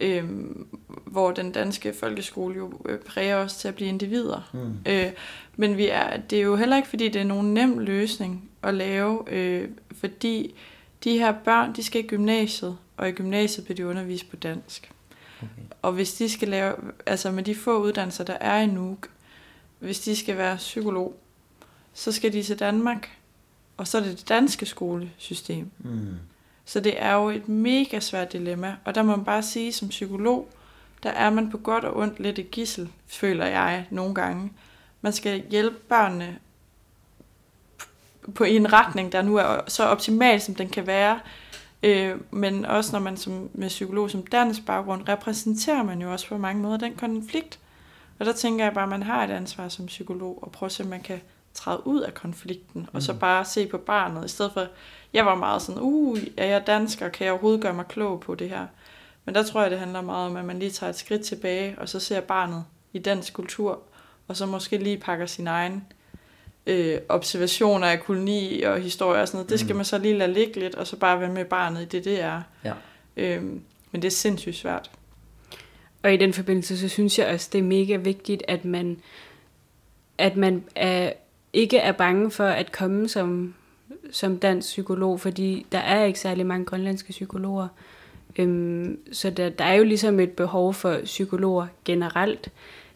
øh, 0.00 0.24
hvor 1.04 1.30
den 1.30 1.52
danske 1.52 1.92
folkeskole 1.92 2.56
jo 2.56 2.72
øh, 2.88 2.98
præger 2.98 3.36
os 3.36 3.56
til 3.56 3.68
at 3.68 3.74
blive 3.74 3.88
individer. 3.88 4.50
Mm. 4.52 4.92
Øh, 4.92 5.12
men 5.56 5.76
vi 5.76 5.88
er, 5.88 6.16
det 6.30 6.38
er 6.38 6.42
jo 6.42 6.56
heller 6.56 6.76
ikke, 6.76 6.88
fordi 6.88 7.08
det 7.08 7.20
er 7.20 7.24
nogen 7.24 7.54
nem 7.54 7.78
løsning 7.78 8.49
at 8.62 8.74
lave, 8.74 9.32
øh, 9.32 9.68
fordi 9.92 10.54
de 11.04 11.18
her 11.18 11.32
børn, 11.32 11.76
de 11.76 11.82
skal 11.82 12.04
i 12.04 12.06
gymnasiet, 12.06 12.78
og 12.96 13.08
i 13.08 13.12
gymnasiet 13.12 13.64
bliver 13.64 13.76
de 13.76 13.86
undervist 13.86 14.30
på 14.30 14.36
dansk. 14.36 14.92
Okay. 15.38 15.62
Og 15.82 15.92
hvis 15.92 16.14
de 16.14 16.28
skal 16.28 16.48
lave, 16.48 16.74
altså 17.06 17.30
med 17.30 17.42
de 17.42 17.54
få 17.54 17.82
uddannelser, 17.82 18.24
der 18.24 18.36
er 18.40 18.60
i 18.60 18.66
Nuuk, 18.66 19.10
hvis 19.78 20.00
de 20.00 20.16
skal 20.16 20.36
være 20.36 20.56
psykolog, 20.56 21.16
så 21.94 22.12
skal 22.12 22.32
de 22.32 22.42
til 22.42 22.58
Danmark, 22.58 23.10
og 23.76 23.86
så 23.86 23.98
er 23.98 24.02
det 24.02 24.18
det 24.18 24.28
danske 24.28 24.66
skolesystem. 24.66 25.70
Mm. 25.78 26.14
Så 26.64 26.80
det 26.80 27.02
er 27.02 27.14
jo 27.14 27.28
et 27.28 27.48
mega 27.48 28.00
svært 28.00 28.32
dilemma, 28.32 28.76
og 28.84 28.94
der 28.94 29.02
må 29.02 29.16
man 29.16 29.24
bare 29.24 29.42
sige, 29.42 29.72
som 29.72 29.88
psykolog, 29.88 30.48
der 31.02 31.10
er 31.10 31.30
man 31.30 31.50
på 31.50 31.58
godt 31.58 31.84
og 31.84 31.96
ondt 31.96 32.20
lidt 32.20 32.38
et 32.38 32.50
gissel, 32.50 32.88
føler 33.06 33.46
jeg 33.46 33.86
nogle 33.90 34.14
gange. 34.14 34.52
Man 35.00 35.12
skal 35.12 35.42
hjælpe 35.50 35.76
børnene 35.76 36.38
på 38.34 38.44
en 38.44 38.72
retning, 38.72 39.12
der 39.12 39.22
nu 39.22 39.36
er 39.36 39.60
så 39.68 39.84
optimal, 39.84 40.40
som 40.40 40.54
den 40.54 40.68
kan 40.68 40.86
være, 40.86 41.20
Øh, 41.82 42.16
men 42.30 42.64
også 42.64 42.92
når 42.92 43.00
man 43.00 43.16
som, 43.16 43.50
med 43.52 43.68
psykolog 43.68 44.10
som 44.10 44.26
dansk 44.26 44.66
baggrund, 44.66 45.08
repræsenterer 45.08 45.82
man 45.82 46.02
jo 46.02 46.12
også 46.12 46.28
på 46.28 46.36
mange 46.38 46.62
måder 46.62 46.76
den 46.76 46.94
konflikt. 46.94 47.58
Og 48.18 48.26
der 48.26 48.32
tænker 48.32 48.64
jeg 48.64 48.74
bare, 48.74 48.84
at 48.84 48.90
man 48.90 49.02
har 49.02 49.24
et 49.24 49.30
ansvar 49.30 49.68
som 49.68 49.86
psykolog 49.86 50.38
og 50.42 50.52
prøve 50.52 50.66
at 50.66 50.72
se, 50.72 50.82
om 50.82 50.88
man 50.88 51.00
kan 51.00 51.20
træde 51.54 51.86
ud 51.86 52.00
af 52.00 52.14
konflikten, 52.14 52.80
mm. 52.80 52.88
og 52.92 53.02
så 53.02 53.12
mm. 53.12 53.18
bare 53.18 53.44
se 53.44 53.66
på 53.66 53.78
barnet, 53.78 54.24
i 54.24 54.28
stedet 54.28 54.52
for, 54.52 54.66
jeg 55.12 55.26
var 55.26 55.34
meget 55.34 55.62
sådan, 55.62 55.82
uh, 55.82 56.18
er 56.36 56.46
jeg 56.46 56.66
dansker, 56.66 57.08
kan 57.08 57.24
jeg 57.24 57.32
overhovedet 57.32 57.62
gøre 57.62 57.74
mig 57.74 57.86
klog 57.86 58.20
på 58.20 58.34
det 58.34 58.48
her? 58.48 58.66
Men 59.24 59.34
der 59.34 59.42
tror 59.42 59.62
jeg, 59.62 59.70
det 59.70 59.78
handler 59.78 60.00
meget 60.00 60.30
om, 60.30 60.36
at 60.36 60.44
man 60.44 60.58
lige 60.58 60.70
tager 60.70 60.90
et 60.90 60.96
skridt 60.96 61.22
tilbage, 61.22 61.78
og 61.78 61.88
så 61.88 62.00
ser 62.00 62.20
barnet 62.20 62.64
i 62.92 62.98
dansk 62.98 63.32
kultur, 63.32 63.78
og 64.28 64.36
så 64.36 64.46
måske 64.46 64.78
lige 64.78 64.98
pakker 64.98 65.26
sin 65.26 65.46
egen 65.46 65.84
øh, 66.66 66.98
observationer 67.08 67.86
af 67.86 68.00
koloni 68.00 68.62
og 68.62 68.80
historie 68.80 69.22
og 69.22 69.28
sådan 69.28 69.38
noget, 69.38 69.50
det 69.50 69.60
skal 69.60 69.72
mm. 69.72 69.76
man 69.76 69.84
så 69.84 69.98
lige 69.98 70.18
lade 70.18 70.32
ligge 70.32 70.60
lidt, 70.60 70.74
og 70.74 70.86
så 70.86 70.96
bare 70.96 71.20
være 71.20 71.32
med 71.32 71.44
barnet 71.44 71.82
i 71.82 71.84
det, 71.84 72.04
det 72.04 72.20
er. 72.20 72.42
Ja. 72.64 72.72
Øhm, 73.16 73.62
men 73.92 74.02
det 74.02 74.08
er 74.08 74.12
sindssygt 74.12 74.56
svært. 74.56 74.90
Og 76.02 76.14
i 76.14 76.16
den 76.16 76.32
forbindelse, 76.32 76.78
så 76.78 76.88
synes 76.88 77.18
jeg 77.18 77.26
også, 77.34 77.48
det 77.52 77.58
er 77.58 77.62
mega 77.62 77.96
vigtigt, 77.96 78.42
at 78.48 78.64
man, 78.64 79.00
at 80.18 80.36
man 80.36 80.64
er, 80.74 81.12
ikke 81.52 81.78
er 81.78 81.92
bange 81.92 82.30
for 82.30 82.46
at 82.46 82.72
komme 82.72 83.08
som, 83.08 83.54
som 84.10 84.38
dansk 84.38 84.68
psykolog, 84.68 85.20
fordi 85.20 85.66
der 85.72 85.78
er 85.78 86.04
ikke 86.04 86.20
særlig 86.20 86.46
mange 86.46 86.64
grønlandske 86.64 87.10
psykologer. 87.10 87.68
Øhm, 88.36 88.98
så 89.12 89.30
der, 89.30 89.48
der 89.48 89.64
er 89.64 89.74
jo 89.74 89.84
ligesom 89.84 90.20
et 90.20 90.30
behov 90.30 90.74
for 90.74 91.00
psykologer 91.04 91.66
generelt, 91.84 92.48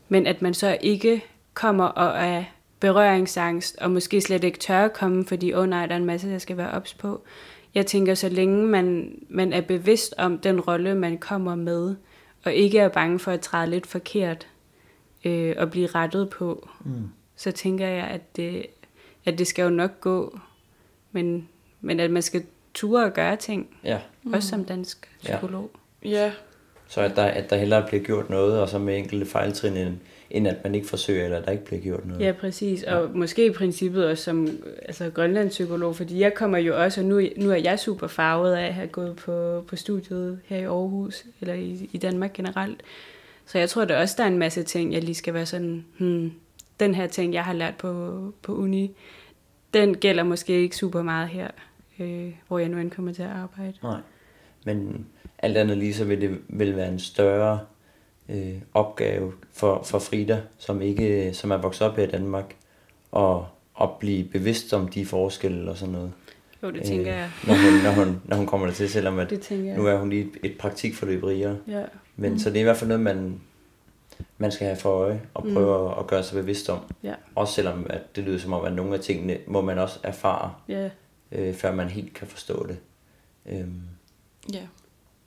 men 0.08 0.26
at 0.26 0.42
man 0.42 0.54
så 0.54 0.78
ikke 0.80 1.24
kommer 1.54 1.84
og 1.84 2.24
er 2.24 2.44
berøringsangst, 2.84 3.76
og 3.76 3.90
måske 3.90 4.20
slet 4.20 4.44
ikke 4.44 4.58
tør 4.58 4.84
at 4.84 4.92
komme, 4.92 5.24
fordi, 5.24 5.52
oh 5.54 5.68
nej, 5.68 5.86
der 5.86 5.92
er 5.92 5.98
en 5.98 6.04
masse, 6.04 6.30
der 6.30 6.38
skal 6.38 6.56
være 6.56 6.70
ops 6.70 6.94
på. 6.94 7.22
Jeg 7.74 7.86
tænker, 7.86 8.14
så 8.14 8.28
længe 8.28 8.66
man, 8.66 9.18
man 9.28 9.52
er 9.52 9.60
bevidst 9.60 10.14
om 10.18 10.38
den 10.38 10.60
rolle, 10.60 10.94
man 10.94 11.18
kommer 11.18 11.54
med, 11.54 11.96
og 12.44 12.52
ikke 12.52 12.78
er 12.78 12.88
bange 12.88 13.18
for 13.18 13.32
at 13.32 13.40
træde 13.40 13.70
lidt 13.70 13.86
forkert, 13.86 14.46
øh, 15.24 15.54
og 15.58 15.70
blive 15.70 15.86
rettet 15.86 16.30
på, 16.30 16.68
mm. 16.84 17.08
så 17.36 17.52
tænker 17.52 17.86
jeg, 17.86 18.04
at 18.04 18.36
det, 18.36 18.66
at 19.24 19.38
det 19.38 19.46
skal 19.46 19.62
jo 19.62 19.70
nok 19.70 20.00
gå, 20.00 20.38
men, 21.12 21.48
men 21.80 22.00
at 22.00 22.10
man 22.10 22.22
skal 22.22 22.42
ture 22.74 23.04
og 23.04 23.12
gøre 23.12 23.36
ting, 23.36 23.76
ja. 23.84 23.98
også 24.32 24.48
som 24.48 24.64
dansk 24.64 25.08
psykolog. 25.22 25.70
Ja. 26.04 26.08
ja. 26.08 26.32
Så 26.88 27.00
at 27.00 27.16
der, 27.16 27.24
at 27.24 27.50
der 27.50 27.56
hellere 27.56 27.86
bliver 27.86 28.04
gjort 28.04 28.30
noget, 28.30 28.60
og 28.60 28.68
så 28.68 28.78
med 28.78 28.98
enkelte 28.98 29.26
fejltrin, 29.26 29.76
end, 29.76 29.96
end 30.34 30.48
at 30.48 30.56
man 30.64 30.74
ikke 30.74 30.86
forsøger, 30.86 31.24
eller 31.24 31.40
der 31.40 31.52
ikke 31.52 31.64
bliver 31.64 31.82
gjort 31.82 32.06
noget. 32.06 32.20
Ja, 32.20 32.32
præcis. 32.32 32.82
Og 32.82 33.02
ja. 33.02 33.08
måske 33.14 33.46
i 33.46 33.50
princippet 33.50 34.06
også 34.06 34.24
som 34.24 34.48
altså, 34.82 35.10
grønlandspsykolog, 35.10 35.96
fordi 35.96 36.20
jeg 36.20 36.34
kommer 36.34 36.58
jo 36.58 36.82
også, 36.82 37.00
og 37.00 37.06
nu, 37.06 37.20
nu 37.36 37.50
er 37.50 37.56
jeg 37.56 37.78
super 37.78 38.06
farvet 38.06 38.54
af 38.54 38.66
at 38.66 38.74
have 38.74 38.88
gået 38.88 39.16
på, 39.16 39.64
på 39.68 39.76
studiet 39.76 40.40
her 40.44 40.58
i 40.58 40.64
Aarhus, 40.64 41.24
eller 41.40 41.54
i, 41.54 41.90
i 41.92 41.98
Danmark 41.98 42.32
generelt. 42.32 42.82
Så 43.46 43.58
jeg 43.58 43.68
tror, 43.68 43.84
der 43.84 44.00
også 44.00 44.14
der 44.18 44.24
er 44.24 44.28
en 44.28 44.38
masse 44.38 44.62
ting, 44.62 44.92
jeg 44.92 45.02
lige 45.02 45.14
skal 45.14 45.34
være 45.34 45.46
sådan, 45.46 45.84
hmm, 45.98 46.32
den 46.80 46.94
her 46.94 47.06
ting, 47.06 47.34
jeg 47.34 47.44
har 47.44 47.52
lært 47.52 47.76
på, 47.76 48.20
på 48.42 48.54
uni, 48.54 48.96
den 49.74 49.96
gælder 49.96 50.22
måske 50.22 50.62
ikke 50.62 50.76
super 50.76 51.02
meget 51.02 51.28
her, 51.28 51.48
øh, 51.98 52.32
hvor 52.48 52.58
jeg 52.58 52.68
nu 52.68 52.78
end 52.78 52.90
kommer 52.90 53.12
til 53.12 53.22
at 53.22 53.30
arbejde. 53.30 53.74
Nej. 53.82 54.00
Men 54.64 55.06
alt 55.38 55.56
andet 55.56 55.78
lige, 55.78 55.94
så 55.94 56.04
vil 56.04 56.20
det 56.20 56.38
vil 56.48 56.76
være 56.76 56.88
en 56.88 56.98
større 56.98 57.58
øh, 58.28 58.54
opgave 58.74 59.32
for, 59.52 59.82
for 59.82 59.98
Frida, 59.98 60.40
som 60.58 60.82
ikke 60.82 61.34
som 61.34 61.50
er 61.50 61.56
vokset 61.56 61.86
op 61.88 61.96
her 61.96 62.04
i 62.04 62.10
Danmark, 62.10 62.56
og 63.12 63.46
at 63.80 63.88
blive 64.00 64.24
bevidst 64.24 64.72
om 64.72 64.88
de 64.88 65.06
forskelle 65.06 65.70
og 65.70 65.76
sådan 65.78 65.92
noget. 65.94 66.12
Jo, 66.62 66.70
det 66.70 66.82
tænker 66.82 67.14
jeg. 67.14 67.30
Øh, 67.42 67.48
når, 67.48 67.54
hun, 67.54 67.82
når, 67.82 67.90
hun, 68.04 68.20
når 68.24 68.36
hun 68.36 68.46
kommer 68.46 68.66
der 68.66 68.74
til, 68.74 68.88
selvom 68.90 69.18
at 69.18 69.30
Det 69.30 69.50
jeg. 69.50 69.58
nu 69.76 69.86
er 69.86 69.98
hun 69.98 70.10
lige 70.10 70.22
et, 70.22 70.50
et 70.50 70.58
praktikforløb 70.58 71.24
rigere. 71.24 71.56
Ja. 71.68 71.82
Men 72.16 72.32
Mm. 72.32 72.38
så 72.38 72.50
det 72.50 72.56
er 72.56 72.60
i 72.60 72.64
hvert 72.64 72.76
fald 72.76 72.88
noget, 72.88 73.00
man, 73.00 73.40
man 74.38 74.52
skal 74.52 74.66
have 74.66 74.76
for 74.76 74.90
øje 74.90 75.22
og 75.34 75.46
Mm. 75.46 75.54
prøve 75.54 75.90
at, 75.92 75.98
at 75.98 76.06
gøre 76.06 76.22
sig 76.22 76.34
bevidst 76.40 76.68
om. 76.70 76.78
Ja. 77.02 77.14
Også 77.34 77.54
selvom 77.54 77.86
at 77.90 78.16
det 78.16 78.24
lyder 78.24 78.38
som 78.38 78.52
om, 78.52 78.64
at 78.64 78.72
nogle 78.72 78.94
af 78.94 79.00
tingene 79.00 79.38
må 79.46 79.60
man 79.60 79.78
også 79.78 79.98
erfare, 80.02 80.54
Ja. 80.68 80.90
øh, 81.32 81.54
før 81.54 81.72
man 81.74 81.88
helt 81.88 82.14
kan 82.14 82.26
forstå 82.26 82.66
det. 82.66 82.76
Øhm, 83.46 83.80
Ja. 84.52 84.62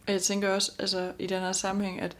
Og 0.08 0.14
jeg 0.14 0.22
tænker 0.22 0.50
også, 0.50 0.72
altså 0.80 1.12
i 1.20 1.28
den 1.28 1.40
her 1.40 1.52
sammenhæng, 1.52 2.02
at 2.02 2.18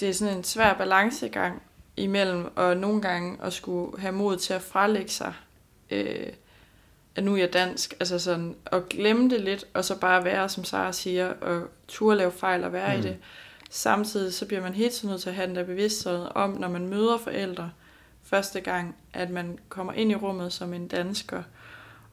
det 0.00 0.08
er 0.08 0.12
sådan 0.12 0.36
en 0.36 0.44
svær 0.44 0.74
balancegang 0.74 1.62
imellem, 1.96 2.56
og 2.56 2.76
nogle 2.76 3.02
gange 3.02 3.38
at 3.42 3.52
skulle 3.52 4.00
have 4.00 4.12
mod 4.12 4.36
til 4.36 4.54
at 4.54 4.62
frelægge 4.62 5.10
sig, 5.10 5.34
øh, 5.90 6.26
at 7.16 7.24
nu 7.24 7.34
er 7.34 7.38
jeg 7.38 7.52
dansk, 7.52 7.94
altså 8.00 8.18
sådan, 8.18 8.56
at 8.66 8.88
glemme 8.88 9.30
det 9.30 9.40
lidt, 9.40 9.64
og 9.74 9.84
så 9.84 9.98
bare 9.98 10.24
være, 10.24 10.48
som 10.48 10.64
Sara 10.64 10.92
siger, 10.92 11.28
og 11.28 11.68
turde 11.88 12.16
lave 12.16 12.32
fejl 12.32 12.64
og 12.64 12.72
være. 12.72 12.94
Mm. 12.94 13.00
i 13.00 13.02
det. 13.02 13.16
Samtidig 13.70 14.34
så 14.34 14.46
bliver 14.46 14.62
man 14.62 14.74
helt 14.74 14.92
tiden 14.92 15.10
nødt 15.10 15.22
til 15.22 15.28
at 15.28 15.34
have 15.34 15.48
den 15.48 15.56
der 15.56 15.64
bevidsthed 15.64 16.26
om, 16.34 16.50
når 16.50 16.68
man 16.68 16.88
møder 16.88 17.18
forældre 17.18 17.70
første 18.22 18.60
gang, 18.60 18.96
at 19.12 19.30
man 19.30 19.58
kommer 19.68 19.92
ind 19.92 20.10
i 20.10 20.14
rummet 20.14 20.52
som 20.52 20.74
en 20.74 20.88
dansker, 20.88 21.42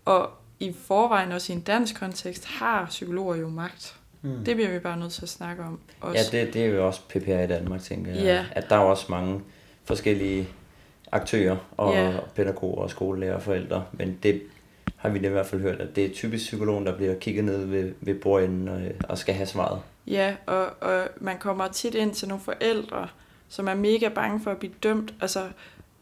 og 0.06 0.30
i 0.60 0.74
forvejen 0.74 1.32
også 1.32 1.54
i 1.54 1.56
en 1.56 1.62
dansk 1.62 1.96
kontekst 2.00 2.46
har 2.46 2.86
psykologer 2.86 3.36
jo 3.36 3.50
magt. 3.50 3.96
Mm. 4.22 4.46
Det 4.46 4.56
bliver 4.56 4.72
vi 4.72 4.80
bare 4.80 5.00
nødt 5.00 5.12
til 5.12 5.22
at 5.24 5.30
snakke 5.30 5.64
om. 5.64 5.80
Også. 6.02 6.30
Ja, 6.34 6.46
det, 6.46 6.54
det 6.54 6.62
er 6.62 6.66
jo 6.70 6.88
også 6.88 7.02
PPR 7.10 7.30
i 7.44 7.48
Danmark, 7.48 7.82
tænker 7.82 8.12
jeg. 8.14 8.24
Ja. 8.24 8.46
At 8.52 8.70
der 8.70 8.76
er 8.76 8.80
også 8.80 9.06
mange 9.10 9.42
forskellige 9.84 10.48
aktører 11.12 11.58
og 11.78 11.94
Ja. 11.94 12.14
pædagoger 12.36 12.82
og 12.82 12.90
skolelærer 12.90 13.36
og 13.36 13.42
forældre. 13.42 13.86
Men 13.92 14.20
det 14.24 14.42
har 14.96 15.10
vi 15.10 15.20
i 15.20 15.28
hvert 15.28 15.46
fald 15.46 15.62
hørt, 15.62 15.80
at 15.82 15.96
det 15.96 16.06
er 16.06 16.10
typisk 16.14 16.46
psykologen, 16.46 16.86
der 16.86 16.96
bliver 16.98 17.16
kigget 17.16 17.46
ned 17.46 17.66
ved, 17.66 17.94
ved 18.02 18.16
bordenden 18.16 18.68
og, 18.68 18.82
og 19.10 19.18
skal 19.18 19.36
have 19.36 19.48
svaret. 19.48 19.82
Ja, 20.08 20.36
og, 20.46 20.66
og 20.82 21.08
man 21.18 21.38
kommer 21.38 21.68
tit 21.68 21.96
ind 21.96 22.14
til 22.14 22.28
nogle 22.28 22.44
forældre, 22.44 23.08
som 23.50 23.68
er 23.68 23.74
mega 23.76 24.10
bange 24.10 24.40
for 24.44 24.52
at 24.52 24.58
blive 24.58 24.74
dømt. 24.84 25.14
Altså, 25.22 25.40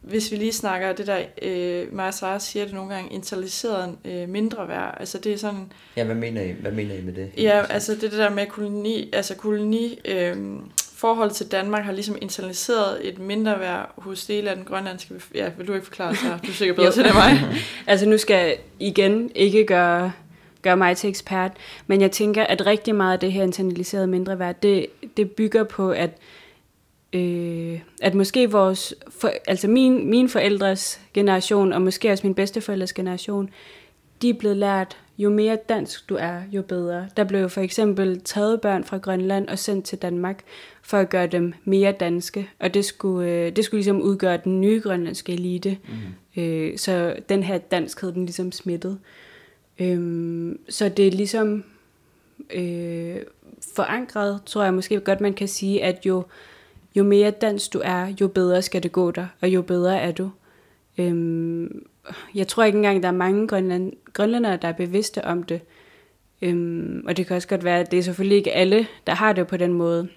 hvis 0.01 0.31
vi 0.31 0.35
lige 0.35 0.53
snakker 0.53 0.93
det 0.93 1.07
der, 1.07 1.19
øh, 1.41 1.87
og 2.05 2.13
Sara 2.13 2.39
siger 2.39 2.65
det 2.65 2.73
nogle 2.73 2.93
gange, 2.93 3.13
internaliseret 3.13 3.95
øh, 4.05 4.29
mindre 4.29 4.67
værd. 4.67 4.97
Altså 4.99 5.17
det 5.17 5.33
er 5.33 5.37
sådan, 5.37 5.71
Ja, 5.97 6.03
hvad 6.03 6.15
mener 6.15 6.41
I, 6.41 6.51
hvad 6.51 6.71
mener 6.71 6.95
I 6.95 7.01
med 7.01 7.13
det? 7.13 7.31
ja, 7.37 7.65
altså 7.69 7.91
det, 7.91 8.01
det 8.01 8.11
der 8.11 8.29
med 8.29 8.45
koloni, 8.45 9.09
altså 9.13 9.35
koloni, 9.35 9.99
øh, 10.05 10.37
forhold 10.99 11.31
til 11.31 11.51
Danmark 11.51 11.83
har 11.83 11.91
ligesom 11.91 12.17
internaliseret 12.21 13.07
et 13.07 13.19
mindre 13.19 13.59
værd 13.59 13.93
hos 13.97 14.25
dele 14.25 14.49
af 14.49 14.55
den 14.55 14.65
grønlandske 14.65 15.13
Ja, 15.35 15.49
vil 15.57 15.67
du 15.67 15.73
ikke 15.73 15.85
forklare 15.85 16.11
det, 16.11 16.43
Du 16.45 16.47
er 16.51 16.53
sikkert 16.53 16.75
bedre 16.75 16.91
til 16.91 17.03
det 17.03 17.13
mig. 17.13 17.57
Altså 17.87 18.05
nu 18.05 18.17
skal 18.17 18.35
jeg 18.35 18.57
igen 18.79 19.31
ikke 19.35 19.65
gøre, 19.65 20.11
gøre 20.61 20.77
mig 20.77 20.97
til 20.97 21.09
ekspert, 21.09 21.51
men 21.87 22.01
jeg 22.01 22.11
tænker, 22.11 22.43
at 22.43 22.65
rigtig 22.65 22.95
meget 22.95 23.13
af 23.13 23.19
det 23.19 23.31
her 23.31 23.43
internaliserede 23.43 24.07
mindre 24.07 24.39
værd, 24.39 24.55
det, 24.63 24.85
det 25.17 25.31
bygger 25.31 25.63
på, 25.63 25.91
at, 25.91 26.09
øh, 27.13 27.79
at 28.01 28.15
måske 28.15 28.51
vores, 28.51 28.93
for, 29.09 29.31
altså 29.47 29.67
min, 29.67 30.09
min 30.09 30.29
forældres 30.29 31.01
generation, 31.13 31.73
og 31.73 31.81
måske 31.81 32.11
også 32.11 32.27
min 32.27 32.35
bedsteforældres 32.35 32.93
generation, 32.93 33.49
de 34.21 34.29
er 34.29 34.33
blevet 34.33 34.57
lært, 34.57 34.97
jo 35.17 35.29
mere 35.29 35.57
dansk 35.69 36.09
du 36.09 36.15
er, 36.15 36.41
jo 36.51 36.61
bedre. 36.61 37.09
Der 37.17 37.23
blev 37.23 37.41
jo 37.41 37.47
for 37.47 37.61
eksempel 37.61 38.21
taget 38.21 38.61
børn 38.61 38.83
fra 38.83 38.97
Grønland 38.97 39.47
og 39.47 39.59
sendt 39.59 39.85
til 39.85 39.97
Danmark, 39.97 40.43
for 40.81 40.97
at 40.97 41.09
gøre 41.09 41.27
dem 41.27 41.53
mere 41.63 41.91
danske, 41.91 42.49
og 42.59 42.73
det 42.73 42.85
skulle, 42.85 43.31
øh, 43.31 43.55
det 43.55 43.65
skulle 43.65 43.77
ligesom 43.77 44.01
udgøre 44.01 44.39
den 44.43 44.61
nye 44.61 44.81
grønlandske 44.83 45.33
elite. 45.33 45.77
Mm. 46.35 46.41
Øh, 46.41 46.77
så 46.77 47.15
den 47.29 47.43
her 47.43 47.57
danskhed, 47.57 48.11
den 48.11 48.25
ligesom 48.25 48.51
smittet. 48.51 48.99
Øhm, 49.79 50.59
så 50.69 50.89
det 50.89 51.07
er 51.07 51.11
ligesom 51.11 51.63
øh, 52.53 53.17
forankret, 53.75 54.41
tror 54.45 54.63
jeg 54.63 54.73
måske 54.73 54.99
godt, 54.99 55.21
man 55.21 55.33
kan 55.33 55.47
sige, 55.47 55.83
at 55.83 56.05
jo, 56.05 56.23
jo 56.95 57.03
mere 57.03 57.31
dansk 57.31 57.73
du 57.73 57.81
er, 57.83 58.13
jo 58.21 58.27
bedre 58.27 58.61
skal 58.61 58.83
det 58.83 58.91
gå 58.91 59.11
dig, 59.11 59.27
og 59.41 59.49
jo 59.49 59.61
bedre 59.61 59.99
er 59.99 60.11
du. 60.11 60.31
Øhm, 60.97 61.85
jeg 62.35 62.47
tror 62.47 62.63
ikke 62.63 62.75
engang, 62.75 63.03
der 63.03 63.09
er 63.09 63.13
mange 63.13 63.47
grønland, 63.47 63.93
grønlændere, 64.13 64.57
der 64.57 64.67
er 64.67 64.73
bevidste 64.73 65.25
om 65.25 65.43
det. 65.43 65.61
Øhm, 66.41 67.03
og 67.07 67.17
det 67.17 67.27
kan 67.27 67.35
også 67.35 67.47
godt 67.47 67.63
være, 67.63 67.79
at 67.79 67.91
det 67.91 67.99
er 67.99 68.03
selvfølgelig 68.03 68.37
ikke 68.37 68.51
alle, 68.51 68.87
der 69.07 69.13
har 69.13 69.33
det 69.33 69.47
på 69.47 69.57
den 69.57 69.73
måde. 69.73 70.07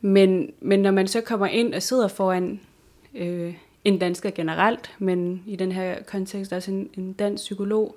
Men, 0.00 0.52
men 0.60 0.80
når 0.80 0.90
man 0.90 1.08
så 1.08 1.20
kommer 1.20 1.46
ind 1.46 1.74
og 1.74 1.82
sidder 1.82 2.08
foran 2.08 2.60
øh, 3.14 3.54
en 3.84 3.98
dansker 3.98 4.30
generelt, 4.30 4.90
men 4.98 5.42
i 5.46 5.56
den 5.56 5.72
her 5.72 6.02
kontekst 6.02 6.52
også 6.52 6.70
en, 6.70 6.90
en 6.94 7.12
dansk 7.12 7.42
psykolog, 7.42 7.96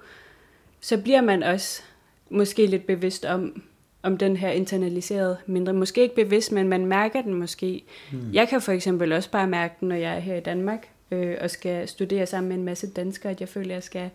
så 0.82 1.02
bliver 1.02 1.22
man 1.22 1.44
også 1.44 1.82
måske 2.30 2.66
lidt 2.66 2.88
bevidst 2.88 3.26
om, 3.26 3.64
om 4.04 4.18
den 4.18 4.38
her 4.38 4.50
internaliserede 4.50 5.38
mindre. 5.46 5.74
Måske 5.74 6.02
ikke 6.02 6.16
bevidst, 6.16 6.52
men 6.52 6.70
man 6.70 6.86
mærker 6.86 7.22
den 7.22 7.34
måske. 7.34 7.84
Mm. 8.12 8.34
Jeg 8.34 8.48
kan 8.50 8.62
for 8.62 8.72
eksempel 8.72 9.12
også 9.14 9.32
bare 9.32 9.48
mærke 9.48 9.76
den, 9.80 9.88
når 9.88 9.96
jeg 9.96 10.16
er 10.16 10.20
her 10.20 10.36
i 10.36 10.40
Danmark 10.40 10.88
øh, 11.12 11.36
og 11.42 11.50
skal 11.50 11.88
studere 11.88 12.26
sammen 12.26 12.50
med 12.50 12.58
en 12.58 12.64
masse 12.64 12.88
danskere, 12.92 13.32
at 13.32 13.40
jeg 13.42 13.50
føler, 13.50 13.70
at 13.70 13.74
jeg 13.76 13.84
skal 13.84 14.10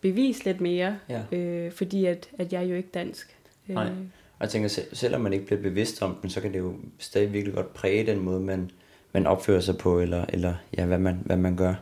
bevise 0.00 0.44
lidt 0.44 0.60
mere, 0.60 0.96
Ja. 1.08 1.36
øh, 1.36 1.72
fordi 1.72 2.04
at, 2.06 2.28
at 2.38 2.52
jeg 2.52 2.62
er 2.62 2.66
jo 2.66 2.74
ikke 2.76 2.88
dansk. 2.94 3.36
Øh, 3.68 3.74
Nej. 3.74 3.84
Og 4.38 4.40
jeg 4.40 4.48
tænker, 4.50 4.68
sel- 4.68 4.96
selvom 4.96 5.20
man 5.20 5.32
ikke 5.32 5.46
bliver 5.46 5.62
bevidst 5.62 6.02
om 6.02 6.16
den, 6.22 6.30
så 6.30 6.40
kan 6.40 6.52
det 6.52 6.58
jo 6.58 6.74
stadig 6.98 7.32
virkelig 7.32 7.54
godt 7.54 7.74
præge 7.74 8.06
den 8.06 8.20
måde, 8.20 8.40
man, 8.40 8.70
man 9.12 9.26
opfører 9.26 9.60
sig 9.60 9.78
på, 9.78 10.00
eller, 10.00 10.24
eller 10.28 10.54
ja, 10.78 10.86
hvad, 10.86 10.98
man, 10.98 11.18
hvad 11.24 11.36
man 11.36 11.56
gør. 11.56 11.74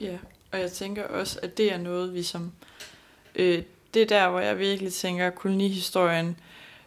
Ja, 0.00 0.16
og 0.52 0.60
jeg 0.60 0.70
tænker 0.70 1.04
også, 1.04 1.38
at 1.42 1.58
det 1.58 1.72
er 1.72 1.78
noget, 1.78 2.14
vi 2.14 2.22
som... 2.22 2.52
Øh, 3.36 3.62
det 3.94 4.02
er 4.02 4.06
der, 4.06 4.30
hvor 4.30 4.40
jeg 4.40 4.58
virkelig 4.58 4.92
tænker, 4.92 5.26
at 5.26 5.34
kolonihistorien... 5.34 6.36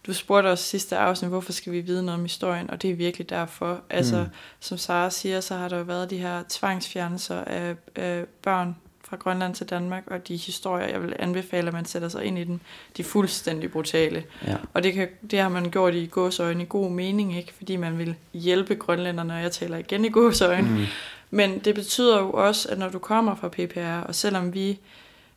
Du 0.07 0.13
spurgte 0.13 0.47
os 0.47 0.59
sidste 0.59 0.97
afsnit, 0.97 1.29
hvorfor 1.31 1.51
skal 1.51 1.73
vi 1.73 1.81
vide 1.81 2.03
noget 2.05 2.19
om 2.19 2.23
historien, 2.25 2.69
og 2.69 2.81
det 2.81 2.89
er 2.89 2.95
virkelig 2.95 3.29
derfor. 3.29 3.81
Altså, 3.89 4.19
Mm. 4.19 4.29
som 4.59 4.77
Sara 4.77 5.09
siger, 5.09 5.39
så 5.41 5.55
har 5.55 5.69
der 5.69 5.77
jo 5.77 5.83
været 5.83 6.09
de 6.09 6.17
her 6.17 6.43
tvangsfjernelser 6.49 7.41
af, 7.43 7.75
af 7.95 8.23
børn 8.41 8.75
fra 9.03 9.17
Grønland 9.17 9.55
til 9.55 9.69
Danmark, 9.69 10.03
og 10.07 10.27
de 10.27 10.35
historier, 10.37 10.87
jeg 10.87 11.01
vil 11.03 11.15
anbefale, 11.19 11.67
at 11.67 11.73
man 11.73 11.85
sætter 11.85 12.09
sig 12.09 12.23
ind 12.23 12.37
i 12.39 12.43
dem, 12.43 12.59
de 12.97 13.01
er 13.01 13.05
fuldstændig 13.05 13.71
brutale. 13.71 14.23
Ja. 14.47 14.55
Og 14.73 14.83
det, 14.83 14.93
kan, 14.93 15.07
det 15.31 15.39
har 15.39 15.49
man 15.49 15.69
gjort 15.71 15.95
i 15.95 16.05
gåsøjne 16.05 16.63
i 16.63 16.65
god 16.69 16.91
mening, 16.91 17.37
ikke? 17.37 17.53
fordi 17.57 17.75
man 17.75 17.97
vil 17.97 18.15
hjælpe 18.33 18.75
grønlænderne, 18.75 19.33
og 19.33 19.41
jeg 19.41 19.51
taler 19.51 19.77
igen 19.77 20.05
i 20.05 20.09
gåsøjne. 20.09 20.69
Mm. 20.69 20.85
Men 21.31 21.59
det 21.59 21.75
betyder 21.75 22.19
jo 22.19 22.31
også, 22.31 22.69
at 22.69 22.77
når 22.79 22.89
du 22.89 22.99
kommer 22.99 23.35
fra 23.35 23.47
PPR, 23.49 24.07
og 24.07 24.15
selvom 24.15 24.53
vi 24.53 24.79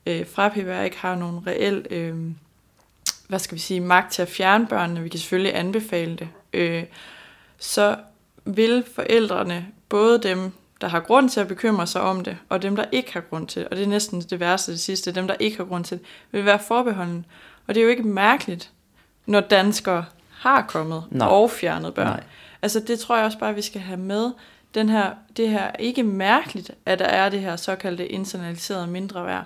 øh, 0.06 0.26
fra 0.26 0.48
PPR 0.48 0.80
ikke 0.82 0.98
har 0.98 1.14
nogen 1.14 1.46
reel, 1.46 1.86
øh, 1.90 2.16
hvad 3.28 3.38
skal 3.38 3.54
vi 3.54 3.60
sige, 3.60 3.80
magt 3.80 4.12
til 4.12 4.22
at 4.22 4.28
fjerne 4.28 4.66
børnene, 4.66 5.02
vi 5.02 5.08
kan 5.08 5.20
selvfølgelig 5.20 5.56
anbefale 5.56 6.16
det, 6.16 6.28
øh, 6.52 6.84
så 7.58 7.96
vil 8.44 8.84
forældrene, 8.94 9.66
både 9.88 10.18
dem, 10.22 10.52
der 10.80 10.88
har 10.88 11.00
grund 11.00 11.28
til 11.28 11.40
at 11.40 11.48
bekymre 11.48 11.86
sig 11.86 12.00
om 12.00 12.24
det, 12.24 12.36
og 12.48 12.62
dem, 12.62 12.76
der 12.76 12.84
ikke 12.92 13.12
har 13.12 13.20
grund 13.20 13.46
til 13.46 13.62
det, 13.62 13.68
og 13.68 13.76
det 13.76 13.82
er 13.82 13.88
næsten 13.88 14.20
det 14.20 14.40
værste 14.40 14.72
det 14.72 14.80
sidste, 14.80 15.12
dem, 15.12 15.26
der 15.26 15.34
ikke 15.40 15.56
har 15.56 15.64
grund 15.64 15.84
til 15.84 15.98
det, 15.98 16.06
vil 16.32 16.44
være 16.44 16.58
forbeholden. 16.58 17.26
Og 17.66 17.74
det 17.74 17.80
er 17.80 17.84
jo 17.84 17.90
ikke 17.90 18.02
mærkeligt, 18.02 18.70
når 19.26 19.40
danskere 19.40 20.04
har 20.30 20.62
kommet 20.68 21.04
Nej. 21.10 21.28
og 21.28 21.50
fjernet 21.50 21.94
børn. 21.94 22.06
Nej. 22.06 22.22
Altså 22.62 22.80
det 22.80 22.98
tror 22.98 23.16
jeg 23.16 23.24
også 23.24 23.38
bare, 23.38 23.54
vi 23.54 23.62
skal 23.62 23.80
have 23.80 24.00
med. 24.00 24.30
Den 24.74 24.88
her, 24.88 25.10
det 25.36 25.48
her 25.48 25.62
er 25.62 25.76
ikke 25.76 26.02
mærkeligt, 26.02 26.70
at 26.86 26.98
der 26.98 27.04
er 27.04 27.28
det 27.28 27.40
her 27.40 27.56
såkaldte 27.56 28.08
internaliserede 28.08 28.86
mindre 28.86 29.26
værd. 29.26 29.44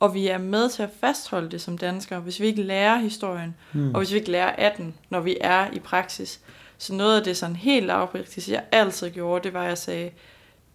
Og 0.00 0.14
vi 0.14 0.26
er 0.26 0.38
med 0.38 0.68
til 0.68 0.82
at 0.82 0.90
fastholde 1.00 1.50
det 1.50 1.60
som 1.60 1.78
danskere, 1.78 2.20
hvis 2.20 2.40
vi 2.40 2.46
ikke 2.46 2.62
lærer 2.62 2.98
historien, 2.98 3.54
mm. 3.72 3.94
og 3.94 3.98
hvis 3.98 4.12
vi 4.12 4.16
ikke 4.16 4.30
lærer 4.30 4.50
af 4.50 4.74
den, 4.76 4.94
når 5.10 5.20
vi 5.20 5.36
er 5.40 5.70
i 5.70 5.78
praksis. 5.78 6.40
Så 6.78 6.94
noget 6.94 7.18
af 7.18 7.24
det 7.24 7.36
sådan 7.36 7.56
helt 7.56 7.86
lavpraktisk, 7.86 8.48
jeg 8.48 8.64
altid 8.72 9.10
gjorde, 9.10 9.44
det 9.44 9.54
var, 9.54 9.62
at 9.62 9.68
jeg 9.68 9.78
sagde, 9.78 10.10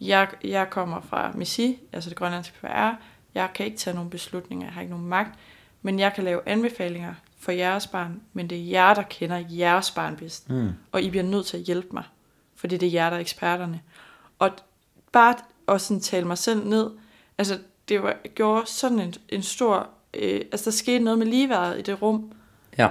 jeg, 0.02 0.28
jeg 0.44 0.70
kommer 0.70 1.02
fra 1.02 1.32
MISI, 1.36 1.80
altså 1.94 2.10
det 2.10 2.18
grønlandske 2.18 2.60
PR, 2.62 2.92
jeg 3.36 3.50
kan 3.56 3.66
ikke 3.66 3.78
tage 3.78 3.96
nogen 3.96 4.10
beslutninger, 4.10 4.66
jeg 4.66 4.74
har 4.74 4.82
ikke 4.82 4.94
nogen 4.94 5.08
magt, 5.08 5.40
men 5.82 6.00
jeg 6.00 6.14
kan 6.14 6.24
lave 6.24 6.42
anbefalinger 6.46 7.14
for 7.40 7.52
jeres 7.52 7.88
barn, 7.88 8.22
men 8.34 8.50
det 8.50 8.58
er 8.58 8.70
jer, 8.70 8.94
der 8.94 9.02
kender 9.02 9.44
jeres 9.50 9.92
barn 9.92 10.16
bedst. 10.16 10.50
Mm. 10.50 10.70
Og 10.92 11.02
I 11.02 11.10
bliver 11.10 11.24
nødt 11.24 11.46
til 11.46 11.58
at 11.58 11.64
hjælpe 11.64 11.88
mig, 11.94 12.04
fordi 12.56 12.78
det 12.78 12.88
er 12.88 12.92
jer, 12.92 13.10
der 13.10 13.18
er 13.18 13.22
eksperterne. 13.22 13.82
Og 14.40 14.52
bare 15.12 15.36
at 15.68 15.82
sådan 15.82 16.02
tale 16.02 16.28
mig 16.28 16.38
selv 16.38 16.68
ned, 16.68 16.92
altså 17.38 17.60
det 17.90 18.04
var, 18.04 18.16
gjorde 18.36 18.62
sådan 18.66 19.00
en, 19.00 19.14
en 19.30 19.42
stor, 19.42 19.88
øh, 20.14 20.42
altså 20.52 20.66
der 20.66 20.72
skete 20.72 21.04
noget 21.04 21.20
med 21.20 21.28
ligeværdet 21.28 21.80
i 21.80 21.82
det 21.82 22.02
rum. 22.02 22.32
Ja. 22.78 22.88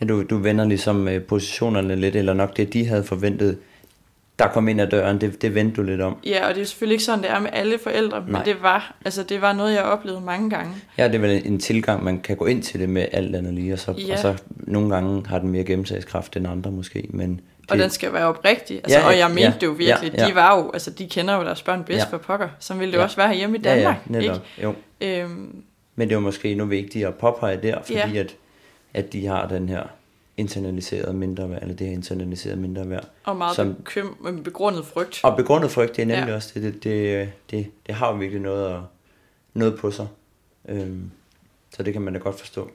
ja 0.00 0.06
du, 0.06 0.22
du 0.22 0.36
vender 0.38 0.64
ligesom 0.64 1.08
øh, 1.08 1.22
positionerne 1.22 1.96
lidt, 1.96 2.16
eller 2.16 2.34
nok 2.34 2.56
det, 2.56 2.72
de 2.72 2.86
havde 2.86 3.04
forventet, 3.04 3.58
der 4.38 4.48
kom 4.48 4.68
ind 4.68 4.80
ad 4.80 4.86
døren, 4.86 5.20
det, 5.20 5.42
det 5.42 5.54
vendte 5.54 5.76
du 5.76 5.82
lidt 5.82 6.00
om. 6.00 6.16
Ja, 6.26 6.48
og 6.48 6.54
det 6.54 6.60
er 6.60 6.64
selvfølgelig 6.64 6.94
ikke 6.94 7.04
sådan, 7.04 7.22
det 7.22 7.30
er 7.30 7.38
med 7.40 7.50
alle 7.52 7.78
forældre, 7.78 8.20
men 8.20 8.32
Nej. 8.32 8.44
det 8.44 8.62
var, 8.62 8.96
altså, 9.04 9.22
det 9.22 9.40
var 9.40 9.52
noget, 9.52 9.72
jeg 9.74 9.82
oplevede 9.82 10.20
mange 10.20 10.50
gange. 10.50 10.72
Ja, 10.98 11.08
det 11.08 11.14
er 11.14 11.18
vel 11.18 11.42
en 11.44 11.58
tilgang, 11.58 12.04
man 12.04 12.20
kan 12.20 12.36
gå 12.36 12.44
ind 12.46 12.62
til 12.62 12.80
det 12.80 12.88
med 12.88 13.06
alt 13.12 13.36
andet 13.36 13.54
lige, 13.54 13.72
og 13.72 13.78
så, 13.78 13.92
Ja. 13.92 14.12
og 14.12 14.18
så 14.18 14.42
nogle 14.56 14.94
gange 14.94 15.26
har 15.26 15.38
den 15.38 15.48
mere 15.48 15.64
gennemsagskraft 15.64 16.36
end 16.36 16.46
andre 16.48 16.70
måske, 16.70 17.06
men 17.10 17.40
Og 17.70 17.78
den 17.78 17.90
skal 17.90 18.12
være 18.12 18.24
oprigtig. 18.26 18.76
Altså, 18.76 18.98
Ja, 18.98 19.06
og 19.06 19.18
jeg 19.18 19.28
mente 19.28 19.42
ja, 19.42 19.52
det 19.60 19.66
jo 19.66 19.70
virkelig. 19.72 20.12
ja, 20.14 20.22
ja. 20.22 20.28
De 20.28 20.34
var 20.34 20.56
jo, 20.56 20.70
altså 20.72 20.90
de 20.90 21.08
kender 21.08 21.36
jo 21.36 21.44
deres 21.44 21.62
børn 21.62 21.84
bedst 21.84 21.98
Ja. 22.06 22.10
for 22.10 22.18
pokker. 22.18 22.48
Som 22.58 22.80
ville 22.80 22.92
det 22.92 22.98
Ja. 22.98 23.04
også 23.04 23.16
være 23.16 23.34
hjemme 23.34 23.56
i 23.58 23.60
ja, 23.64 23.74
Danmark. 23.74 23.96
ja, 24.10 24.12
netop, 24.18 24.42
jo. 24.62 24.74
ikke? 25.00 25.22
Øhm, 25.22 25.62
Men 25.96 26.08
det 26.08 26.14
er 26.14 26.16
jo 26.16 26.20
måske 26.20 26.50
endnu 26.50 26.64
vigtigere 26.66 27.08
at 27.08 27.14
påpege 27.14 27.56
der, 27.62 27.82
fordi 27.82 27.94
Ja. 27.98 28.10
at, 28.20 28.36
at 28.94 29.12
de 29.12 29.26
har 29.26 29.48
den 29.48 29.68
her 29.68 29.82
internaliserede 30.36 31.12
mindre 31.12 31.50
værd, 31.50 31.62
eller 31.62 31.74
det 31.76 31.86
her 31.86 31.94
internaliserede 31.94 32.60
mindre 32.60 32.90
værd. 32.90 33.04
og 33.24 33.36
meget 33.36 33.56
Som- 33.56 33.74
bekym- 33.88 34.42
begrundet 34.42 34.84
frygt. 34.86 35.20
Og 35.22 35.36
begrundet 35.36 35.70
frygt, 35.70 35.96
det 35.96 36.02
er 36.02 36.06
nemlig 36.06 36.22
Ja. 36.24 36.30
ja. 36.30 36.34
også 36.36 36.50
det, 36.54 36.62
det, 36.62 36.84
det, 36.84 37.32
det, 37.50 37.70
det 37.86 37.94
har 37.94 38.08
jo 38.12 38.16
virkelig 38.16 38.42
noget, 38.42 38.74
at, 38.74 38.80
noget 39.54 39.78
på 39.78 39.90
sig. 39.90 40.06
Øhm, 40.68 41.10
så 41.76 41.82
det 41.82 41.92
kan 41.92 42.02
man 42.02 42.12
da 42.14 42.18
godt 42.18 42.38
forstå. 42.40 42.70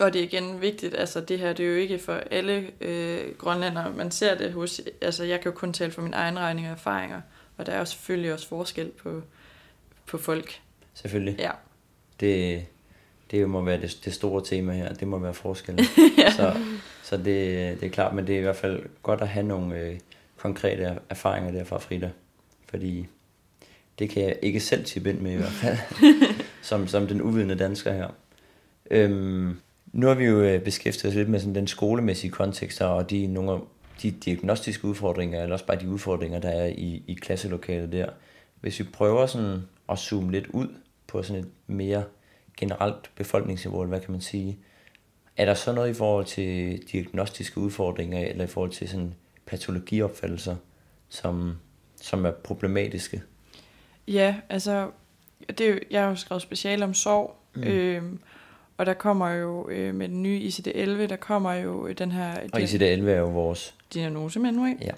Og 0.00 0.12
det 0.12 0.20
er 0.20 0.24
igen 0.24 0.60
vigtigt, 0.60 0.94
altså 0.94 1.20
det 1.20 1.38
her, 1.38 1.52
det 1.52 1.66
er 1.66 1.70
jo 1.70 1.76
ikke 1.76 1.98
for 1.98 2.12
alle 2.30 2.70
øh, 2.80 3.34
grønlændere. 3.38 3.92
Man 3.92 4.10
ser 4.10 4.34
det 4.34 4.52
hos, 4.52 4.80
altså 5.00 5.24
jeg 5.24 5.40
kan 5.40 5.52
jo 5.52 5.58
kun 5.58 5.72
tale 5.72 5.92
for 5.92 6.02
min 6.02 6.14
egen 6.14 6.38
regning 6.38 6.66
og 6.66 6.72
erfaringer. 6.72 7.20
Og 7.56 7.66
der 7.66 7.72
er 7.72 7.78
jo 7.78 7.84
selvfølgelig 7.84 8.32
også 8.32 8.48
forskel 8.48 8.90
på, 8.90 9.22
på 10.06 10.18
folk. 10.18 10.60
Selvfølgelig. 10.94 11.36
Ja. 11.38 11.50
Det, 12.20 12.66
det 13.30 13.48
må 13.48 13.62
være 13.62 13.80
det, 13.80 13.98
det 14.04 14.14
store 14.14 14.44
tema 14.44 14.72
her. 14.72 14.94
Det 14.94 15.08
må 15.08 15.18
være 15.18 15.34
forskellen. 15.34 15.84
ja. 16.18 16.30
Så, 16.30 16.56
så 17.02 17.16
det, 17.16 17.26
det 17.80 17.86
er 17.86 17.90
klart, 17.90 18.14
men 18.14 18.26
det 18.26 18.34
er 18.34 18.38
i 18.38 18.42
hvert 18.42 18.56
fald 18.56 18.82
godt 19.02 19.20
at 19.20 19.28
have 19.28 19.46
nogle 19.46 19.80
øh, 19.80 19.98
konkrete 20.36 20.98
erfaringer 21.08 21.50
derfra, 21.52 21.78
Frida. 21.78 22.10
Fordi 22.68 23.06
det 23.98 24.10
kan 24.10 24.22
jeg 24.22 24.38
ikke 24.42 24.60
selv 24.60 24.84
tippe 24.84 25.10
ind 25.10 25.20
med 25.20 25.32
i 25.32 25.36
hvert 25.36 25.52
fald, 25.52 25.78
som, 26.62 26.88
som 26.88 27.06
den 27.06 27.22
uvidende 27.22 27.54
dansker 27.54 27.92
her. 27.92 28.08
Øhm, 28.90 29.56
nu 29.94 30.06
har 30.06 30.14
vi 30.14 30.24
jo 30.24 30.40
øh, 30.40 30.62
beskæftiget 30.62 31.12
os 31.12 31.16
lidt 31.16 31.28
med 31.28 31.40
sådan 31.40 31.54
den 31.54 31.66
skolemæssige 31.66 32.30
kontekst 32.30 32.80
og 32.80 33.10
de, 33.10 33.26
nogle 33.26 33.52
af 33.52 33.58
de 34.02 34.10
diagnostiske 34.10 34.84
udfordringer, 34.84 35.42
eller 35.42 35.52
også 35.52 35.66
bare 35.66 35.80
de 35.80 35.88
udfordringer, 35.88 36.38
der 36.38 36.48
er 36.48 36.66
i, 36.66 37.02
i 37.06 37.14
klasselokalet 37.14 37.92
der. 37.92 38.08
Hvis 38.60 38.78
vi 38.78 38.84
prøver 38.84 39.26
sådan 39.26 39.62
at 39.88 39.98
zoome 39.98 40.32
lidt 40.32 40.46
ud 40.46 40.68
på 41.06 41.22
sådan 41.22 41.42
et 41.42 41.48
mere 41.66 42.04
generelt 42.56 43.10
befolkningsniveau, 43.16 43.80
eller 43.80 43.88
hvad 43.88 44.00
kan 44.00 44.12
man 44.12 44.20
sige, 44.20 44.58
er 45.36 45.44
der 45.44 45.54
så 45.54 45.72
noget 45.72 45.90
i 45.90 45.94
forhold 45.94 46.24
til 46.24 46.82
diagnostiske 46.92 47.58
udfordringer, 47.58 48.18
eller 48.18 48.44
i 48.44 48.46
forhold 48.46 48.70
til 48.70 48.88
sådan 48.88 49.14
patologiopfattelser, 49.46 50.56
som, 51.08 51.54
som 52.02 52.24
er 52.24 52.30
problematiske? 52.30 53.22
Ja, 54.08 54.36
altså, 54.48 54.90
det 55.58 55.80
jeg 55.90 56.02
har 56.02 56.08
jo 56.08 56.16
skrevet 56.16 56.42
special 56.42 56.82
om 56.82 56.94
sorg, 56.94 57.36
mm. 57.54 57.62
øhm, 57.62 58.20
og 58.78 58.86
der 58.86 58.94
kommer 58.94 59.28
jo 59.28 59.68
øh, 59.68 59.94
med 59.94 60.08
den 60.08 60.22
nye 60.22 60.40
ICD-11, 60.40 61.06
der 61.06 61.16
kommer 61.16 61.52
jo 61.52 61.92
den 61.92 62.12
her 62.12 62.34
Og 62.52 62.60
ICD-11 62.60 62.82
er 62.84 63.18
jo 63.18 63.28
vores... 63.28 63.74
diagnose 63.94 64.40
med 64.40 64.52
nu, 64.52 64.66
ikke? 64.66 64.78
Ja. 64.84 64.92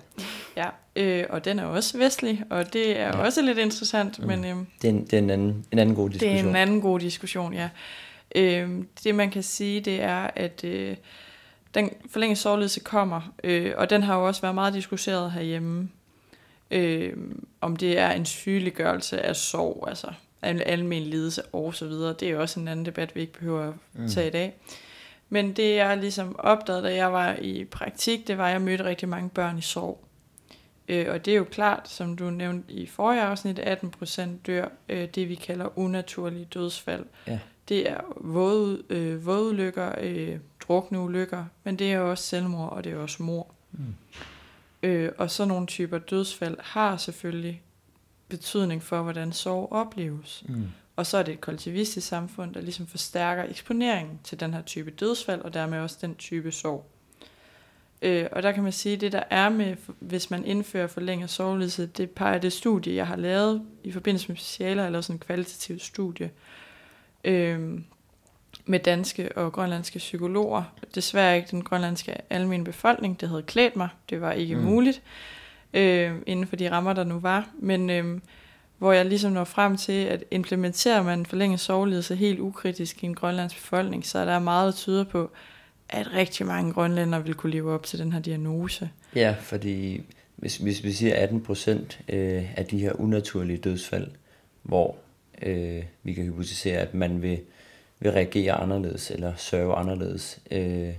Ja, 0.57 0.69
øh, 0.97 1.25
og 1.29 1.45
den 1.45 1.59
er 1.59 1.65
også 1.65 1.99
vestlig, 1.99 2.43
og 2.51 2.73
det 2.73 2.99
er 3.01 3.07
ja. 3.07 3.19
Også 3.25 3.43
lidt 3.43 3.59
interessant, 3.59 4.19
mm. 4.19 4.27
men 4.27 4.45
øhm, 4.45 4.67
Det 4.83 4.89
er, 4.89 4.93
en, 4.93 5.05
det 5.05 5.13
er 5.13 5.19
en, 5.19 5.31
anden, 5.31 5.67
en 5.73 5.79
anden 5.79 5.95
god 5.95 6.11
det 6.11 6.21
diskussion. 6.21 6.47
er 6.47 6.51
en 6.51 6.57
anden 6.57 6.81
god 6.81 7.01
diskussion, 7.01 7.53
ja. 7.55 7.69
Øhm, 8.35 8.89
det 9.05 9.15
man 9.15 9.31
kan 9.31 9.43
sige, 9.43 9.81
det 9.81 10.03
er, 10.03 10.31
at 10.37 10.65
øh, 10.65 10.97
den 11.75 11.91
forlængede 12.11 12.41
sorglidelse 12.41 12.81
kommer, 12.81 13.33
øh, 13.45 13.73
og 13.77 13.91
den 13.91 14.03
har 14.03 14.17
jo 14.19 14.27
også 14.27 14.41
været 14.43 14.55
meget 14.55 14.75
diskuteret 14.75 15.33
herhjemme, 15.33 15.89
øh, 16.71 17.13
om 17.61 17.77
det 17.77 17.99
er 17.99 18.11
en 18.11 18.25
sygeliggørelse 18.25 19.21
af 19.23 19.37
sorg, 19.37 19.85
altså 19.89 20.07
al- 20.47 20.63
almen 20.67 21.03
lidelse 21.03 21.43
og 21.43 21.75
så 21.75 21.87
videre. 21.87 22.15
Det 22.21 22.29
er 22.29 22.33
jo 22.33 22.41
også 22.41 22.61
en 22.61 22.69
anden 22.69 22.87
debat, 22.87 23.15
vi 23.15 23.21
ikke 23.21 23.33
behøver 23.33 23.73
at 23.99 24.11
tage 24.11 24.27
i 24.27 24.31
dag. 24.31 24.55
Men 25.29 25.53
det 25.53 25.75
jeg 25.75 25.97
ligesom 25.97 26.37
opdagede, 26.39 26.83
da 26.83 26.95
jeg 26.95 27.13
var 27.13 27.37
i 27.41 27.65
praktik, 27.65 28.29
det 28.29 28.39
var, 28.39 28.47
at 28.47 28.53
jeg 28.53 28.61
mødte 28.61 28.85
rigtig 28.85 29.09
mange 29.09 29.31
børn 29.31 29.59
i 29.59 29.63
sorg. 29.63 30.05
Øh, 30.89 31.07
og 31.11 31.25
det 31.25 31.33
er 31.33 31.37
jo 31.37 31.45
klart, 31.45 31.89
som 31.89 32.17
du 32.17 32.31
nævnte 32.31 32.73
i 32.73 32.87
forrige 32.87 33.23
afsnit, 33.23 33.59
18 33.59 33.91
procent 33.91 34.47
dør 34.47 34.69
øh, 34.89 35.09
det, 35.15 35.29
vi 35.29 35.35
kalder 35.35 35.79
unaturlige 35.79 36.49
dødsfald. 36.55 37.05
Ja. 37.27 37.39
Det 37.69 37.91
er 37.91 38.01
våde, 38.17 38.83
øh, 38.91 39.27
vådeulykker, 39.27 39.93
øh, 40.01 40.39
drukne 40.69 40.99
ulykker, 41.01 41.45
men 41.65 41.79
det 41.79 41.93
er 41.93 41.99
også 41.99 42.25
selvmord, 42.25 42.73
og 42.73 42.85
det 42.85 42.93
er 42.93 42.97
også 42.97 43.23
mor. 43.23 43.47
Mm. 43.73 43.95
Øh, 44.83 45.13
og 45.19 45.31
sådan 45.31 45.49
nogle 45.49 45.67
typer 45.67 45.99
dødsfald 45.99 46.57
har 46.61 46.97
selvfølgelig 46.97 47.63
betydning 48.29 48.83
for, 48.83 49.03
hvordan 49.03 49.33
sorg 49.33 49.73
opleves. 49.73 50.45
Mm. 50.49 50.69
Og 50.97 51.07
så 51.07 51.17
er 51.17 51.23
det 51.23 51.35
et 51.35 51.41
kollektivistisk 51.41 52.07
samfund, 52.07 52.55
der 52.55 52.61
ligesom 52.61 52.87
forstærker 52.87 53.45
eksponeringen 53.51 54.21
til 54.25 54.41
den 54.41 54.55
her 54.55 54.63
type 54.63 54.91
dødsfald, 54.91 55.41
og 55.41 55.55
dermed 55.55 55.79
også 55.79 55.99
den 56.01 56.15
type 56.15 56.53
sorg. 56.53 56.87
Øh, 58.03 58.27
og 58.33 58.43
der 58.43 58.53
kan 58.53 58.63
man 58.63 58.73
sige, 58.73 58.95
at 58.95 59.01
det 59.01 59.13
der 59.13 59.23
er 59.31 59.49
med, 59.49 59.77
hvis 60.01 60.31
man 60.31 60.45
indfører 60.45 60.87
forlænget 60.87 61.31
sorglidelse, 61.31 61.87
det 61.87 62.11
peger 62.11 62.39
det 62.39 62.53
studie, 62.53 62.95
jeg 62.95 63.07
har 63.07 63.17
lavet 63.17 63.63
i 63.85 63.93
forbindelse 63.93 64.29
med 64.29 64.37
specialer, 64.37 64.87
eller 64.87 65.01
sådan 65.01 65.15
en 65.15 65.21
kvalitativt 65.21 65.83
studie, 65.83 66.31
øh, 67.25 67.81
med 68.65 68.81
danske 68.81 69.37
og 69.37 69.53
grønlandske 69.53 69.99
psykologer. 69.99 70.63
Desværre 70.95 71.37
ikke 71.37 71.49
den 71.51 71.65
grønlandske 71.65 72.33
almindelige 72.33 72.73
befolkning, 72.73 73.21
det 73.21 73.29
havde 73.29 73.43
klædt 73.43 73.77
mig. 73.77 73.89
Det 74.11 74.21
var 74.21 74.33
ikke. 74.33 74.57
Mm. 74.57 74.63
muligt 74.63 75.03
øh, 75.77 76.13
inden 76.27 76.47
for 76.47 76.57
de 76.57 76.71
rammer, 76.71 76.93
der 76.93 77.05
nu 77.05 77.19
var. 77.19 77.49
Men 77.59 77.91
øh, 77.91 78.21
hvor 78.79 78.93
jeg 78.93 79.07
ligesom 79.07 79.33
når 79.33 79.45
frem 79.45 79.77
til, 79.77 80.05
at 80.05 80.25
implementerer 80.31 81.03
man 81.03 81.27
forlænget 81.27 81.61
sorglidelse 81.61 82.17
helt 82.17 82.41
ukritisk 82.41 83.03
i 83.03 83.07
en 83.07 83.15
grønlands 83.15 83.55
befolkning, 83.55 84.07
så 84.07 84.19
er 84.19 84.25
der 84.25 84.39
meget, 84.39 84.67
der 84.67 84.73
tyder 84.73 85.05
på, 85.05 85.31
at 85.89 86.13
rigtig 86.13 86.47
mange 86.47 86.73
grønlændere 86.73 87.25
vil 87.25 87.35
kunne 87.35 87.53
leve 87.53 87.73
op 87.73 87.83
til 87.83 87.99
den 87.99 88.13
her 88.13 88.21
diagnose. 88.21 88.91
Ja, 89.15 89.35
fordi 89.41 90.03
hvis, 90.37 90.57
hvis 90.57 90.85
vi 90.85 90.93
siger 90.93 91.15
18 91.15 91.41
procent 91.41 92.01
øh, 92.09 92.59
af 92.59 92.67
de 92.67 92.79
her 92.79 93.01
unaturlige 93.01 93.59
dødsfald, 93.59 94.09
hvor 94.63 94.97
øh, 95.43 95.83
vi 96.03 96.13
kan 96.13 96.25
hypotisere, 96.25 96.79
at 96.79 96.95
man 96.95 97.23
vil, 97.23 97.41
vil 98.01 98.13
reagere 98.13 98.53
anderledes 98.53 99.11
eller 99.11 99.33
sørge 99.37 99.75
anderledes, 99.75 100.41
øh, 100.51 100.93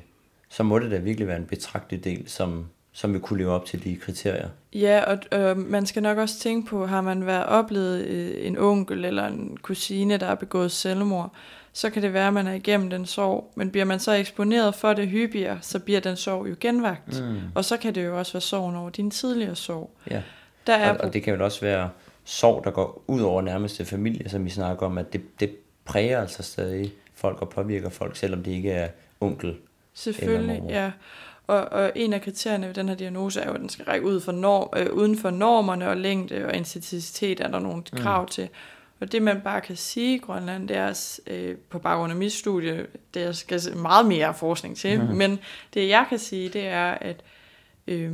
så 0.49 0.63
må 0.63 0.79
det 0.79 0.91
da 0.91 0.97
virkelig 0.97 1.27
være 1.27 1.37
en 1.37 1.45
betragtelig 1.45 2.03
del, 2.03 2.29
som, 2.29 2.65
som 2.97 3.13
vil 3.13 3.21
kunne 3.21 3.39
leve 3.39 3.51
op 3.51 3.65
til 3.65 3.83
de 3.83 3.95
kriterier. 3.95 4.49
Ja, 4.73 5.03
og 5.03 5.39
øh, 5.39 5.57
man 5.57 5.85
skal 5.85 6.03
nok 6.03 6.17
også 6.17 6.39
tænke 6.39 6.69
på, 6.69 6.85
har 6.85 7.01
man 7.01 7.25
været 7.25 7.45
oplevet 7.45 8.05
øh, 8.05 8.47
en 8.47 8.57
onkel 8.57 9.05
eller 9.05 9.27
en 9.27 9.57
kusine, 9.61 10.17
der 10.17 10.25
har 10.25 10.35
begået 10.35 10.71
selvmord, 10.71 11.33
så 11.73 11.89
kan 11.89 12.01
det 12.01 12.13
være, 12.13 12.27
at 12.27 12.33
man 12.33 12.47
er 12.47 12.53
igennem 12.53 12.89
den 12.89 13.05
sorg. 13.05 13.51
Men 13.55 13.71
bliver 13.71 13.85
man 13.85 13.99
så 13.99 14.11
eksponeret 14.11 14.75
for 14.75 14.93
det 14.93 15.07
hyppigere, 15.07 15.57
så 15.61 15.79
bliver 15.79 15.99
den 15.99 16.15
sorg 16.15 16.49
jo 16.49 16.55
genvagt. 16.59 17.21
Mm. 17.21 17.37
Og 17.55 17.65
så 17.65 17.77
kan 17.77 17.95
det 17.95 18.05
jo 18.05 18.17
også 18.19 18.33
være 18.33 18.41
sorgen 18.41 18.75
over 18.75 18.89
din 18.89 19.11
tidligere 19.11 19.55
sorg. 19.55 19.91
Ja. 20.11 20.21
Der 20.67 20.73
er 20.73 20.91
Og, 20.91 20.97
og 20.99 21.13
det 21.13 21.23
kan 21.23 21.35
jo 21.35 21.43
også 21.43 21.61
være 21.61 21.89
sorg, 22.23 22.63
der 22.63 22.71
går 22.71 23.03
ud 23.07 23.21
over 23.21 23.41
nærmeste 23.41 23.85
familie, 23.85 24.29
som 24.29 24.45
vi 24.45 24.49
snakker 24.49 24.85
om, 24.85 24.97
at 24.97 25.13
det, 25.13 25.39
det 25.39 25.55
præger 25.85 26.21
altså 26.21 26.43
stadig 26.43 26.93
folk 27.15 27.41
og 27.41 27.49
påvirker 27.49 27.89
folk, 27.89 28.15
selvom 28.15 28.43
det 28.43 28.51
ikke 28.51 28.71
er 28.71 28.87
onkel. 29.21 29.55
Selvfølgelig, 29.93 30.63
ja. 30.69 30.91
Og, 31.47 31.59
og 31.71 31.91
en 31.95 32.13
af 32.13 32.21
kriterierne 32.21 32.67
ved 32.67 32.73
den 32.73 32.89
her 32.89 32.95
diagnose 32.95 33.41
er 33.41 33.47
jo, 33.47 33.53
at 33.53 33.59
den 33.59 33.69
skal 33.69 33.85
række 33.85 34.05
ud 34.05 34.21
for 34.21 34.31
norm, 34.31 34.69
øh, 34.77 34.93
uden 34.93 35.17
for 35.17 35.29
normerne 35.29 35.89
og 35.89 35.97
længde 35.97 36.45
og 36.45 36.55
intensicitet 36.55 37.39
er 37.39 37.47
der 37.47 37.59
nogle 37.59 37.83
mm. 37.93 37.97
krav 37.97 38.29
til. 38.29 38.49
Og 38.99 39.11
det 39.11 39.21
man 39.21 39.41
bare 39.41 39.61
kan 39.61 39.75
sige 39.75 40.15
i 40.15 40.17
Grønland, 40.17 40.67
det 40.67 40.77
er 40.77 41.19
øh, 41.27 41.55
på 41.57 41.79
baggrund 41.79 42.11
af 42.11 42.17
mit 42.17 42.33
studie, 42.33 42.87
det 43.13 43.23
er 43.23 43.31
skal 43.31 43.61
meget 43.75 44.05
mere 44.05 44.33
forskning 44.33 44.77
til, 44.77 45.01
mm. 45.01 45.15
men 45.15 45.39
det 45.73 45.89
jeg 45.89 46.05
kan 46.09 46.19
sige, 46.19 46.49
det 46.49 46.67
er, 46.67 46.91
at 46.91 47.23
øh, 47.87 48.11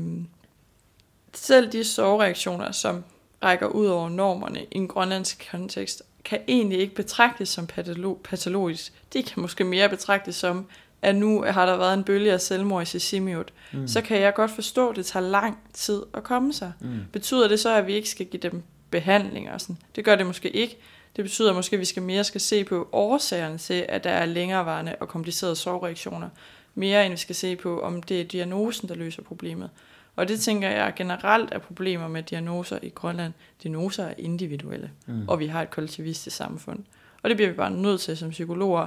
selv 1.34 1.72
de 1.72 1.84
sorgreaktioner, 1.84 2.72
som 2.72 3.04
rækker 3.44 3.68
ud 3.68 3.86
over 3.86 4.10
normerne 4.10 4.64
i 4.64 4.68
en 4.72 4.88
grønlandsk 4.88 5.48
kontekst, 5.52 6.04
kan 6.24 6.40
egentlig 6.48 6.80
ikke 6.80 6.96
betragtes 6.96 7.50
som 7.50 7.68
patolo- 7.78 8.22
patologisk. 8.24 8.94
De 9.14 9.24
kan 9.24 9.42
måske 9.42 9.64
mere 9.64 9.90
betragtes 9.90 10.36
som, 10.36 10.66
at 11.04 11.16
nu 11.16 11.42
har 11.42 11.66
der 11.66 11.78
været 11.78 11.94
en 11.94 12.04
bølge 12.04 12.34
af 12.34 12.42
selvmord 12.42 12.84
i 12.84 12.86
Sisimiut. 12.86 13.54
Mm. 13.74 13.88
Så 13.88 14.02
kan 14.02 14.22
jeg 14.22 14.34
godt 14.34 14.52
forstå, 14.52 14.90
at 14.90 14.96
det 14.96 15.06
tager 15.06 15.28
lang 15.28 15.60
tid 15.74 16.02
at 16.14 16.24
komme 16.24 16.54
sig. 16.54 16.72
Mm. 16.80 17.00
Betyder 17.12 17.48
det 17.48 17.60
så, 17.60 17.76
at 17.76 17.88
vi 17.88 17.94
ikke 17.94 18.10
skal 18.10 18.26
give 18.26 18.42
dem 18.42 18.64
behandling 18.90 19.52
og 19.52 19.62
sådan? 19.62 19.78
Det 19.96 20.06
gør 20.06 20.16
det 20.16 20.26
måske 20.26 20.50
ikke. 20.50 20.78
Det 21.16 21.24
betyder 21.24 21.54
måske, 21.54 21.74
at 21.74 21.80
vi 21.80 21.86
skal 21.86 22.04
mere 22.04 22.24
skal 22.24 22.42
se 22.42 22.64
på 22.64 22.90
årsagerne 22.92 23.58
til, 23.58 23.86
at 23.90 24.04
der 24.04 24.10
er 24.10 24.26
længerevarende 24.26 24.96
og 25.00 25.08
komplicerede 25.08 25.56
sorgreaktioner. 25.56 26.30
Mere 26.76 27.06
end 27.06 27.14
vi 27.14 27.18
skal 27.18 27.36
se 27.36 27.56
på, 27.56 27.82
om 27.82 28.04
det 28.04 28.22
er 28.22 28.26
diagnosen, 28.26 28.90
der 28.90 28.96
løser 28.96 29.22
problemet. 29.22 29.70
Og 30.16 30.28
det 30.28 30.40
tænker 30.40 30.70
jeg 30.70 30.94
generelt 30.96 31.54
er 31.54 31.60
problemer 31.60 32.08
med 32.08 32.24
diagnoser 32.24 32.80
i 32.82 32.90
Grønland. 32.90 33.34
Diagnoser 33.64 34.06
er 34.06 34.14
individuelle, 34.18 34.92
mm. 35.06 35.30
og 35.30 35.40
vi 35.40 35.48
har 35.48 35.62
et 35.62 35.72
kollektivistisk 35.72 36.36
samfund. 36.36 36.80
Og 37.24 37.30
det 37.30 37.38
bliver 37.38 37.50
vi 37.50 37.56
bare 37.56 37.72
nødt 37.72 38.02
til 38.02 38.18
som 38.18 38.30
psykologer, 38.30 38.86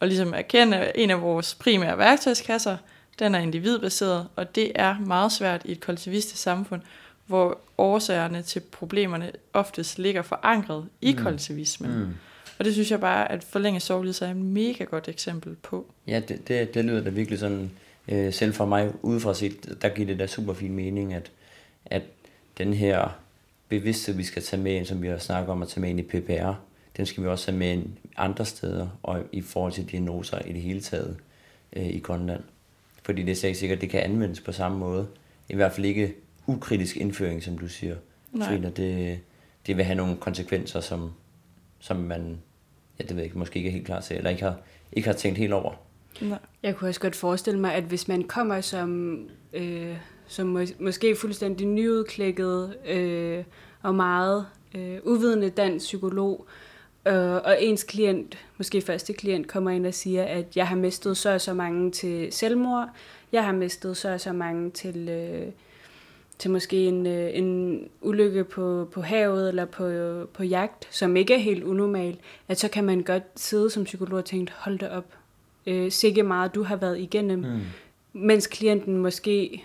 og 0.00 0.08
ligesom 0.08 0.34
erkende, 0.34 0.76
at 0.76 0.92
en 0.94 1.10
af 1.10 1.22
vores 1.22 1.54
primære 1.54 1.98
værktøjskasser, 1.98 2.76
den 3.18 3.34
er 3.34 3.38
individbaseret, 3.38 4.28
og 4.36 4.54
det 4.54 4.72
er 4.74 4.98
meget 4.98 5.32
svært 5.32 5.62
i 5.64 5.72
et 5.72 5.80
kollektivistisk 5.80 6.42
samfund, 6.42 6.82
hvor 7.26 7.58
årsagerne 7.78 8.42
til 8.42 8.60
problemerne 8.60 9.32
oftest 9.52 9.98
ligger 9.98 10.22
forankret 10.22 10.88
i 11.00 11.12
mm. 11.12 11.22
kollektivismen. 11.22 11.98
Mm. 11.98 12.14
Og 12.58 12.64
det 12.64 12.72
synes 12.72 12.90
jeg 12.90 13.00
bare, 13.00 13.32
at 13.32 13.44
forlænge 13.44 13.80
sovlidelse 13.80 14.26
er 14.26 14.30
et 14.30 14.36
mega 14.36 14.84
godt 14.84 15.08
eksempel 15.08 15.56
på. 15.62 15.86
Ja, 16.06 16.20
det, 16.28 16.48
det, 16.48 16.74
det 16.74 16.84
lyder 16.84 17.04
da 17.04 17.10
virkelig 17.10 17.38
sådan, 17.38 17.70
øh, 18.08 18.32
selv 18.32 18.54
for 18.54 18.66
mig 18.66 18.92
udefra 19.02 19.34
set, 19.34 19.82
der 19.82 19.88
giver 19.88 20.06
det 20.06 20.18
da 20.18 20.26
super 20.26 20.54
fin 20.54 20.74
mening, 20.74 21.14
at, 21.14 21.30
at 21.86 22.02
den 22.58 22.74
her 22.74 23.08
bevidsthed, 23.68 24.14
vi 24.14 24.24
skal 24.24 24.42
tage 24.42 24.62
med 24.62 24.72
ind, 24.72 24.86
som 24.86 25.02
vi 25.02 25.08
har 25.08 25.18
snakket 25.18 25.50
om 25.50 25.62
at 25.62 25.68
tage 25.68 25.80
med 25.80 25.90
ind 25.90 26.00
i 26.00 26.02
PPR, 26.02 26.52
den 26.96 27.06
skal 27.06 27.22
vi 27.22 27.28
også 27.28 27.50
have 27.50 27.58
med 27.58 27.82
andre 28.16 28.44
steder, 28.44 28.88
og 29.02 29.22
i 29.32 29.40
forhold 29.40 29.72
til 29.72 29.90
diagnoser 29.90 30.38
i 30.38 30.52
det 30.52 30.62
hele 30.62 30.80
taget 30.80 31.16
øh, 31.72 31.86
i 31.86 31.98
Grønland. 31.98 32.42
Fordi 33.02 33.22
det 33.22 33.44
er 33.44 33.54
sikkert, 33.54 33.76
at 33.76 33.80
det 33.80 33.90
kan 33.90 34.00
anvendes 34.00 34.40
på 34.40 34.52
samme 34.52 34.78
måde. 34.78 35.06
I 35.48 35.54
hvert 35.54 35.72
fald 35.72 35.86
ikke 35.86 36.14
ukritisk 36.46 36.96
indføring, 36.96 37.42
som 37.42 37.58
du 37.58 37.68
siger. 37.68 37.96
Nej. 38.32 38.56
Det, 38.56 39.20
det 39.66 39.76
vil 39.76 39.84
have 39.84 39.96
nogle 39.96 40.16
konsekvenser, 40.16 40.80
som, 40.80 41.12
som 41.78 41.96
man, 41.96 42.38
ja, 42.98 43.04
det 43.04 43.10
ved 43.10 43.16
jeg 43.16 43.24
ikke, 43.24 43.38
måske 43.38 43.56
ikke 43.56 43.68
er 43.68 43.72
helt 43.72 43.86
klar 43.86 44.00
til, 44.00 44.16
eller 44.16 44.30
ikke 44.30 44.42
har, 44.42 44.56
ikke 44.92 45.08
har 45.08 45.14
tænkt 45.14 45.38
helt 45.38 45.52
over. 45.52 45.74
Nej. 46.20 46.38
Jeg 46.62 46.76
kunne 46.76 46.88
også 46.88 47.00
godt 47.00 47.16
forestille 47.16 47.60
mig, 47.60 47.74
at 47.74 47.84
hvis 47.84 48.08
man 48.08 48.22
kommer 48.22 48.60
som, 48.60 49.20
øh, 49.52 49.96
som 50.26 50.56
mås- 50.56 50.84
måske 50.84 51.16
fuldstændig 51.16 51.66
nyudklækket 51.66 52.76
øh, 52.86 53.44
og 53.82 53.94
meget 53.94 54.46
øh, 54.74 54.98
uvidende 55.04 55.50
dansk 55.50 55.84
psykolog, 55.84 56.46
øh, 56.48 56.65
og 57.44 57.62
ens 57.62 57.84
klient, 57.84 58.38
måske 58.58 58.80
første 58.80 59.12
klient, 59.12 59.48
kommer 59.48 59.70
ind 59.70 59.86
og 59.86 59.94
siger, 59.94 60.24
at 60.24 60.56
jeg 60.56 60.68
har 60.68 60.76
mistet 60.76 61.16
så 61.16 61.30
og 61.30 61.40
så 61.40 61.54
mange 61.54 61.90
til 61.90 62.32
selvmord, 62.32 62.88
jeg 63.32 63.44
har 63.44 63.52
mistet 63.52 63.96
så 63.96 64.12
og 64.12 64.20
så 64.20 64.32
mange 64.32 64.70
til... 64.70 65.08
Øh, 65.08 65.52
til 66.38 66.50
måske 66.50 66.84
en, 66.84 67.06
øh, 67.06 67.30
en 67.32 67.80
ulykke 68.00 68.44
på, 68.44 68.88
på 68.92 69.00
havet 69.00 69.48
eller 69.48 69.64
på, 69.64 69.88
på 70.34 70.42
jagt, 70.42 70.88
som 70.90 71.16
ikke 71.16 71.34
er 71.34 71.38
helt 71.38 71.64
unormal, 71.64 72.16
at 72.48 72.58
så 72.58 72.68
kan 72.68 72.84
man 72.84 73.02
godt 73.02 73.22
sidde 73.36 73.70
som 73.70 73.84
psykolog 73.84 74.18
og 74.18 74.24
tænke, 74.24 74.52
hold 74.56 74.78
da 74.78 74.88
op, 74.88 75.14
øh, 75.66 75.90
sikke 75.90 76.22
meget 76.22 76.54
du 76.54 76.62
har 76.62 76.76
været 76.76 76.98
igennem, 76.98 77.38
mm. 77.38 77.60
mens 78.12 78.46
klienten 78.46 78.96
måske, 78.96 79.64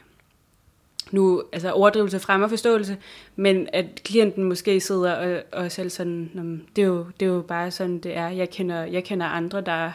nu, 1.12 1.43
altså 1.54 1.72
overdrivelse 1.72 2.20
fremmer 2.20 2.47
forståelse, 2.47 2.97
men 3.36 3.68
at 3.74 3.86
klienten 4.04 4.43
måske 4.43 4.80
sidder 4.80 5.16
og, 5.16 5.43
og 5.52 5.72
selv 5.72 5.89
sådan, 5.89 6.62
det 6.76 6.82
er, 6.82 6.88
jo, 6.88 7.06
det 7.20 7.26
er 7.26 7.30
jo 7.30 7.41
bare 7.41 7.72
sådan, 7.72 7.99
det 7.99 8.18
er. 8.18 8.30
Jeg 8.30 8.49
kender, 8.49 8.84
jeg 8.84 9.04
kender 9.04 9.26
andre, 9.26 9.62
der 9.62 9.91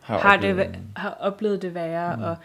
har, 0.00 0.18
har, 0.18 0.36
oplevet. 0.36 0.56
det, 0.56 0.78
har 0.96 1.16
oplevet 1.20 1.62
det 1.62 1.74
værre, 1.74 2.16
mm. 2.16 2.22
og 2.22 2.36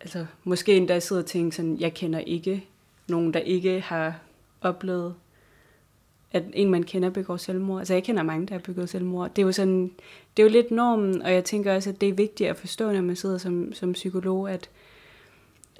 altså, 0.00 0.26
måske 0.44 0.76
endda 0.76 1.00
sidder 1.00 1.22
og 1.22 1.26
tænker 1.26 1.56
sådan, 1.56 1.76
jeg 1.80 1.94
kender 1.94 2.18
ikke 2.18 2.64
nogen, 3.08 3.34
der 3.34 3.40
ikke 3.40 3.80
har 3.80 4.14
oplevet, 4.60 5.14
at 6.32 6.42
en, 6.52 6.70
man 6.70 6.82
kender, 6.82 7.10
begår 7.10 7.36
selvmord. 7.36 7.78
Altså, 7.78 7.94
jeg 7.94 8.04
kender 8.04 8.22
mange, 8.22 8.46
der 8.46 8.54
har 8.54 8.60
begået 8.60 8.88
selvmord. 8.88 9.30
Det 9.30 9.42
er 9.42 9.46
jo 9.46 9.52
sådan, 9.52 9.90
det 10.36 10.42
er 10.42 10.46
jo 10.46 10.52
lidt 10.52 10.70
normen, 10.70 11.22
og 11.22 11.32
jeg 11.32 11.44
tænker 11.44 11.74
også, 11.74 11.90
at 11.90 12.00
det 12.00 12.08
er 12.08 12.12
vigtigt 12.12 12.50
at 12.50 12.56
forstå, 12.56 12.92
når 12.92 13.00
man 13.00 13.16
sidder 13.16 13.38
som, 13.38 13.72
som 13.72 13.92
psykolog, 13.92 14.50
at, 14.50 14.70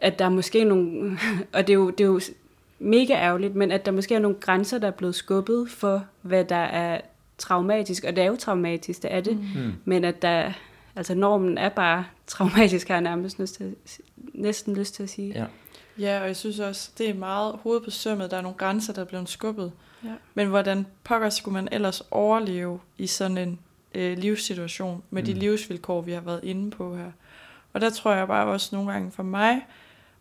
at 0.00 0.18
der 0.18 0.24
er 0.24 0.28
måske 0.28 0.64
nogle, 0.64 1.18
og 1.54 1.66
det 1.66 1.72
er, 1.72 1.74
jo, 1.74 1.90
det 1.90 2.00
er 2.00 2.08
jo 2.08 2.20
mega 2.78 3.12
ærgerligt, 3.14 3.54
men 3.54 3.70
at 3.70 3.86
der 3.86 3.92
måske 3.92 4.14
er 4.14 4.18
nogle 4.18 4.36
grænser, 4.40 4.78
der 4.78 4.86
er 4.86 4.90
blevet 4.92 5.14
skubbet 5.14 5.70
for, 5.70 6.04
hvad 6.22 6.44
der 6.44 6.56
er 6.56 7.00
traumatisk, 7.38 8.04
og 8.04 8.16
det 8.16 8.24
er 8.24 8.28
jo 8.28 8.36
traumatisk, 8.36 9.02
det 9.02 9.14
er 9.14 9.20
det, 9.20 9.36
mm. 9.36 9.72
men 9.84 10.04
at 10.04 10.22
der, 10.22 10.52
altså 10.96 11.14
normen 11.14 11.58
er 11.58 11.68
bare 11.68 12.04
traumatisk, 12.26 12.88
har 12.88 12.94
jeg 12.94 13.02
nærmest 13.02 13.38
lyst 13.38 13.54
til, 13.54 13.76
næsten 14.34 14.76
lyst 14.76 14.94
til 14.94 15.02
at 15.02 15.10
sige. 15.10 15.32
Ja. 15.34 15.44
Ja, 15.98 16.20
og 16.20 16.26
jeg 16.26 16.36
synes 16.36 16.58
også, 16.58 16.90
det 16.98 17.10
er 17.10 17.14
meget 17.14 17.58
hovedet 17.62 17.84
på 17.84 17.90
sømmet. 17.90 18.30
Der 18.30 18.36
er 18.36 18.40
nogle 18.40 18.56
grænser, 18.56 18.92
der 18.92 19.00
er 19.00 19.06
blevet 19.06 19.28
skubbet. 19.28 19.72
Ja. 20.04 20.12
Men 20.34 20.48
hvordan 20.48 20.86
pokker 21.04 21.30
skulle 21.30 21.52
man 21.52 21.68
ellers 21.72 22.02
overleve 22.10 22.80
i 22.98 23.06
sådan 23.06 23.38
en 23.38 23.58
øh, 23.94 24.18
livssituation 24.18 25.02
med 25.10 25.22
mm. 25.22 25.26
de 25.26 25.34
livsvilkår, 25.34 26.00
vi 26.00 26.12
har 26.12 26.20
været 26.20 26.40
inde 26.42 26.70
på 26.70 26.96
her? 26.96 27.10
Og 27.72 27.80
der 27.80 27.90
tror 27.90 28.12
jeg 28.12 28.26
bare 28.26 28.46
også 28.46 28.76
nogle 28.76 28.92
gange 28.92 29.10
for 29.10 29.22
mig, 29.22 29.66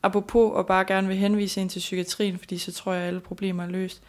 apropos 0.03 0.59
at 0.59 0.65
bare 0.65 0.85
gerne 0.85 1.07
vil 1.07 1.17
henvise 1.17 1.61
ind 1.61 1.69
til 1.69 1.79
psykiatrien, 1.79 2.37
fordi 2.37 2.57
så 2.57 2.71
tror 2.71 2.93
jeg, 2.93 3.01
at 3.01 3.07
alle 3.07 3.19
problemer 3.19 3.63
er 3.63 3.67
løst, 3.67 4.01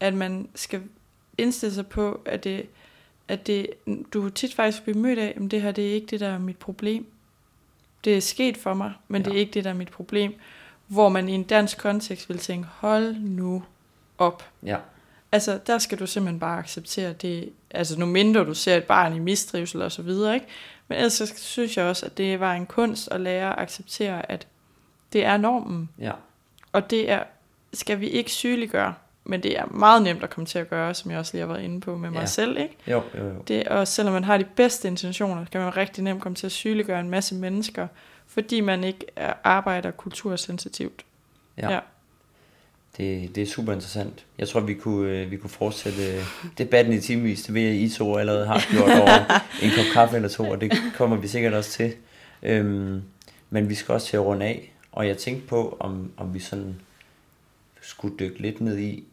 at 0.00 0.14
man 0.14 0.48
skal 0.54 0.82
indstille 1.38 1.74
sig 1.74 1.86
på, 1.86 2.20
at 2.24 2.44
det, 2.44 2.66
at 3.28 3.46
det, 3.46 3.66
du 4.12 4.30
tit 4.30 4.54
faktisk 4.54 4.82
bliver 4.82 4.98
mødt 4.98 5.18
af, 5.18 5.32
at 5.36 5.50
det 5.50 5.62
her 5.62 5.72
det 5.72 5.88
er 5.88 5.94
ikke 5.94 6.06
det, 6.06 6.20
der 6.20 6.28
er 6.28 6.38
mit 6.38 6.56
problem. 6.56 7.06
Det 8.04 8.16
er 8.16 8.20
sket 8.20 8.56
for 8.56 8.74
mig, 8.74 8.92
men 9.08 9.22
ja. 9.22 9.28
det 9.28 9.36
er 9.36 9.40
ikke 9.40 9.52
det, 9.52 9.64
der 9.64 9.70
er 9.70 9.74
mit 9.74 9.90
problem 9.90 10.34
hvor 10.86 11.08
man 11.08 11.28
i 11.28 11.32
en 11.32 11.42
dansk 11.42 11.78
kontekst 11.78 12.28
vil 12.28 12.38
tænke, 12.38 12.68
hold 12.72 13.16
nu 13.16 13.62
op. 14.18 14.44
Ja. 14.62 14.76
Altså, 15.32 15.58
der 15.66 15.78
skal 15.78 15.98
du 15.98 16.06
simpelthen 16.06 16.40
bare 16.40 16.58
acceptere 16.58 17.12
det. 17.12 17.52
Altså, 17.70 17.98
nu 17.98 18.06
mindre 18.06 18.44
du 18.44 18.54
ser 18.54 18.76
et 18.76 18.84
barn 18.84 19.16
i 19.16 19.18
mistrivsel 19.18 19.82
og 19.82 19.92
så 19.92 20.02
videre, 20.02 20.34
ikke? 20.34 20.46
Men 20.88 20.98
ellers 20.98 21.12
så 21.12 21.32
synes 21.36 21.76
jeg 21.76 21.84
også, 21.84 22.06
at 22.06 22.18
det 22.18 22.40
var 22.40 22.54
en 22.54 22.66
kunst 22.66 23.08
at 23.08 23.20
lære 23.20 23.52
at 23.52 23.62
acceptere, 23.62 24.30
at 24.30 24.46
det 25.12 25.24
er 25.24 25.36
normen. 25.36 25.88
Ja. 25.98 26.12
Og 26.72 26.90
det 26.90 27.10
er, 27.10 27.22
skal 27.72 28.00
vi 28.00 28.08
ikke 28.08 28.30
sygeliggøre, 28.30 28.94
men 29.24 29.42
det 29.42 29.58
er 29.58 29.66
meget 29.66 30.02
nemt 30.02 30.22
at 30.22 30.30
komme 30.30 30.46
til 30.46 30.58
at 30.58 30.70
gøre, 30.70 30.94
som 30.94 31.10
jeg 31.10 31.18
også 31.18 31.34
lige 31.34 31.46
har 31.46 31.52
været 31.52 31.62
inde 31.62 31.80
på 31.80 31.96
med 31.96 32.10
mig 32.10 32.20
ja. 32.20 32.26
selv, 32.26 32.58
ikke? 32.58 32.76
Jo, 32.86 33.02
jo, 33.18 33.24
jo. 33.24 33.42
Det, 33.48 33.68
og 33.68 33.88
selvom 33.88 34.12
man 34.12 34.24
har 34.24 34.38
de 34.38 34.44
bedste 34.44 34.88
intentioner, 34.88 35.44
kan 35.44 35.60
man 35.60 35.76
rigtig 35.76 36.04
nemt 36.04 36.22
komme 36.22 36.36
til 36.36 36.46
at 36.46 36.52
sygeliggøre 36.52 37.00
en 37.00 37.10
masse 37.10 37.34
mennesker, 37.34 37.86
fordi 38.26 38.60
man 38.60 38.84
ikke 38.84 39.06
arbejder 39.44 39.90
kultursensitivt. 39.90 41.04
Ja. 41.58 41.72
ja. 41.72 41.80
Det, 42.96 43.34
det 43.34 43.42
er 43.42 43.46
super 43.46 43.72
interessant. 43.72 44.24
Jeg 44.38 44.48
tror, 44.48 44.60
vi 44.60 44.74
kunne, 44.74 45.10
øh, 45.10 45.30
vi 45.30 45.36
kunne 45.36 45.50
fortsætte 45.50 46.20
debatten 46.58 46.94
i 46.94 47.00
timevis. 47.00 47.42
Det 47.42 47.54
ved 47.54 47.62
jeg, 47.62 47.74
I 47.74 47.88
to 47.88 48.16
allerede 48.16 48.46
har 48.46 48.62
gjort 48.70 48.90
over 48.90 49.40
en 49.62 49.70
kop 49.76 49.84
kaffe 49.92 50.16
eller 50.16 50.28
to, 50.28 50.50
og 50.50 50.60
det 50.60 50.72
kommer 50.94 51.16
vi 51.16 51.28
sikkert 51.28 51.54
også 51.54 51.70
til. 51.70 51.94
Øhm, 52.42 53.02
men 53.50 53.68
vi 53.68 53.74
skal 53.74 53.92
også 53.92 54.06
til 54.06 54.16
at 54.16 54.22
runde 54.22 54.46
af, 54.46 54.72
og 54.96 55.08
jeg 55.08 55.18
tænkte 55.18 55.46
på, 55.46 55.76
om, 55.80 56.12
om 56.16 56.34
vi 56.34 56.38
sådan 56.38 56.80
skulle 57.82 58.18
dykke 58.18 58.38
lidt 58.38 58.60
ned 58.60 58.78
i, 58.78 59.04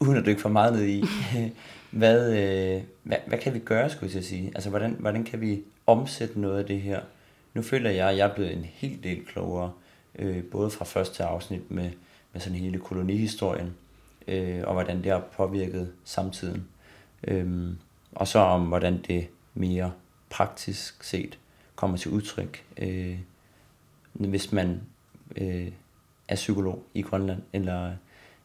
uden 0.00 0.16
at 0.16 0.26
dykke 0.26 0.40
for 0.40 0.48
meget 0.48 0.72
ned 0.72 0.86
i, 0.86 1.04
hvad, 1.90 2.32
øh, 2.32 2.82
hvad, 3.02 3.18
hvad 3.26 3.38
kan 3.38 3.54
vi 3.54 3.58
gøre, 3.58 3.90
skulle 3.90 4.12
jeg 4.14 4.24
sige? 4.24 4.52
Altså, 4.54 4.70
hvordan, 4.70 4.96
hvordan 4.98 5.24
kan 5.24 5.40
vi 5.40 5.62
omsætte 5.86 6.40
noget 6.40 6.58
af 6.58 6.66
det 6.66 6.80
her 6.80 7.00
nu 7.54 7.62
føler 7.62 7.90
jeg, 7.90 8.08
at 8.08 8.16
jeg 8.16 8.28
er 8.28 8.34
blevet 8.34 8.52
en 8.52 8.64
hel 8.64 9.02
del 9.02 9.24
klogere, 9.26 9.72
øh, 10.18 10.44
både 10.44 10.70
fra 10.70 10.84
første 10.84 11.24
afsnit 11.24 11.70
med, 11.70 11.90
med 12.32 12.40
sådan 12.40 12.58
hele 12.58 12.78
kolonihistorien, 12.78 13.74
øh, 14.28 14.60
og 14.64 14.72
hvordan 14.72 15.04
det 15.04 15.12
har 15.12 15.24
påvirket 15.36 15.92
samtiden. 16.04 16.68
Øh, 17.24 17.68
og 18.12 18.28
så 18.28 18.38
om, 18.38 18.66
hvordan 18.66 19.02
det 19.08 19.28
mere 19.54 19.92
praktisk 20.30 21.04
set 21.04 21.38
kommer 21.74 21.96
til 21.96 22.10
udtryk, 22.10 22.64
øh, 22.76 23.18
hvis 24.28 24.52
man 24.52 24.80
øh, 25.36 25.68
er 26.28 26.34
psykolog 26.34 26.84
i 26.94 27.02
Grønland, 27.02 27.42
eller 27.52 27.90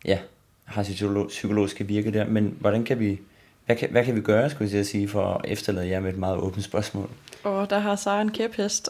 ja, 0.05 0.19
har 0.65 0.83
sit 0.83 0.95
psykolog, 0.95 1.27
psykologiske 1.27 1.87
virke 1.87 2.11
der. 2.11 2.25
Men 2.25 2.57
hvordan 2.59 2.83
kan 2.83 2.99
vi, 2.99 3.19
hvad 3.65 3.75
kan, 3.75 3.89
hvad 3.91 4.05
kan 4.05 4.15
vi 4.15 4.21
gøre, 4.21 4.49
skulle 4.49 4.77
jeg 4.77 4.85
sige, 4.85 5.07
for 5.07 5.25
at 5.25 5.41
efterlade 5.51 5.87
jer 5.87 5.99
med 5.99 6.09
et 6.09 6.17
meget 6.17 6.37
åbent 6.37 6.63
spørgsmål? 6.63 7.09
Og 7.43 7.69
der 7.69 7.79
har 7.79 7.95
Sara 7.95 8.21
en 8.21 8.31
kæphest. 8.31 8.87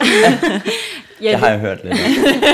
ja, 1.22 1.30
det 1.30 1.38
har 1.38 1.48
jeg 1.48 1.60
hørt 1.60 1.84
lidt. 1.84 1.96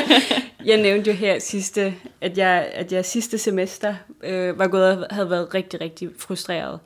jeg 0.70 0.82
nævnte 0.82 1.10
jo 1.10 1.16
her 1.16 1.38
sidste, 1.38 1.94
at 2.20 2.38
jeg, 2.38 2.70
at 2.74 2.92
jeg 2.92 3.04
sidste 3.04 3.38
semester 3.38 3.94
øh, 4.22 4.58
var 4.58 4.68
gået 4.68 5.06
og 5.06 5.14
havde 5.14 5.30
været 5.30 5.54
rigtig, 5.54 5.80
rigtig 5.80 6.10
frustreret. 6.18 6.80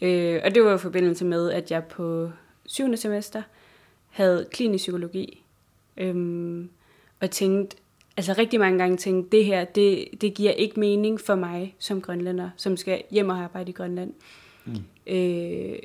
Øh, 0.00 0.40
og 0.44 0.54
det 0.54 0.64
var 0.64 0.74
i 0.74 0.78
forbindelse 0.78 1.24
med, 1.24 1.50
at 1.50 1.70
jeg 1.70 1.84
på 1.84 2.30
syvende 2.66 2.96
semester 2.96 3.42
havde 4.10 4.46
klinisk 4.50 4.82
psykologi. 4.82 5.44
Øh, 5.96 6.14
og 7.22 7.30
tænkte, 7.30 7.76
altså 8.16 8.34
rigtig 8.38 8.60
mange 8.60 8.78
gange 8.78 8.96
tænkte, 8.96 9.36
det 9.36 9.44
her, 9.44 9.64
det, 9.64 10.08
det 10.20 10.34
giver 10.34 10.52
ikke 10.52 10.80
mening 10.80 11.20
for 11.20 11.34
mig 11.34 11.74
som 11.78 12.00
grønlænder, 12.00 12.50
som 12.56 12.76
skal 12.76 13.02
hjem 13.10 13.28
og 13.28 13.38
arbejde 13.38 13.70
i 13.70 13.74
Grønland. 13.74 14.12
Mm. 14.64 14.76
Øh, 15.06 15.78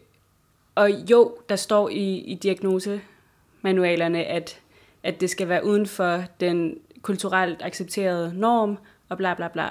og 0.76 0.92
jo, 0.92 1.38
der 1.50 1.56
står 1.56 1.90
i, 1.90 2.18
i 2.18 2.36
diagnosemanualerne, 2.36 4.24
at, 4.24 4.62
at 5.04 5.22
det 5.22 5.30
skal 5.30 5.50
være 5.50 5.66
uden 5.66 5.86
for 5.86 6.24
den 6.40 6.80
kulturelt 7.02 7.62
accepterede 7.62 8.34
norm, 8.36 8.78
og 9.10 9.18
bla 9.18 9.34
bla 9.34 9.48
bla. 9.48 9.70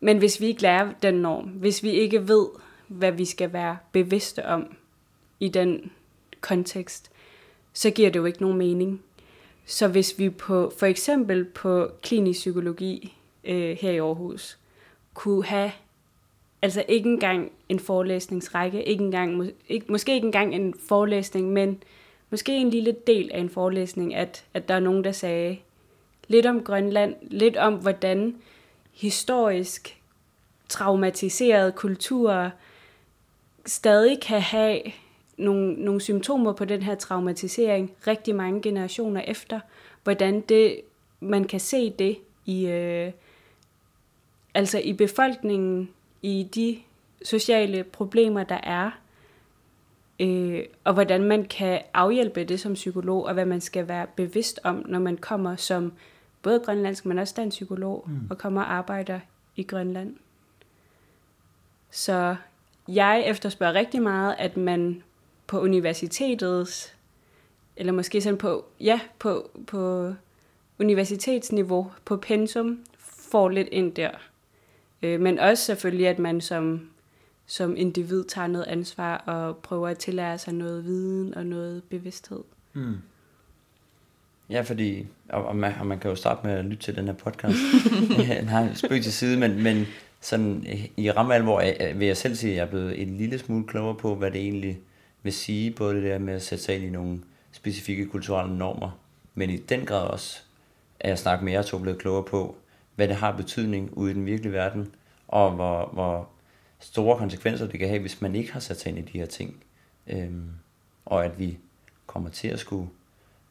Men 0.00 0.18
hvis 0.18 0.40
vi 0.40 0.46
ikke 0.46 0.62
lærer 0.62 0.92
den 1.02 1.14
norm, 1.14 1.44
hvis 1.44 1.82
vi 1.82 1.90
ikke 1.90 2.28
ved, 2.28 2.46
hvad 2.88 3.12
vi 3.12 3.24
skal 3.24 3.52
være 3.52 3.76
bevidste 3.92 4.46
om 4.46 4.76
i 5.40 5.48
den 5.48 5.92
kontekst, 6.40 7.10
så 7.72 7.90
giver 7.90 8.10
det 8.10 8.18
jo 8.18 8.24
ikke 8.24 8.42
nogen 8.42 8.58
mening. 8.58 9.02
Så 9.66 9.88
hvis 9.88 10.18
vi 10.18 10.30
på 10.30 10.72
for 10.78 10.86
eksempel 10.86 11.44
på 11.44 11.90
klinisk 12.02 12.38
psykologi 12.38 13.14
øh, 13.44 13.76
her 13.80 13.90
i 13.90 13.98
Aarhus 13.98 14.58
kunne 15.14 15.44
have 15.44 15.70
Altså 16.62 16.84
ikke 16.88 17.08
engang 17.08 17.52
en 17.68 17.80
forelæsningsrække, 17.80 18.84
ikke 18.84 19.04
engang, 19.04 19.50
ikke, 19.68 19.86
måske 19.88 20.14
ikke 20.14 20.24
engang 20.24 20.54
en 20.54 20.74
forelæsning, 20.88 21.52
men 21.52 21.82
måske 22.30 22.56
en 22.56 22.70
lille 22.70 22.96
del 23.06 23.30
af 23.32 23.40
en 23.40 23.50
forelæsning, 23.50 24.14
at, 24.14 24.44
at 24.54 24.68
der 24.68 24.74
er 24.74 24.80
nogen, 24.80 25.04
der 25.04 25.12
sagde 25.12 25.58
lidt 26.28 26.46
om 26.46 26.64
Grønland, 26.64 27.14
lidt 27.22 27.56
om, 27.56 27.74
hvordan 27.74 28.36
historisk 28.92 30.00
traumatiserede 30.68 31.72
kulturer 31.72 32.50
stadig 33.66 34.20
kan 34.20 34.40
have 34.40 34.80
nogle, 35.36 35.72
nogle 35.72 36.00
symptomer 36.00 36.52
på 36.52 36.64
den 36.64 36.82
her 36.82 36.94
traumatisering 36.94 37.92
rigtig 38.06 38.34
mange 38.34 38.62
generationer 38.62 39.20
efter. 39.20 39.60
Hvordan 40.02 40.40
det, 40.40 40.80
man 41.20 41.44
kan 41.44 41.60
se 41.60 41.90
det 41.90 42.18
i, 42.44 42.66
øh, 42.66 43.12
altså 44.54 44.78
i 44.78 44.92
befolkningen, 44.92 45.90
i 46.22 46.48
de 46.54 46.78
sociale 47.22 47.84
problemer, 47.84 48.44
der 48.44 48.60
er, 48.62 48.90
øh, 50.20 50.62
og 50.84 50.94
hvordan 50.94 51.22
man 51.22 51.44
kan 51.44 51.80
afhjælpe 51.94 52.44
det 52.44 52.60
som 52.60 52.74
psykolog, 52.74 53.24
og 53.24 53.34
hvad 53.34 53.46
man 53.46 53.60
skal 53.60 53.88
være 53.88 54.06
bevidst 54.16 54.60
om, 54.64 54.84
når 54.88 54.98
man 54.98 55.16
kommer 55.16 55.56
som 55.56 55.92
både 56.42 56.60
grønlandsk, 56.60 57.06
men 57.06 57.18
også 57.18 57.34
dansk 57.36 57.54
psykolog, 57.54 58.04
mm. 58.06 58.26
og 58.30 58.38
kommer 58.38 58.62
og 58.62 58.72
arbejder 58.72 59.20
i 59.56 59.62
Grønland. 59.62 60.16
Så 61.90 62.36
jeg 62.88 63.24
efterspørger 63.26 63.74
rigtig 63.74 64.02
meget, 64.02 64.34
at 64.38 64.56
man 64.56 65.02
på 65.46 65.60
universitetets, 65.60 66.94
eller 67.76 67.92
måske 67.92 68.20
sådan 68.20 68.38
på, 68.38 68.64
ja, 68.80 69.00
på, 69.18 69.50
på 69.66 70.12
universitetsniveau, 70.78 71.92
på 72.04 72.16
pensum, 72.16 72.78
får 73.30 73.48
lidt 73.48 73.68
ind 73.72 73.92
der. 73.94 74.10
Øh, 75.02 75.20
men 75.20 75.38
også 75.38 75.64
selvfølgelig, 75.64 76.08
at 76.08 76.18
man 76.18 76.40
som, 76.40 76.88
som 77.46 77.76
individ 77.76 78.24
tager 78.24 78.46
noget 78.46 78.66
ansvar 78.66 79.16
og 79.16 79.56
prøver 79.56 79.88
at 79.88 79.98
tillære 79.98 80.38
sig 80.38 80.54
noget 80.54 80.84
viden 80.84 81.34
og 81.34 81.46
noget 81.46 81.82
bevidsthed. 81.84 82.40
Mm. 82.72 82.96
Ja, 84.50 84.60
fordi, 84.60 85.06
og, 85.28 85.46
og, 85.46 85.56
man, 85.56 85.72
og 85.80 85.86
man 85.86 85.98
kan 85.98 86.10
jo 86.10 86.16
starte 86.16 86.46
med 86.46 86.54
at 86.54 86.64
lytte 86.64 86.82
til 86.82 86.96
den 86.96 87.04
her 87.04 87.12
podcast. 87.12 87.56
Han 88.26 88.48
har 88.48 88.74
spøg 88.74 89.02
til 89.02 89.12
side, 89.12 89.38
men, 89.38 89.62
men 89.62 89.86
sådan 90.20 90.66
i 90.96 91.10
ramme 91.10 91.34
alvor 91.34 91.62
vil 91.94 92.06
jeg 92.06 92.16
selv 92.16 92.34
sige, 92.34 92.50
at 92.50 92.56
jeg 92.56 92.62
er 92.62 92.70
blevet 92.70 93.02
en 93.02 93.16
lille 93.16 93.38
smule 93.38 93.66
klogere 93.66 93.94
på, 93.94 94.14
hvad 94.14 94.30
det 94.30 94.40
egentlig 94.40 94.78
vil 95.26 95.34
sige, 95.34 95.70
både 95.70 95.94
det 95.94 96.02
der 96.02 96.18
med 96.18 96.34
at 96.34 96.42
sætte 96.42 96.64
sig 96.64 96.74
ind 96.76 96.84
i 96.84 96.90
nogle 96.90 97.20
specifikke 97.52 98.06
kulturelle 98.06 98.58
normer, 98.58 99.00
men 99.34 99.50
i 99.50 99.56
den 99.56 99.86
grad 99.86 100.06
også, 100.06 100.40
at 101.00 101.08
jeg 101.08 101.18
snakker 101.18 101.44
med 101.44 101.52
jer 101.52 101.62
to 101.62 101.78
blevet 101.78 102.00
klogere 102.00 102.24
på, 102.24 102.56
hvad 102.94 103.08
det 103.08 103.16
har 103.16 103.32
betydning 103.32 103.90
ude 103.92 104.10
i 104.10 104.14
den 104.14 104.26
virkelige 104.26 104.52
verden, 104.52 104.94
og 105.28 105.50
hvor, 105.50 105.90
hvor 105.92 106.28
store 106.78 107.18
konsekvenser 107.18 107.66
det 107.66 107.80
kan 107.80 107.88
have, 107.88 108.00
hvis 108.00 108.20
man 108.20 108.34
ikke 108.34 108.52
har 108.52 108.60
sat 108.60 108.80
sig 108.80 108.90
ind 108.90 108.98
i 108.98 109.12
de 109.12 109.18
her 109.18 109.26
ting. 109.26 109.64
Øhm, 110.06 110.50
og 111.04 111.24
at 111.24 111.38
vi 111.38 111.58
kommer 112.06 112.30
til 112.30 112.48
at 112.48 112.58
skulle 112.58 112.90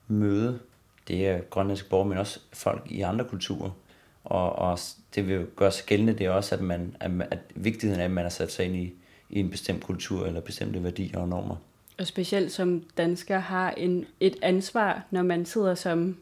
møde 0.08 0.60
det 1.08 1.28
er 1.28 1.42
grønlandske 1.42 1.90
borgere, 1.90 2.10
men 2.10 2.18
også 2.18 2.40
folk 2.54 2.92
i 2.92 3.02
andre 3.02 3.26
kulturer. 3.26 3.72
Og, 4.24 4.56
og 4.56 4.80
det 5.16 5.28
vil 5.28 5.48
gøre 5.56 5.72
sig 5.72 5.86
gældende, 5.86 6.14
det 6.14 6.26
er 6.26 6.30
også, 6.30 6.56
at, 6.56 6.62
man, 6.62 6.96
at, 7.00 7.12
at 7.32 7.40
vigtigheden 7.56 8.02
af, 8.02 8.06
at 8.06 8.12
man 8.12 8.24
har 8.24 8.30
sat 8.30 8.52
sig 8.52 8.66
ind 8.66 8.76
i, 8.76 8.94
i 9.36 9.40
en 9.40 9.50
bestemt 9.50 9.84
kultur 9.84 10.26
eller 10.26 10.42
bestemte 10.42 10.84
værdier 10.84 11.20
og 11.20 11.28
normer. 11.28 11.56
Og 11.98 12.08
specielt 12.08 12.52
som 12.52 12.84
dansker 12.98 13.40
har 13.40 13.72
en, 13.72 14.06
et 14.20 14.36
ansvar, 14.42 15.04
når 15.12 15.24
man 15.24 15.46
sidder 15.46 15.76
som, 15.76 16.18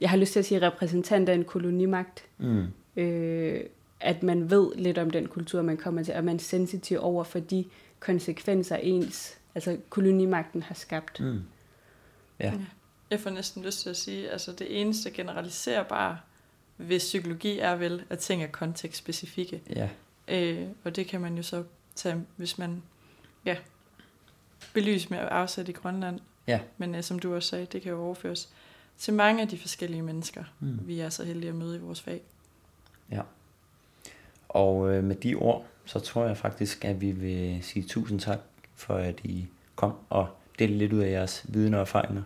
jeg 0.00 0.10
har 0.10 0.16
lyst 0.16 0.32
til 0.32 0.38
at 0.38 0.44
sige, 0.44 0.62
repræsentant 0.62 1.28
af 1.28 1.34
en 1.34 1.44
kolonimagt. 1.44 2.24
Mm. 2.38 2.66
Øh, 2.96 3.60
at 4.00 4.22
man 4.22 4.50
ved 4.50 4.70
lidt 4.76 4.98
om 4.98 5.10
den 5.10 5.26
kultur, 5.26 5.62
man 5.62 5.76
kommer 5.76 6.02
til, 6.02 6.14
og 6.14 6.24
man 6.24 6.34
er 6.34 6.40
sensitiv 6.40 6.98
over 7.00 7.24
for 7.24 7.38
de 7.38 7.64
konsekvenser 8.00 8.76
ens, 8.76 9.38
altså 9.54 9.76
kolonimagten 9.90 10.62
har 10.62 10.74
skabt. 10.74 11.20
Mm. 11.20 11.40
Ja. 12.40 12.52
Jeg 13.10 13.20
får 13.20 13.30
næsten 13.30 13.62
lyst 13.62 13.80
til 13.80 13.90
at 13.90 13.96
sige, 13.96 14.30
altså 14.30 14.52
det 14.52 14.80
eneste 14.80 15.10
generaliserbare 15.10 16.18
ved 16.78 16.98
psykologi 16.98 17.58
er 17.58 17.76
vel, 17.76 18.02
at 18.10 18.18
ting 18.18 18.42
er 18.42 18.46
kontekstspecifikke. 18.46 19.62
Ja. 19.76 19.88
Øh, 20.28 20.66
og 20.84 20.96
det 20.96 21.06
kan 21.06 21.20
man 21.20 21.36
jo 21.36 21.42
så 21.42 21.64
tage, 21.94 22.24
hvis 22.36 22.58
man 22.58 22.82
ja, 23.44 23.56
belyser 24.72 25.06
med 25.10 25.18
at 25.18 25.28
afsætte 25.28 25.72
i 25.72 25.74
Grønland. 25.74 26.20
Ja. 26.46 26.60
Men 26.78 26.94
øh, 26.94 27.02
som 27.02 27.18
du 27.18 27.34
også 27.34 27.48
sagde, 27.48 27.66
det 27.66 27.82
kan 27.82 27.90
jo 27.90 28.04
overføres 28.04 28.48
til 28.98 29.14
mange 29.14 29.42
af 29.42 29.48
de 29.48 29.58
forskellige 29.58 30.02
mennesker, 30.02 30.44
mm. 30.60 30.78
vi 30.86 31.00
er 31.00 31.08
så 31.08 31.24
heldige 31.24 31.48
at 31.48 31.54
møde 31.54 31.76
i 31.76 31.80
vores 31.80 32.00
fag. 32.00 32.20
Ja. 33.10 33.22
Og 34.48 34.94
øh, 34.94 35.04
med 35.04 35.16
de 35.16 35.34
ord, 35.34 35.66
så 35.84 36.00
tror 36.00 36.26
jeg 36.26 36.36
faktisk, 36.36 36.84
at 36.84 37.00
vi 37.00 37.10
vil 37.10 37.58
sige 37.62 37.82
tusind 37.88 38.20
tak 38.20 38.38
for, 38.74 38.94
at 38.94 39.20
I 39.24 39.46
kom 39.76 39.94
og 40.10 40.28
delte 40.58 40.78
lidt 40.78 40.92
ud 40.92 41.00
af 41.00 41.10
jeres 41.10 41.44
viden 41.48 41.74
og 41.74 41.80
erfaringer. 41.80 42.22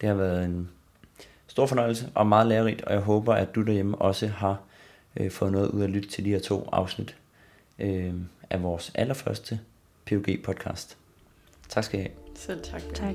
Det 0.00 0.08
har 0.08 0.16
været 0.16 0.44
en 0.44 0.70
stor 1.46 1.66
fornøjelse 1.66 2.10
og 2.14 2.26
meget 2.26 2.46
lærerigt, 2.46 2.82
og 2.82 2.92
jeg 2.92 3.00
håber, 3.00 3.34
at 3.34 3.54
du 3.54 3.62
derhjemme 3.62 3.98
også 3.98 4.26
har 4.26 4.60
øh, 5.16 5.30
fået 5.30 5.52
noget 5.52 5.68
ud 5.68 5.80
af 5.80 5.84
at 5.84 5.90
lytte 5.90 6.08
til 6.08 6.24
de 6.24 6.30
her 6.30 6.38
to 6.38 6.68
afsnit 6.72 7.16
øh, 7.78 8.14
af 8.50 8.62
vores 8.62 8.92
allerførste 8.94 9.60
PUG 10.06 10.26
podcast. 10.44 10.96
Tak 11.68 11.84
skal 11.84 12.00
I 12.00 12.02
have. 12.02 12.12
Selv 12.34 12.62
tak. 12.62 12.82
Tak. 12.94 13.14